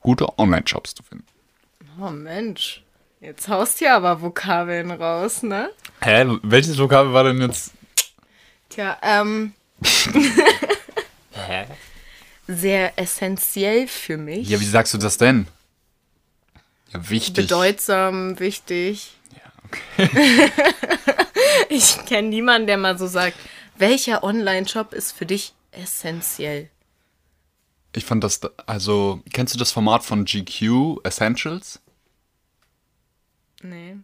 gute 0.00 0.38
Online-Shops 0.38 0.94
zu 0.94 1.02
finden. 1.02 1.26
Oh 2.00 2.10
Mensch, 2.10 2.82
jetzt 3.20 3.48
haust 3.48 3.80
du 3.80 3.84
ja 3.86 3.96
aber 3.96 4.20
Vokabeln 4.22 4.90
raus, 4.90 5.42
ne? 5.42 5.70
Hä? 6.00 6.26
Welches 6.42 6.78
Vokabel 6.78 7.12
war 7.12 7.24
denn 7.24 7.40
jetzt? 7.40 7.72
Tja, 8.68 8.96
ähm. 9.02 9.52
Hä? 11.32 11.66
Sehr 12.46 12.98
essentiell 12.98 13.86
für 13.88 14.16
mich. 14.16 14.48
Ja, 14.48 14.60
wie 14.60 14.64
sagst 14.64 14.94
du 14.94 14.98
das 14.98 15.16
denn? 15.18 15.46
Ja, 16.92 17.08
wichtig. 17.08 17.46
Bedeutsam, 17.46 18.38
wichtig. 18.40 19.12
Ja, 19.36 19.52
okay. 20.06 20.50
Ich 21.68 22.04
kenne 22.06 22.28
niemanden, 22.28 22.66
der 22.66 22.76
mal 22.76 22.98
so 22.98 23.06
sagt, 23.06 23.36
welcher 23.76 24.24
Online-Shop 24.24 24.92
ist 24.92 25.12
für 25.12 25.24
dich 25.26 25.54
essentiell? 25.70 26.68
Ich 27.94 28.04
fand 28.04 28.24
das, 28.24 28.40
da- 28.40 28.50
also, 28.66 29.22
kennst 29.32 29.54
du 29.54 29.58
das 29.58 29.70
Format 29.70 30.04
von 30.04 30.24
GQ 30.24 30.98
Essentials? 31.04 31.80
Nee. 33.62 33.96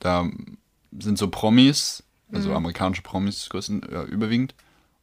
Da 0.00 0.28
sind 0.98 1.18
so 1.18 1.28
Promis, 1.28 2.02
also 2.32 2.52
amerikanische 2.54 3.02
Promis 3.02 3.48
größten, 3.48 3.86
ja, 3.90 4.04
überwiegend, 4.04 4.54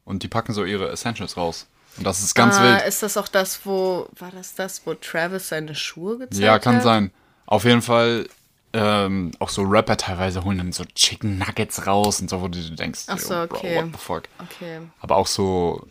und 0.04 0.22
die 0.22 0.28
packen 0.28 0.52
so 0.52 0.64
ihre 0.64 0.90
Essentials 0.90 1.36
raus. 1.36 1.66
Und 1.96 2.06
das 2.06 2.22
ist 2.22 2.34
ganz 2.34 2.56
ah, 2.56 2.62
wild. 2.64 2.86
Ist 2.86 3.02
das 3.02 3.16
auch 3.16 3.28
das, 3.28 3.66
wo, 3.66 4.08
war 4.18 4.30
das 4.30 4.54
das, 4.54 4.86
wo 4.86 4.94
Travis 4.94 5.48
seine 5.48 5.74
Schuhe 5.74 6.18
gezeigt 6.18 6.42
Ja, 6.42 6.54
hat? 6.54 6.62
kann 6.62 6.80
sein. 6.80 7.10
Auf 7.46 7.64
jeden 7.64 7.82
Fall, 7.82 8.28
ähm, 8.72 9.32
auch 9.38 9.50
so 9.50 9.62
Rapper 9.62 9.98
teilweise 9.98 10.42
holen 10.44 10.58
dann 10.58 10.72
so 10.72 10.84
Chicken 10.84 11.38
Nuggets 11.38 11.86
raus 11.86 12.20
und 12.20 12.30
so, 12.30 12.40
wo 12.40 12.48
du 12.48 12.58
denkst, 12.70 13.02
Ach 13.08 13.18
so, 13.18 13.34
yo, 13.34 13.46
Bro, 13.46 13.58
okay. 13.58 13.76
what 13.76 13.92
the 13.92 13.98
fuck. 13.98 14.22
Okay. 14.38 14.80
Aber 15.00 15.16
auch 15.16 15.26
so 15.26 15.86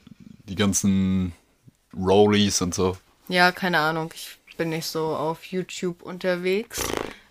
die 0.45 0.55
ganzen 0.55 1.33
Rollies 1.95 2.61
und 2.61 2.73
so. 2.73 2.97
Ja, 3.27 3.51
keine 3.51 3.79
Ahnung. 3.79 4.11
Ich 4.15 4.57
bin 4.57 4.69
nicht 4.69 4.87
so 4.87 5.15
auf 5.15 5.45
YouTube 5.45 6.01
unterwegs. 6.01 6.81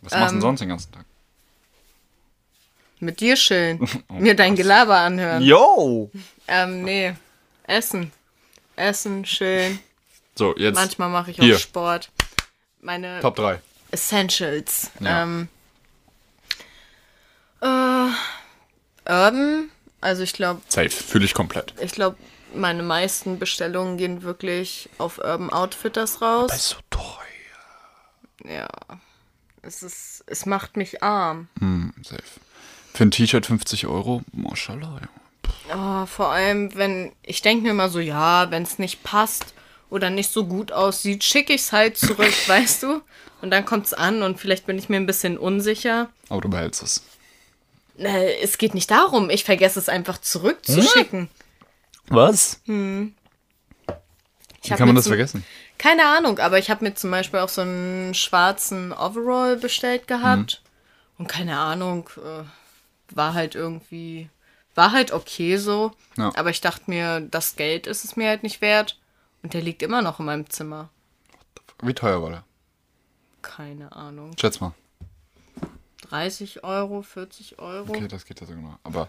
Was 0.03 0.12
machst 0.12 0.14
du 0.22 0.26
Ähm, 0.26 0.32
denn 0.34 0.40
sonst 0.40 0.61
den 0.61 0.68
ganzen 0.70 0.92
Tag? 0.92 1.05
Mit 3.01 3.20
dir 3.20 3.34
chillen. 3.34 3.86
Mir 4.11 4.34
dein 4.36 4.57
Gelaber 4.57 4.96
anhören. 4.98 5.42
Yo! 5.42 6.11
Ähm, 6.48 6.82
nee. 6.82 7.14
Essen. 7.64 8.12
Essen, 8.76 9.24
chillen. 9.24 9.78
So, 10.34 10.55
jetzt 10.57 10.74
Manchmal 10.76 11.09
mache 11.11 11.30
ich 11.30 11.40
auch 11.40 11.44
Hier. 11.44 11.59
Sport. 11.59 12.11
Meine 12.80 13.20
Top 13.20 13.36
3. 13.36 13.61
Essentials. 13.90 14.90
Ja. 15.01 15.22
Ähm, 15.22 15.48
äh, 17.61 18.09
Urban. 19.11 19.70
Also 20.01 20.22
ich 20.22 20.32
glaube, 20.32 20.62
Safe, 20.68 20.88
fühle 20.88 21.24
ich 21.26 21.34
komplett. 21.34 21.74
ich 21.80 21.92
glaube, 21.92 22.16
meine 22.55 22.82
meisten 22.82 23.38
Bestellungen 23.38 23.98
gehen 23.98 24.22
wirklich 24.22 24.88
auf 24.98 25.18
Urban 25.18 25.51
Outfitters 25.51 26.22
raus. 26.22 26.51
ist 26.55 26.68
so 26.70 26.76
teuer. 26.88 27.07
Ja. 28.44 28.68
Es 29.62 29.82
ist, 29.82 30.24
es 30.26 30.46
macht 30.46 30.76
mich 30.76 31.02
arm. 31.02 31.48
Hm, 31.58 31.92
safe. 32.02 32.22
Für 32.94 33.04
ein 33.04 33.11
T-Shirt 33.11 33.46
50 33.46 33.86
Euro, 33.86 34.22
Mashallah, 34.32 35.00
ja. 35.02 35.08
Oh, 35.72 36.06
vor 36.06 36.30
allem, 36.30 36.74
wenn 36.74 37.12
ich 37.22 37.42
denke 37.42 37.62
mir 37.62 37.70
immer 37.70 37.88
so, 37.88 38.00
ja, 38.00 38.50
wenn 38.50 38.62
es 38.62 38.78
nicht 38.78 39.02
passt 39.02 39.54
oder 39.88 40.11
nicht 40.11 40.32
so 40.32 40.46
gut 40.46 40.72
aussieht, 40.72 41.22
schicke 41.22 41.52
ich 41.52 41.62
es 41.62 41.72
halt 41.72 41.96
zurück, 41.96 42.32
weißt 42.48 42.82
du? 42.82 43.02
Und 43.40 43.50
dann 43.50 43.64
kommt 43.64 43.86
es 43.86 43.94
an 43.94 44.22
und 44.22 44.38
vielleicht 44.38 44.66
bin 44.66 44.78
ich 44.78 44.88
mir 44.88 44.96
ein 44.96 45.06
bisschen 45.06 45.38
unsicher. 45.38 46.11
Aber 46.28 46.40
du 46.40 46.48
behältst 46.48 46.82
es. 46.82 47.02
Äh, 47.98 48.40
es 48.42 48.58
geht 48.58 48.74
nicht 48.74 48.90
darum, 48.90 49.30
ich 49.30 49.44
vergesse 49.44 49.78
es 49.78 49.88
einfach 49.88 50.18
zurückzuschicken. 50.18 51.28
Was? 52.08 52.61
Ich 52.64 52.70
Wie 54.70 54.74
kann 54.74 54.88
man 54.88 54.96
das 54.96 55.06
vergessen? 55.06 55.44
Keine 55.80 56.04
Ahnung, 56.04 56.38
aber 56.40 56.58
ich 56.58 56.68
habe 56.68 56.84
mir 56.84 56.92
zum 56.92 57.10
Beispiel 57.10 57.40
auch 57.40 57.48
so 57.48 57.62
einen 57.62 58.12
schwarzen 58.12 58.92
Overall 58.92 59.56
bestellt 59.56 60.06
gehabt. 60.06 60.60
Und 61.16 61.26
keine 61.26 61.58
Ahnung, 61.58 62.10
äh, 62.18 62.44
war 63.16 63.32
halt 63.32 63.54
irgendwie, 63.54 64.28
war 64.74 64.92
halt 64.92 65.10
okay 65.10 65.56
so. 65.56 65.92
Ja. 66.18 66.32
Aber 66.36 66.50
ich 66.50 66.60
dachte 66.60 66.82
mir, 66.88 67.20
das 67.20 67.56
Geld 67.56 67.86
ist 67.86 68.04
es 68.04 68.14
mir 68.14 68.28
halt 68.28 68.42
nicht 68.42 68.60
wert. 68.60 68.98
Und 69.42 69.54
der 69.54 69.62
liegt 69.62 69.80
immer 69.82 70.02
noch 70.02 70.20
in 70.20 70.26
meinem 70.26 70.50
Zimmer. 70.50 70.90
Wie 71.80 71.94
teuer 71.94 72.20
war 72.20 72.28
der? 72.28 72.44
Keine 73.40 73.90
Ahnung. 73.92 74.32
Schätz 74.38 74.60
mal. 74.60 74.74
30 76.10 76.62
Euro, 76.62 77.00
40 77.00 77.58
Euro? 77.58 77.88
Okay, 77.88 78.06
das 78.06 78.26
geht 78.26 78.38
ja 78.42 78.46
sogar 78.46 78.60
noch. 78.60 78.78
Aber 78.84 79.08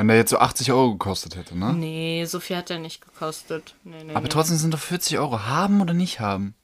wenn 0.00 0.08
der 0.08 0.16
jetzt 0.16 0.30
so 0.30 0.38
80 0.38 0.72
Euro 0.72 0.92
gekostet 0.92 1.36
hätte, 1.36 1.58
ne? 1.58 1.74
Nee, 1.74 2.24
so 2.24 2.40
viel 2.40 2.56
hat 2.56 2.70
der 2.70 2.78
nicht 2.78 3.02
gekostet. 3.02 3.74
Nee, 3.84 4.02
nee, 4.02 4.14
Aber 4.14 4.22
nee. 4.22 4.28
trotzdem 4.30 4.56
sind 4.56 4.72
doch 4.72 4.80
40 4.80 5.18
Euro. 5.18 5.44
Haben 5.44 5.82
oder 5.82 5.92
nicht 5.92 6.20
haben? 6.20 6.54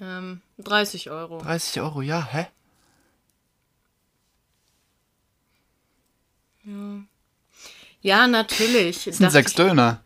Ähm, 0.00 0.40
30 0.58 1.10
Euro. 1.10 1.38
30 1.38 1.80
Euro, 1.80 2.00
ja, 2.00 2.24
hä? 2.30 2.46
Ja, 8.02 8.28
natürlich. 8.28 9.04
Das 9.06 9.16
sind 9.16 9.30
sechs 9.32 9.54
Döner. 9.54 10.00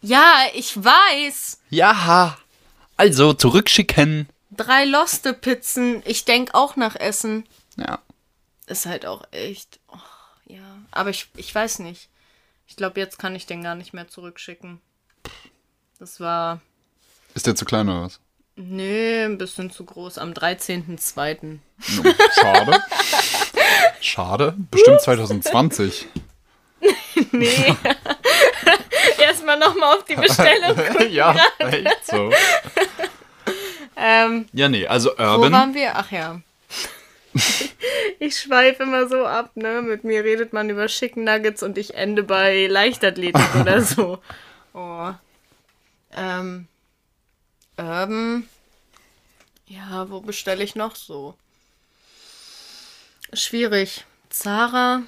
Ja, 0.00 0.44
ich 0.54 0.82
weiß. 0.82 1.60
Ja. 1.68 2.38
Also, 2.96 3.34
zurückschicken. 3.34 4.26
Drei 4.50 4.86
loste 4.86 5.34
Pizzen. 5.34 6.02
Ich 6.06 6.24
denk 6.24 6.54
auch 6.54 6.76
nach 6.76 6.96
Essen. 6.96 7.46
Ja. 7.76 7.98
Ist 8.66 8.86
halt 8.86 9.04
auch 9.04 9.24
echt. 9.32 9.80
Oh, 9.88 9.96
ja. 9.96 10.19
Aber 10.92 11.10
ich, 11.10 11.28
ich 11.36 11.54
weiß 11.54 11.80
nicht. 11.80 12.08
Ich 12.66 12.76
glaube, 12.76 13.00
jetzt 13.00 13.18
kann 13.18 13.34
ich 13.34 13.46
den 13.46 13.62
gar 13.62 13.74
nicht 13.74 13.92
mehr 13.92 14.08
zurückschicken. 14.08 14.80
Das 15.98 16.20
war. 16.20 16.60
Ist 17.34 17.46
der 17.46 17.54
zu 17.56 17.64
klein 17.64 17.88
oder 17.88 18.02
was? 18.02 18.20
Nee, 18.56 19.24
ein 19.24 19.38
bisschen 19.38 19.70
zu 19.70 19.84
groß. 19.84 20.18
Am 20.18 20.32
13.02. 20.32 21.58
No, 22.02 22.14
Schade. 22.34 22.82
Schade. 24.00 24.54
Bestimmt 24.70 25.00
2020. 25.02 26.06
Nee. 27.32 27.76
Erstmal 29.18 29.58
nochmal 29.58 29.96
auf 29.96 30.04
die 30.06 30.14
Bestellung. 30.16 30.76
ja, 31.10 31.36
echt 31.58 32.06
so. 32.06 32.32
ähm, 33.96 34.46
Ja, 34.52 34.68
nee, 34.70 34.86
also 34.86 35.10
wo 35.16 35.22
Urban. 35.22 35.52
waren 35.52 35.74
wir? 35.74 35.94
Ach 35.96 36.10
ja. 36.10 36.40
Ich 38.22 38.38
schweife 38.38 38.82
immer 38.82 39.08
so 39.08 39.24
ab, 39.24 39.52
ne? 39.54 39.80
Mit 39.80 40.04
mir 40.04 40.22
redet 40.22 40.52
man 40.52 40.68
über 40.68 40.88
Chicken 40.88 41.24
Nuggets 41.24 41.62
und 41.62 41.78
ich 41.78 41.94
ende 41.94 42.22
bei 42.22 42.66
Leichtathletik 42.66 43.54
oder 43.58 43.80
so. 43.82 44.18
Oh. 44.74 45.12
Ähm. 46.14 46.68
Urban. 47.78 48.46
Ja, 49.66 50.10
wo 50.10 50.20
bestelle 50.20 50.62
ich 50.62 50.74
noch 50.74 50.96
so? 50.96 51.34
Schwierig. 53.32 54.04
Zara. 54.28 55.02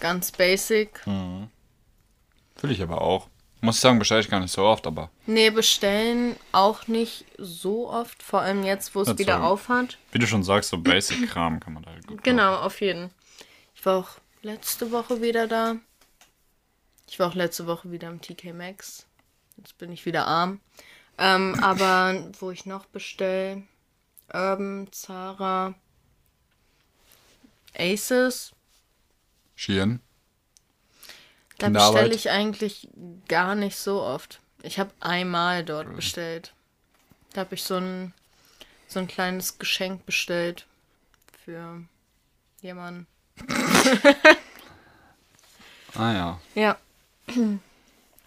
Ganz 0.00 0.32
basic. 0.32 1.00
Fühle 1.04 2.72
ich 2.72 2.82
aber 2.82 3.02
auch. 3.02 3.28
Muss 3.62 3.76
ich 3.76 3.80
sagen, 3.82 3.98
bestelle 3.98 4.20
ich 4.20 4.30
gar 4.30 4.40
nicht 4.40 4.52
so 4.52 4.62
oft, 4.64 4.86
aber 4.86 5.10
Nee, 5.26 5.50
bestellen 5.50 6.36
auch 6.52 6.88
nicht 6.88 7.26
so 7.36 7.90
oft. 7.90 8.22
Vor 8.22 8.40
allem 8.40 8.64
jetzt, 8.64 8.94
wo 8.94 9.02
es 9.02 9.18
wieder 9.18 9.34
sorry. 9.38 9.46
aufhat. 9.46 9.98
wie 10.12 10.18
du 10.18 10.26
schon 10.26 10.42
sagst, 10.42 10.70
so 10.70 10.78
Basic-Kram 10.78 11.60
kann 11.60 11.74
man 11.74 11.82
da 11.82 11.90
halt 11.90 12.06
gut 12.06 12.24
Genau, 12.24 12.56
auf 12.56 12.80
jeden. 12.80 13.10
Ich 13.74 13.84
war 13.84 13.98
auch 13.98 14.08
letzte 14.42 14.90
Woche 14.92 15.20
wieder 15.20 15.46
da. 15.46 15.76
Ich 17.08 17.18
war 17.18 17.28
auch 17.28 17.34
letzte 17.34 17.66
Woche 17.66 17.90
wieder 17.90 18.08
im 18.08 18.20
TK 18.20 18.54
Maxx. 18.54 19.06
Jetzt 19.56 19.76
bin 19.78 19.92
ich 19.92 20.06
wieder 20.06 20.26
arm. 20.26 20.60
Ähm, 21.18 21.54
aber 21.62 22.30
wo 22.38 22.50
ich 22.50 22.64
noch 22.64 22.86
bestelle, 22.86 23.62
Urban, 24.32 24.88
Zara, 24.92 25.74
Aces, 27.76 28.52
Shein. 29.54 30.00
Da 31.60 31.68
bestelle 31.90 32.14
ich 32.14 32.30
eigentlich 32.30 32.88
gar 33.28 33.54
nicht 33.54 33.76
so 33.76 34.02
oft. 34.02 34.40
Ich 34.62 34.78
habe 34.78 34.90
einmal 35.00 35.64
dort 35.64 35.94
bestellt. 35.96 36.52
Da 37.32 37.42
habe 37.42 37.54
ich 37.54 37.62
so 37.62 37.76
ein, 37.76 38.12
so 38.88 38.98
ein 38.98 39.08
kleines 39.08 39.58
Geschenk 39.58 40.04
bestellt. 40.06 40.66
für 41.44 41.82
jemanden. 42.60 43.06
Ah 45.94 46.12
ja. 46.12 46.40
Ja, 46.54 46.76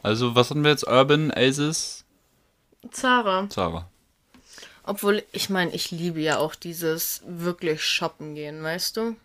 Also, 0.02 0.36
was 0.36 0.50
hatten 0.50 0.64
wir 0.64 0.72
jetzt? 0.72 0.88
Urban, 0.88 1.32
Aces, 1.32 2.04
Zara. 2.92 3.48
Zara. 3.50 3.90
Obwohl, 4.84 5.24
ich 5.32 5.50
meine, 5.50 5.72
ich 5.72 5.92
liebe 5.92 6.20
ja 6.20 6.40
auch 6.40 6.56
dieses 6.56 7.22
wirklich 7.26 7.82
shoppen 7.84 8.36
gehen, 8.36 8.62
weißt 8.64 8.98
du? 8.98 9.16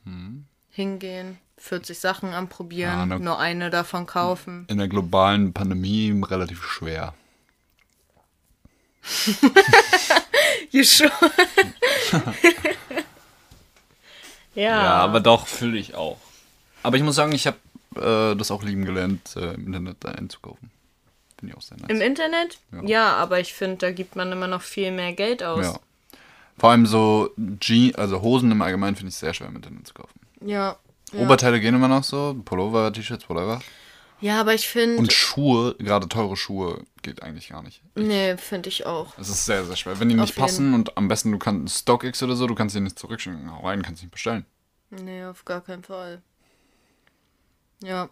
Hingehen, 0.78 1.38
40 1.56 1.98
Sachen 1.98 2.34
anprobieren, 2.34 2.92
Ja, 2.92 3.04
ne- 3.06 3.18
nur 3.18 3.40
eine 3.40 3.68
davon 3.68 4.06
kaufen. 4.06 4.64
In 4.68 4.78
der 4.78 4.86
globalen 4.86 5.52
Pandemie 5.52 6.14
relativ 6.24 6.64
schwer. 6.64 7.14
You 10.70 10.84
sure? 10.84 11.10
ja. 14.54 14.82
Ja, 14.84 14.94
aber 15.00 15.18
doch, 15.18 15.48
fühle 15.48 15.78
ich 15.78 15.96
auch. 15.96 16.18
Aber 16.84 16.96
ich 16.96 17.02
muss 17.02 17.16
sagen, 17.16 17.32
ich 17.32 17.48
habe 17.48 17.56
äh, 17.96 18.36
das 18.36 18.52
auch 18.52 18.62
lieben 18.62 18.84
gelernt, 18.84 19.34
äh, 19.34 19.54
im 19.54 19.66
Internet 19.66 20.06
einzukaufen. 20.06 20.70
Finde 21.40 21.52
ich 21.52 21.58
auch 21.58 21.62
sehr 21.62 21.78
nice. 21.78 21.88
Im 21.90 22.00
Internet? 22.00 22.58
Ja. 22.70 22.82
Ja, 22.84 23.16
aber 23.16 23.40
ich 23.40 23.52
finde, 23.52 23.78
da 23.78 23.90
gibt 23.90 24.14
man 24.14 24.30
immer 24.30 24.46
noch 24.46 24.62
viel 24.62 24.92
mehr 24.92 25.12
Geld 25.12 25.42
aus. 25.42 25.64
ja. 25.64 25.80
Vor 26.56 26.70
allem 26.70 26.86
so 26.86 27.30
Je 27.62 27.94
also 27.94 28.20
Hosen 28.22 28.50
im 28.52 28.62
Allgemeinen 28.62 28.94
finde 28.96 29.10
ich 29.10 29.16
sehr 29.16 29.32
schwer 29.34 29.48
im 29.48 29.56
Internet 29.56 29.86
zu 29.88 29.94
kaufen. 29.94 30.17
Ja. 30.40 30.76
Ja, 31.12 31.20
Oberteile 31.20 31.58
gehen 31.60 31.74
immer 31.74 31.88
noch 31.88 32.04
so, 32.04 32.36
Pullover, 32.44 32.92
T-Shirts, 32.92 33.28
whatever. 33.30 33.62
ja 34.20 34.40
aber 34.40 34.52
ich 34.52 34.68
finde. 34.68 34.98
Und 34.98 35.12
Schuhe, 35.12 35.74
gerade 35.78 36.06
teure 36.06 36.36
Schuhe, 36.36 36.84
geht 37.00 37.22
eigentlich 37.22 37.48
gar 37.48 37.62
nicht. 37.62 37.82
Nee, 37.94 38.36
finde 38.36 38.68
ich 38.68 38.84
auch. 38.84 39.16
Es 39.18 39.30
ist 39.30 39.46
sehr, 39.46 39.64
sehr 39.64 39.76
schwer. 39.76 39.98
Wenn 40.00 40.10
die 40.10 40.14
nicht 40.16 40.36
passen 40.36 40.74
und 40.74 40.96
am 40.98 41.08
besten 41.08 41.32
du 41.32 41.38
kannst 41.38 41.78
StockX 41.78 42.22
oder 42.22 42.36
so, 42.36 42.46
du 42.46 42.54
kannst 42.54 42.76
die 42.76 42.80
nicht 42.80 42.98
zurückschicken. 42.98 43.50
Hau 43.50 43.66
rein, 43.66 43.82
kannst 43.82 44.02
nicht 44.02 44.12
bestellen. 44.12 44.44
Nee, 44.90 45.24
auf 45.24 45.44
gar 45.46 45.62
keinen 45.62 45.82
Fall. 45.82 46.20
Ja. 47.82 48.08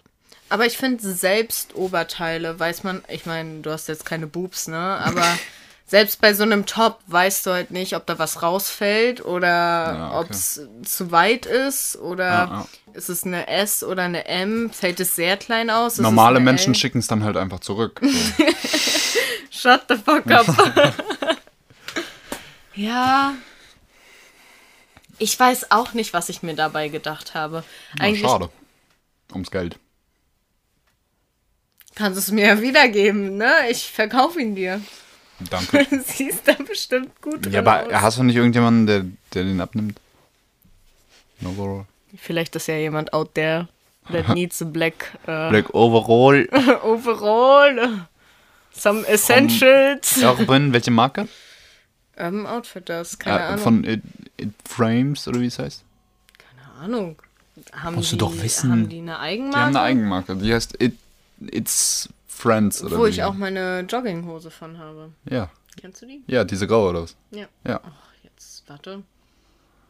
Aber 0.49 0.65
ich 0.67 0.77
finde 0.79 1.03
selbst 1.03 1.75
Oberteile, 1.75 2.59
weiß 2.59 2.83
man, 2.83 3.03
ich 3.09 3.27
meine, 3.27 3.61
du 3.61 3.71
hast 3.71 3.89
jetzt 3.89 4.05
keine 4.07 4.27
Boobs, 4.27 4.69
ne? 4.69 4.79
Aber 4.79 5.23
selbst 5.87 6.21
bei 6.21 6.35
so 6.35 6.43
einem 6.43 6.67
Top 6.67 6.99
weißt 7.07 7.47
du 7.47 7.53
halt 7.53 7.71
nicht, 7.71 7.95
ob 7.95 8.07
da 8.07 8.19
was 8.19 8.43
rausfällt 8.43 9.25
oder 9.25 9.47
Ja, 9.49 10.09
okay. 10.09 10.19
ob 10.19 10.31
es 10.31 10.61
zu 10.85 11.13
weit 11.13 11.47
ist 11.47 11.97
oder 11.97 12.25
Ja, 12.25 12.45
ja. 12.45 12.67
ist 12.95 13.09
es 13.09 13.23
eine 13.25 13.47
S 13.47 13.85
oder 13.85 14.03
eine 14.03 14.27
M? 14.27 14.71
Fällt 14.71 14.99
es 15.01 15.15
sehr 15.15 15.37
klein 15.37 15.71
aus? 15.71 15.99
Normale 15.99 16.41
Menschen 16.41 16.75
schicken 16.75 16.99
es 16.99 17.07
dann 17.07 17.23
halt 17.23 17.37
einfach 17.37 17.61
zurück. 17.61 18.01
So. 18.03 18.09
Shut 19.51 19.83
the 19.89 19.97
fuck 19.97 20.31
up. 20.31 20.47
ja. 22.75 23.35
Ich 25.19 25.39
weiß 25.39 25.71
auch 25.71 25.93
nicht, 25.95 26.13
was 26.13 26.29
ich 26.29 26.43
mir 26.43 26.55
dabei 26.55 26.89
gedacht 26.89 27.35
habe. 27.35 27.65
Na, 27.99 28.05
Eigentlich 28.05 28.21
schade. 28.23 28.51
Ums 29.33 29.51
Geld. 29.51 29.79
kannst 31.95 32.17
du 32.17 32.21
es 32.21 32.31
mir 32.31 32.47
ja 32.47 32.61
wiedergeben, 32.61 33.37
ne? 33.39 33.53
Ich 33.71 33.91
verkaufe 33.91 34.41
ihn 34.41 34.55
dir. 34.55 34.81
Danke. 35.51 35.87
Siehst 36.07 36.47
da 36.49 36.55
bestimmt 36.55 37.21
gut 37.21 37.47
ja, 37.53 37.61
aber 37.61 37.87
aus. 37.87 37.93
hast 38.03 38.19
du 38.19 38.23
nicht 38.23 38.37
irgendjemanden, 38.37 38.87
der, 38.87 39.05
der 39.35 39.45
den 39.45 39.61
abnimmt? 39.61 40.01
No 41.41 41.51
overall. 41.51 41.85
Vielleicht 42.17 42.57
ist 42.57 42.69
ja 42.69 42.77
jemand 42.77 43.13
out 43.13 43.35
there 43.35 43.69
that 44.11 44.29
needs 44.35 44.63
a 44.63 44.65
black, 44.65 45.19
äh, 45.27 45.51
Black 45.51 45.75
Overall. 45.75 46.49
overall. 46.83 48.07
Some 48.73 49.07
essentials. 49.07 50.23
Urban, 50.23 50.73
welche 50.73 50.91
Marke? 50.91 51.29
Urban 52.17 52.47
Outfitters, 52.47 53.19
keine 53.19 53.39
Äh, 53.39 53.43
Ahnung. 53.43 53.59
von 53.63 53.85
It, 53.85 54.03
It 54.39 54.51
Frames 54.67 55.27
oder 55.29 55.41
wie 55.41 55.47
es 55.47 55.59
heißt? 55.59 55.83
keine 56.39 56.85
Ahnung. 56.85 57.17
Haben 57.73 57.97
Musst 57.97 58.13
die, 58.13 58.19
du 58.19 58.27
doch 58.27 58.43
wissen. 58.43 58.71
Haben 58.71 58.89
die 58.89 58.99
eine 59.01 59.19
Eigenmarke? 59.19 59.57
Die 59.59 59.61
haben 59.65 59.77
eine 59.77 59.81
Eigenmarke. 59.85 60.37
Die 60.37 60.53
heißt 60.55 60.81
It, 60.83 60.95
It's 61.41 62.09
Friends 62.37 62.83
oder 62.85 62.99
Wo 62.99 63.07
ich 63.07 63.23
auch 63.23 63.35
meine 63.35 63.81
Jogginghose 63.89 64.51
von 64.51 64.79
habe. 64.79 65.13
Ja. 65.29 65.51
Kennst 65.81 66.03
du 66.03 66.07
die? 66.07 66.23
Ja, 66.27 66.45
diese 66.45 66.67
graue 66.67 66.91
oder 66.91 67.03
was? 67.03 67.17
Ja. 67.31 67.47
Ja. 67.67 67.81
Ach, 67.83 68.13
jetzt, 68.23 68.69
warte. 68.69 69.03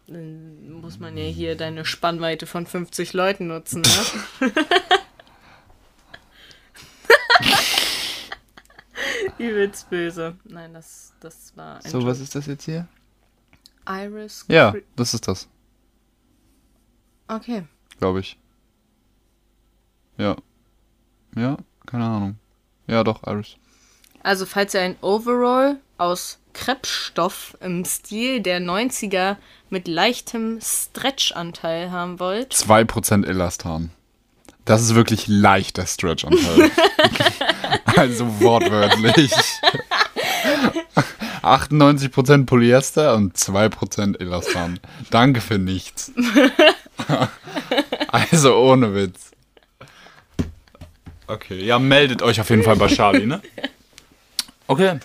Dann 0.07 0.71
muss 0.81 1.01
man 1.01 1.17
ja 1.17 1.25
hier 1.25 1.57
deine 1.57 1.85
Spannweite 1.85 2.47
von 2.47 2.65
50 2.67 3.13
Leuten 3.13 3.49
nutzen, 3.49 3.83
ne? 3.83 4.53
Übelst 9.39 9.91
böse. 9.91 10.37
Nein, 10.45 10.75
das, 10.75 11.13
das 11.21 11.57
war 11.57 11.77
ein 11.77 11.91
So, 11.91 11.99
Joke. 11.99 12.11
was 12.11 12.21
ist 12.21 12.35
das 12.35 12.47
jetzt 12.47 12.65
hier? 12.65 12.87
Iris. 13.89 14.45
Ja, 14.49 14.71
Cre- 14.71 14.83
das 14.97 15.15
ist 15.15 15.29
das, 15.29 15.49
Okay. 17.29 17.65
glaube 17.99 18.21
ich. 18.21 18.39
Ja. 20.17 20.37
Ja, 21.37 21.59
keine 21.87 22.05
Ahnung. 22.05 22.39
Ja, 22.87 23.05
doch, 23.05 23.23
Iris. 23.27 23.57
Also, 24.23 24.47
falls 24.47 24.75
ihr 24.75 24.81
ein 24.81 24.97
Overall 25.01 25.79
aus 25.99 26.39
Kreppstoff 26.53 27.57
im 27.61 27.85
Stil 27.85 28.41
der 28.41 28.61
90er 28.61 29.37
mit 29.71 29.89
leichtem 29.89 30.59
Stretchanteil 30.61 31.91
haben 31.91 32.19
wollt, 32.19 32.53
2% 32.53 33.27
Elastan. 33.27 33.91
Das 34.65 34.83
ist 34.83 34.95
wirklich 34.97 35.29
leichter 35.29 35.87
Stretchanteil. 35.87 36.71
also 37.97 38.41
wortwörtlich. 38.41 39.33
98% 41.43 42.47
Polyester 42.47 43.15
und 43.15 43.37
2% 43.37 44.19
Elastan. 44.19 44.81
Danke 45.11 45.41
für 45.41 45.59
nichts. 45.59 46.11
also 48.09 48.57
ohne 48.57 48.95
Witz. 48.95 49.31
Okay, 51.27 51.65
ja, 51.65 51.79
meldet 51.79 52.23
euch 52.23 52.41
auf 52.41 52.51
jeden 52.51 52.63
Fall 52.63 52.77
bei 52.77 52.89
Charlie, 52.89 53.27
ne? 53.27 53.43
Okay. 54.69 54.99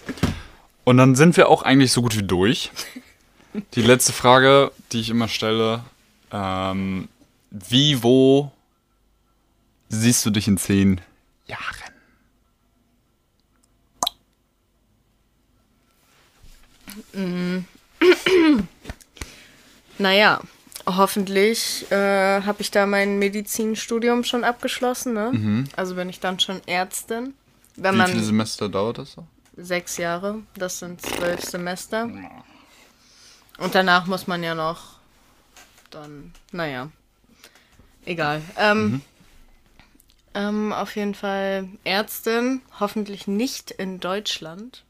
Und 0.86 0.98
dann 0.98 1.14
sind 1.16 1.38
wir 1.38 1.48
auch 1.48 1.62
eigentlich 1.62 1.92
so 1.92 2.02
gut 2.02 2.18
wie 2.18 2.24
durch. 2.24 2.72
Die 3.76 3.84
letzte 3.84 4.12
Frage, 4.12 4.72
die 4.92 5.00
ich 5.02 5.12
immer 5.12 5.28
stelle, 5.28 5.84
ähm, 6.32 7.08
wie, 7.52 8.02
wo 8.02 8.52
siehst 9.90 10.26
du 10.26 10.32
dich 10.32 10.48
in 10.48 10.58
zehn 10.58 11.00
Jahren? 11.46 11.92
Naja, 19.98 20.42
hoffentlich 20.96 21.92
äh, 21.92 22.42
habe 22.42 22.62
ich 22.62 22.72
da 22.72 22.86
mein 22.86 23.20
Medizinstudium 23.20 24.24
schon 24.24 24.44
abgeschlossen, 24.44 25.14
ne? 25.14 25.66
Also 25.76 25.96
bin 25.96 26.10
ich 26.10 26.20
dann 26.20 26.40
schon 26.40 26.62
Ärztin. 26.68 27.34
Wenn 27.76 27.98
Wie 27.98 28.06
viele 28.06 28.24
Semester 28.24 28.70
dauert 28.70 28.98
das 28.98 29.14
so? 29.14 29.26
sechs 29.58 29.98
Jahre, 29.98 30.42
das 30.56 30.80
sind 30.80 31.02
zwölf 31.02 31.42
Semester. 31.44 32.10
Und 33.58 33.76
danach 33.76 34.08
muss 34.08 34.28
man 34.28 34.44
ja 34.44 34.56
noch 34.56 34.96
dann, 35.92 36.34
naja, 36.52 36.90
egal. 38.06 38.42
Ähm, 38.58 39.02
ähm, 40.34 40.74
auf 40.74 40.96
jeden 40.96 41.16
Fall 41.16 41.68
Ärztin, 41.84 42.62
hoffentlich 42.80 43.28
nicht 43.28 43.72
in 43.72 44.00
Deutschland. 44.00 44.84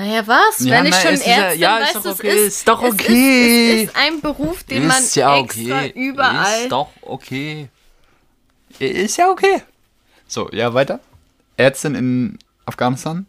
Naja, 0.00 0.26
was? 0.26 0.60
Ja, 0.60 0.78
Wenn 0.78 0.86
ich 0.86 0.94
schon 0.94 1.12
es 1.12 1.20
ist 1.20 1.26
ja- 1.26 1.34
Ärztin 1.34 1.60
ja, 1.60 1.76
ist 1.78 1.86
weiß, 1.88 2.02
doch 2.02 2.10
es 2.12 2.18
okay, 2.20 2.28
ist, 2.30 2.46
ist 2.46 2.68
doch 2.68 2.82
es 2.82 2.94
okay. 2.94 3.74
Ist, 3.74 3.82
es 3.82 3.88
ist 3.90 3.96
ein 3.96 4.20
Beruf, 4.22 4.62
den 4.62 4.86
man 4.86 4.96
extra 4.96 5.86
überall... 5.88 6.62
Ist 6.62 6.72
doch 6.72 6.88
okay. 7.02 7.68
Ist 8.78 9.18
ja 9.18 9.28
okay. 9.28 9.62
So, 10.26 10.48
ja, 10.52 10.72
weiter. 10.72 11.00
Ärztin 11.58 11.94
in 11.94 12.38
Afghanistan? 12.64 13.26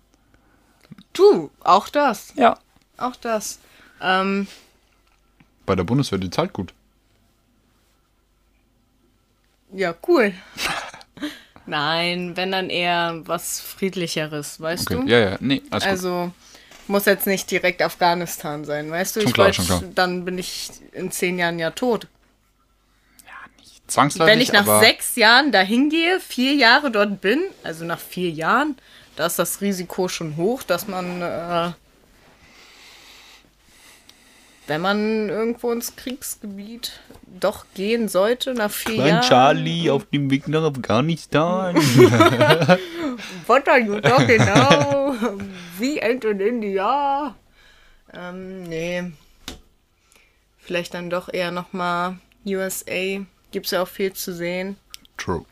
Du, 1.11 1.51
auch 1.59 1.89
das, 1.89 2.31
Ja. 2.37 2.57
auch 2.95 3.17
das. 3.17 3.59
Ähm, 4.01 4.47
Bei 5.65 5.75
der 5.75 5.83
Bundeswehr, 5.83 6.19
die 6.19 6.29
zahlt 6.29 6.53
gut. 6.53 6.73
Ja, 9.73 9.93
cool. 10.07 10.33
Nein, 11.65 12.37
wenn 12.37 12.53
dann 12.53 12.69
eher 12.69 13.21
was 13.25 13.59
Friedlicheres, 13.59 14.61
weißt 14.61 14.89
Okay, 14.89 15.01
du? 15.03 15.09
ja, 15.11 15.19
ja, 15.31 15.37
nee, 15.41 15.61
alles 15.69 16.01
gut. 16.01 16.31
Muss 16.91 17.05
jetzt 17.05 17.25
nicht 17.25 17.49
direkt 17.49 17.81
Afghanistan 17.81 18.65
sein, 18.65 18.91
weißt 18.91 19.15
du? 19.15 19.21
Schon 19.21 19.29
ich 19.29 19.33
klar, 19.33 19.47
wollt-. 19.57 19.97
Dann 19.97 20.25
bin 20.25 20.37
ich 20.37 20.69
in 20.91 21.11
zehn 21.11 21.39
Jahren 21.39 21.57
ja 21.57 21.71
tot. 21.71 22.07
Zwangsläufig, 23.87 24.31
Wenn 24.31 24.41
ich 24.41 24.53
nach 24.53 24.79
sechs 24.79 25.15
Jahren 25.17 25.51
dahin 25.51 25.89
gehe, 25.89 26.19
vier 26.19 26.53
Jahre 26.53 26.91
dort 26.91 27.19
bin, 27.19 27.41
also 27.63 27.83
nach 27.83 27.99
vier 27.99 28.29
Jahren, 28.29 28.77
da 29.17 29.25
ist 29.25 29.37
das 29.37 29.59
Risiko 29.59 30.07
schon 30.07 30.37
hoch, 30.37 30.63
dass 30.63 30.87
man, 30.87 31.21
äh, 31.21 31.71
wenn 34.71 34.79
man 34.79 35.27
irgendwo 35.27 35.69
ins 35.73 35.97
Kriegsgebiet 35.97 37.01
doch 37.27 37.65
gehen 37.73 38.07
sollte, 38.07 38.53
nach 38.53 38.71
vier 38.71 38.93
Klein 38.93 39.07
Jahren. 39.07 39.27
Charlie 39.27 39.89
auf 39.89 40.05
dem 40.05 40.31
Weg 40.31 40.47
nach 40.47 40.63
Afghanistan. 40.63 41.75
What 43.47 43.67
are 43.67 43.79
you 43.79 43.99
talking 43.99 44.37
now? 44.37 45.37
Wie 45.77 46.01
Ant 46.01 46.23
in 46.23 46.39
India? 46.39 47.35
Ähm, 48.13 48.63
nee. 48.63 49.11
vielleicht 50.57 50.93
dann 50.93 51.09
doch 51.09 51.27
eher 51.33 51.51
nochmal 51.51 52.19
USA. 52.45 53.25
Gibt 53.51 53.65
es 53.65 53.71
ja 53.71 53.81
auch 53.83 53.89
viel 53.89 54.13
zu 54.13 54.33
sehen. 54.33 54.77
True. 55.17 55.43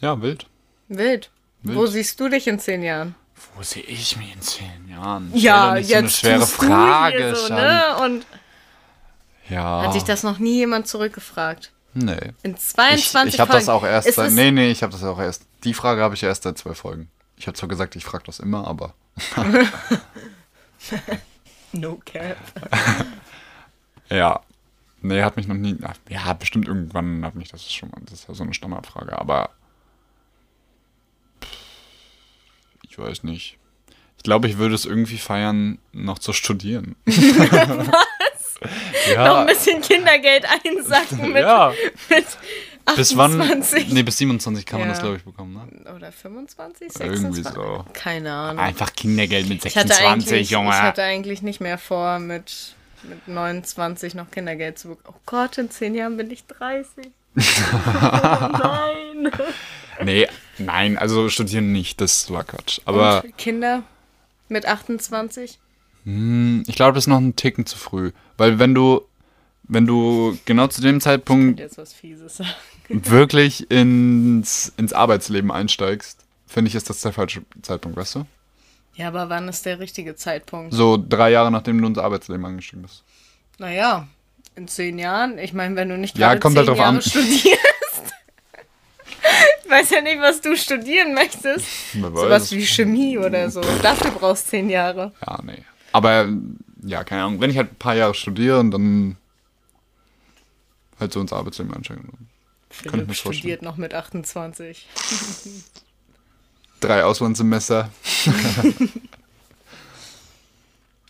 Ja, 0.00 0.22
wild. 0.22 0.46
Wild. 0.86 1.32
Wild. 1.64 1.76
Wo 1.76 1.86
siehst 1.86 2.20
du 2.20 2.28
dich 2.28 2.46
in 2.46 2.60
zehn 2.60 2.84
Jahren? 2.84 3.16
Wo 3.54 3.62
sehe 3.62 3.82
ich 3.82 4.16
mich 4.16 4.32
in 4.34 4.40
zehn 4.42 4.88
Jahren? 4.88 5.30
Ja, 5.34 5.76
Stell 5.76 5.76
doch 5.76 5.76
nicht 5.76 5.88
so 5.88 5.96
eine 5.96 6.06
jetzt 6.06 6.18
schwere 6.18 6.46
Frage. 6.46 7.34
so, 7.36 7.54
ne? 7.54 7.96
Und 8.02 8.26
Ja. 9.48 9.82
hat 9.82 9.94
dich 9.94 10.04
das 10.04 10.22
noch 10.22 10.38
nie 10.38 10.56
jemand 10.58 10.86
zurückgefragt? 10.88 11.72
Nee. 11.94 12.32
In 12.42 12.54
Ich, 12.54 12.60
22 12.60 13.34
ich 13.34 13.40
habe 13.40 13.52
das 13.52 13.68
auch 13.70 13.82
erst 13.84 14.12
seit. 14.12 14.32
Nee, 14.32 14.50
nee, 14.50 14.70
ich 14.70 14.82
habe 14.82 14.92
das 14.92 15.02
auch 15.04 15.18
erst. 15.18 15.46
Die 15.64 15.72
Frage 15.72 16.02
habe 16.02 16.14
ich 16.14 16.22
erst 16.22 16.42
seit 16.42 16.58
zwei 16.58 16.74
Folgen. 16.74 17.08
Ich 17.38 17.46
habe 17.46 17.56
zwar 17.56 17.68
gesagt, 17.68 17.96
ich 17.96 18.04
frage 18.04 18.24
das 18.26 18.38
immer, 18.40 18.66
aber. 18.66 18.92
No 21.72 22.00
cap. 22.04 22.36
Ja. 24.08 24.40
Nee, 25.02 25.22
hat 25.22 25.36
mich 25.36 25.48
noch 25.48 25.56
nie. 25.56 25.76
Ja, 26.08 26.32
bestimmt 26.34 26.68
irgendwann 26.68 27.24
hat 27.24 27.34
mich 27.34 27.48
das 27.48 27.70
schon 27.72 27.90
mal. 27.90 28.00
Das 28.04 28.20
ist 28.20 28.28
ja 28.28 28.34
so 28.34 28.44
eine 28.44 28.54
Standardfrage, 28.54 29.18
aber. 29.18 29.50
pff, 31.42 31.48
Ich 32.96 33.02
weiß 33.02 33.24
nicht. 33.24 33.58
Ich 34.16 34.22
glaube, 34.22 34.48
ich 34.48 34.56
würde 34.56 34.74
es 34.74 34.86
irgendwie 34.86 35.18
feiern, 35.18 35.78
noch 35.92 36.18
zu 36.18 36.32
studieren. 36.32 36.96
Was? 37.04 38.60
Noch 38.62 39.12
Ja, 39.14 39.40
ein 39.42 39.46
bisschen 39.46 39.82
Kindergeld 39.82 40.46
einsacken 40.64 41.28
mit, 41.32 41.42
ja. 41.42 41.72
mit 42.08 42.24
28. 42.86 42.96
Bis 42.96 43.16
wann? 43.16 43.62
Nee, 43.90 44.02
bis 44.02 44.16
27 44.16 44.64
kann 44.64 44.78
man 44.80 44.88
Ja. 44.88 44.94
das, 44.94 45.02
glaube 45.02 45.16
ich, 45.18 45.24
bekommen, 45.24 45.52
ne? 45.84 45.94
Oder 45.94 46.10
25, 46.10 46.88
Irgendwie 47.00 47.42
26? 47.42 47.54
so. 47.54 47.84
Keine 47.92 48.32
Ahnung. 48.32 48.64
Einfach 48.64 48.92
Kindergeld 48.94 49.48
mit 49.48 49.64
Ich 49.64 49.76
hatte, 49.76 49.88
26, 49.88 50.32
eigentlich, 50.32 50.50
Junge. 50.50 50.70
ich 50.70 50.74
hatte 50.76 51.02
eigentlich 51.02 51.42
nicht 51.42 51.60
mehr 51.60 51.76
vor, 51.78 52.18
mit, 52.18 52.74
mit 53.02 53.28
29 53.28 54.14
noch 54.14 54.30
Kindergeld 54.30 54.78
zu 54.78 54.88
bekommen. 54.88 55.16
Oh 55.18 55.20
Gott, 55.26 55.58
in 55.58 55.70
10 55.70 55.94
Jahren 55.94 56.16
bin 56.16 56.30
ich 56.30 56.46
30. 56.46 57.08
oh 57.36 58.48
nein. 58.58 59.30
Nee, 60.02 60.26
nein, 60.58 60.96
also 60.98 61.28
studieren 61.28 61.72
nicht, 61.72 62.00
das 62.00 62.30
war 62.30 62.44
Quatsch. 62.44 62.80
Aber 62.84 63.22
Und 63.24 63.36
Kinder 63.38 63.82
mit 64.48 64.66
28? 64.66 65.58
mh, 66.04 66.64
ich 66.66 66.74
glaube, 66.76 66.94
das 66.94 67.04
ist 67.04 67.08
noch 67.08 67.18
ein 67.18 67.36
Ticken 67.36 67.66
zu 67.66 67.76
früh. 67.78 68.12
Weil 68.36 68.58
wenn 68.58 68.74
du, 68.74 69.02
wenn 69.64 69.86
du 69.86 70.38
genau 70.44 70.66
zu 70.68 70.80
dem 70.80 71.00
Zeitpunkt 71.00 71.58
Jetzt 71.58 71.78
was 71.78 71.92
Fieses 71.92 72.36
sagen. 72.38 72.50
wirklich 72.88 73.70
ins, 73.70 74.72
ins 74.76 74.92
Arbeitsleben 74.92 75.50
einsteigst, 75.50 76.18
finde 76.46 76.68
ich, 76.68 76.74
ist 76.74 76.88
das 76.90 77.00
der 77.00 77.12
falsche 77.12 77.42
Zeitpunkt, 77.62 77.96
weißt 77.96 78.16
du? 78.16 78.26
Ja, 78.94 79.08
aber 79.08 79.28
wann 79.28 79.48
ist 79.48 79.66
der 79.66 79.78
richtige 79.78 80.14
Zeitpunkt? 80.16 80.72
So 80.72 80.96
drei 80.96 81.30
Jahre, 81.30 81.50
nachdem 81.50 81.80
du 81.82 81.88
ins 81.88 81.98
Arbeitsleben 81.98 82.46
eingestiegen 82.46 82.82
bist. 82.82 83.02
Naja, 83.58 84.06
in 84.54 84.68
10 84.68 84.98
Jahren. 84.98 85.36
Ich 85.38 85.52
meine, 85.52 85.76
wenn 85.76 85.88
du 85.90 85.98
nicht 85.98 86.16
Ja, 86.16 86.36
kommt 86.36 86.54
10 86.54 86.58
halt 86.60 86.68
drauf 86.68 86.78
Jahre 86.78 86.96
an. 86.96 87.02
studierst. 87.02 87.58
Ich 89.64 89.70
weiß 89.70 89.90
ja 89.90 90.00
nicht, 90.00 90.20
was 90.20 90.40
du 90.40 90.56
studieren 90.56 91.14
möchtest. 91.14 91.66
Sowas 91.92 92.52
wie 92.52 92.64
Chemie 92.66 93.18
oder 93.18 93.50
so. 93.50 93.60
Dafür 93.82 94.10
brauchst 94.12 94.46
du 94.46 94.50
10 94.50 94.70
Jahre. 94.70 95.12
Ja, 95.26 95.40
nee. 95.42 95.62
Aber, 95.92 96.28
ja, 96.84 97.04
keine 97.04 97.24
Ahnung, 97.24 97.40
wenn 97.40 97.50
ich 97.50 97.56
halt 97.56 97.72
ein 97.72 97.76
paar 97.76 97.94
Jahre 97.94 98.14
studiere 98.14 98.60
und 98.60 98.70
dann 98.70 99.16
halt 100.98 101.12
so 101.12 101.20
ins 101.20 101.32
Arbeitsleben 101.32 101.72
ich 101.82 101.90
mir 102.84 102.90
Philipp 102.90 103.06
vorstellen. 103.06 103.34
studiert 103.34 103.62
noch 103.62 103.76
mit 103.76 103.94
28. 103.94 104.86
Drei 106.80 107.04
Auslandssemester. 107.04 107.90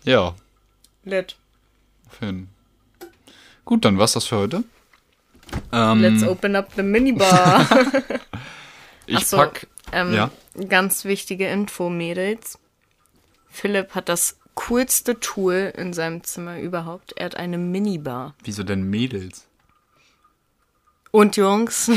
ja, 0.05 0.34
Lit. 1.05 1.37
Finn. 2.11 2.49
Gut, 3.64 3.84
dann 3.84 3.99
war's 3.99 4.12
das 4.12 4.26
für 4.26 4.37
heute. 4.37 4.64
Ähm, 5.73 6.01
Let's 6.01 6.23
open 6.23 6.57
up 6.57 6.71
the 6.77 6.83
Minibar. 6.83 7.67
ich 9.07 9.17
Ach 9.17 9.23
so, 9.23 9.37
pack. 9.39 9.67
ähm, 9.93 10.14
ja. 10.14 10.31
Ganz 10.69 11.05
wichtige 11.05 11.49
Info, 11.49 11.91
Mädels. 11.91 12.59
Philipp 13.49 13.95
hat 13.95 14.09
das 14.09 14.39
coolste 14.55 15.21
Tool 15.21 15.73
in 15.77 15.93
seinem 15.93 16.25
Zimmer 16.25 16.59
überhaupt. 16.61 17.12
Er 17.17 17.27
hat 17.27 17.37
eine 17.37 17.59
Minibar. 17.59 18.35
Wieso 18.43 18.62
denn 18.62 18.89
Mädels? 18.89 19.47
Und 21.11 21.37
Jungs. 21.37 21.91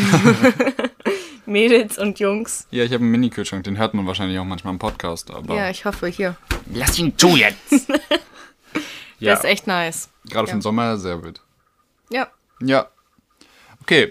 Mädels 1.45 1.97
und 1.97 2.20
Jungs. 2.20 2.67
Ja, 2.70 2.84
ich 2.84 2.93
habe 2.93 3.03
einen 3.03 3.11
Mini-Kühlschrank, 3.11 3.63
den 3.63 3.78
hört 3.78 3.93
man 3.93 4.05
wahrscheinlich 4.05 4.38
auch 4.39 4.45
manchmal 4.45 4.74
im 4.74 4.80
Podcast, 4.80 5.32
aber. 5.32 5.55
Ja, 5.55 5.70
ich 5.70 5.84
hoffe 5.84 6.07
hier. 6.07 6.38
Lass 6.72 6.97
ihn 6.99 7.17
zu 7.17 7.30
jetzt! 7.36 7.89
Der 9.20 9.28
ja, 9.28 9.34
ist 9.34 9.43
echt 9.43 9.67
nice. 9.67 10.09
gerade 10.30 10.47
für 10.47 10.55
den 10.55 10.61
Sommer 10.61 10.97
sehr 10.97 11.22
wild. 11.24 11.41
Ja. 12.09 12.30
Ja. 12.61 12.88
Okay. 13.89 14.07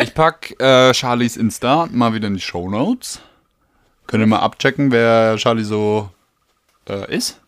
Ich 0.00 0.14
pack 0.14 0.58
äh, 0.58 0.94
Charlies 0.94 1.36
Insta 1.36 1.86
mal 1.92 2.14
wieder 2.14 2.28
in 2.28 2.34
die 2.34 2.40
Show 2.40 2.70
Notes. 2.70 3.20
Könnt 4.06 4.22
ihr 4.22 4.26
mal 4.26 4.38
abchecken, 4.38 4.90
wer 4.90 5.36
Charlie 5.36 5.64
so 5.64 6.08
äh, 6.88 7.14
ist. 7.14 7.38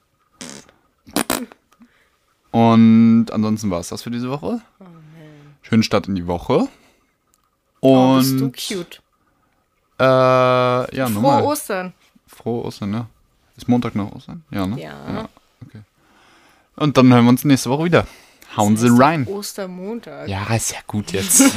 Und 2.50 3.28
ansonsten 3.32 3.70
war 3.70 3.80
es 3.80 3.88
das 3.88 4.02
für 4.02 4.10
diese 4.10 4.28
Woche. 4.28 4.60
Schönen 5.62 5.82
Start 5.82 6.06
in 6.06 6.14
die 6.14 6.26
Woche. 6.26 6.68
Oh, 7.80 8.18
bist 8.18 8.38
du 8.38 8.44
Und 8.44 8.56
cute. 8.56 9.00
äh, 9.98 10.04
ja, 10.04 11.06
Frohe. 11.06 11.44
Ostern. 11.44 11.94
Frohe 12.26 12.66
Ostern, 12.66 12.92
ja. 12.92 13.06
Ist 13.56 13.68
Montag 13.68 13.94
nach 13.94 14.12
Ostern? 14.12 14.44
Ja, 14.50 14.66
ne? 14.66 14.82
Ja. 14.82 15.28
okay. 15.64 15.80
Und 16.76 16.98
dann 16.98 17.10
hören 17.10 17.24
wir 17.24 17.30
uns 17.30 17.42
nächste 17.42 17.70
Woche 17.70 17.84
wieder. 17.84 18.06
Hauen 18.56 18.76
Sie 18.76 18.88
rein. 18.90 19.26
Ostermontag. 19.26 20.28
Ja, 20.28 20.54
ist 20.54 20.72
ja 20.72 20.78
gut 20.86 21.12
jetzt. 21.12 21.42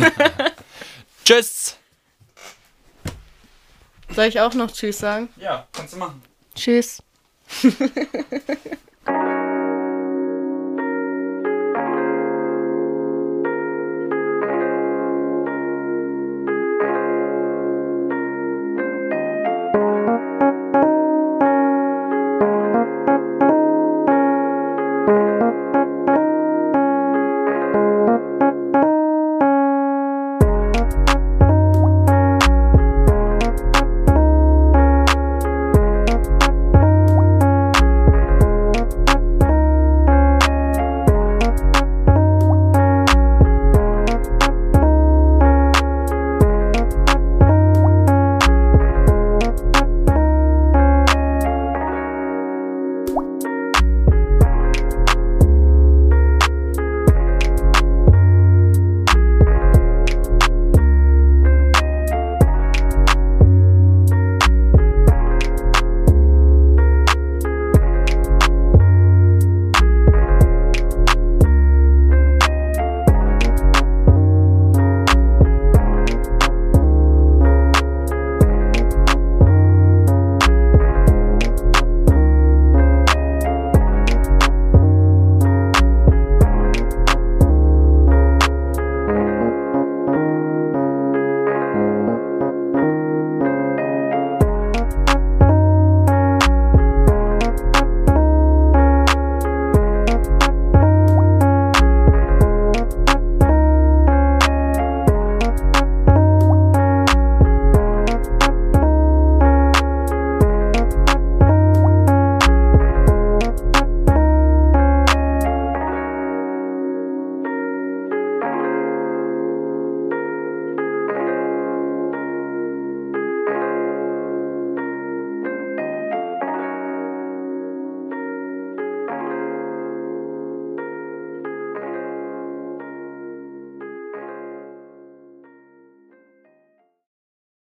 Tschüss. 1.26 1.78
Soll 4.16 4.26
ich 4.26 4.40
auch 4.40 4.54
noch 4.54 4.72
Tschüss 4.72 5.00
sagen? 5.00 5.30
Ja, 5.38 5.68
kannst 5.74 5.94
du 5.94 5.98
machen. 5.98 6.22
Tschüss. 6.56 7.04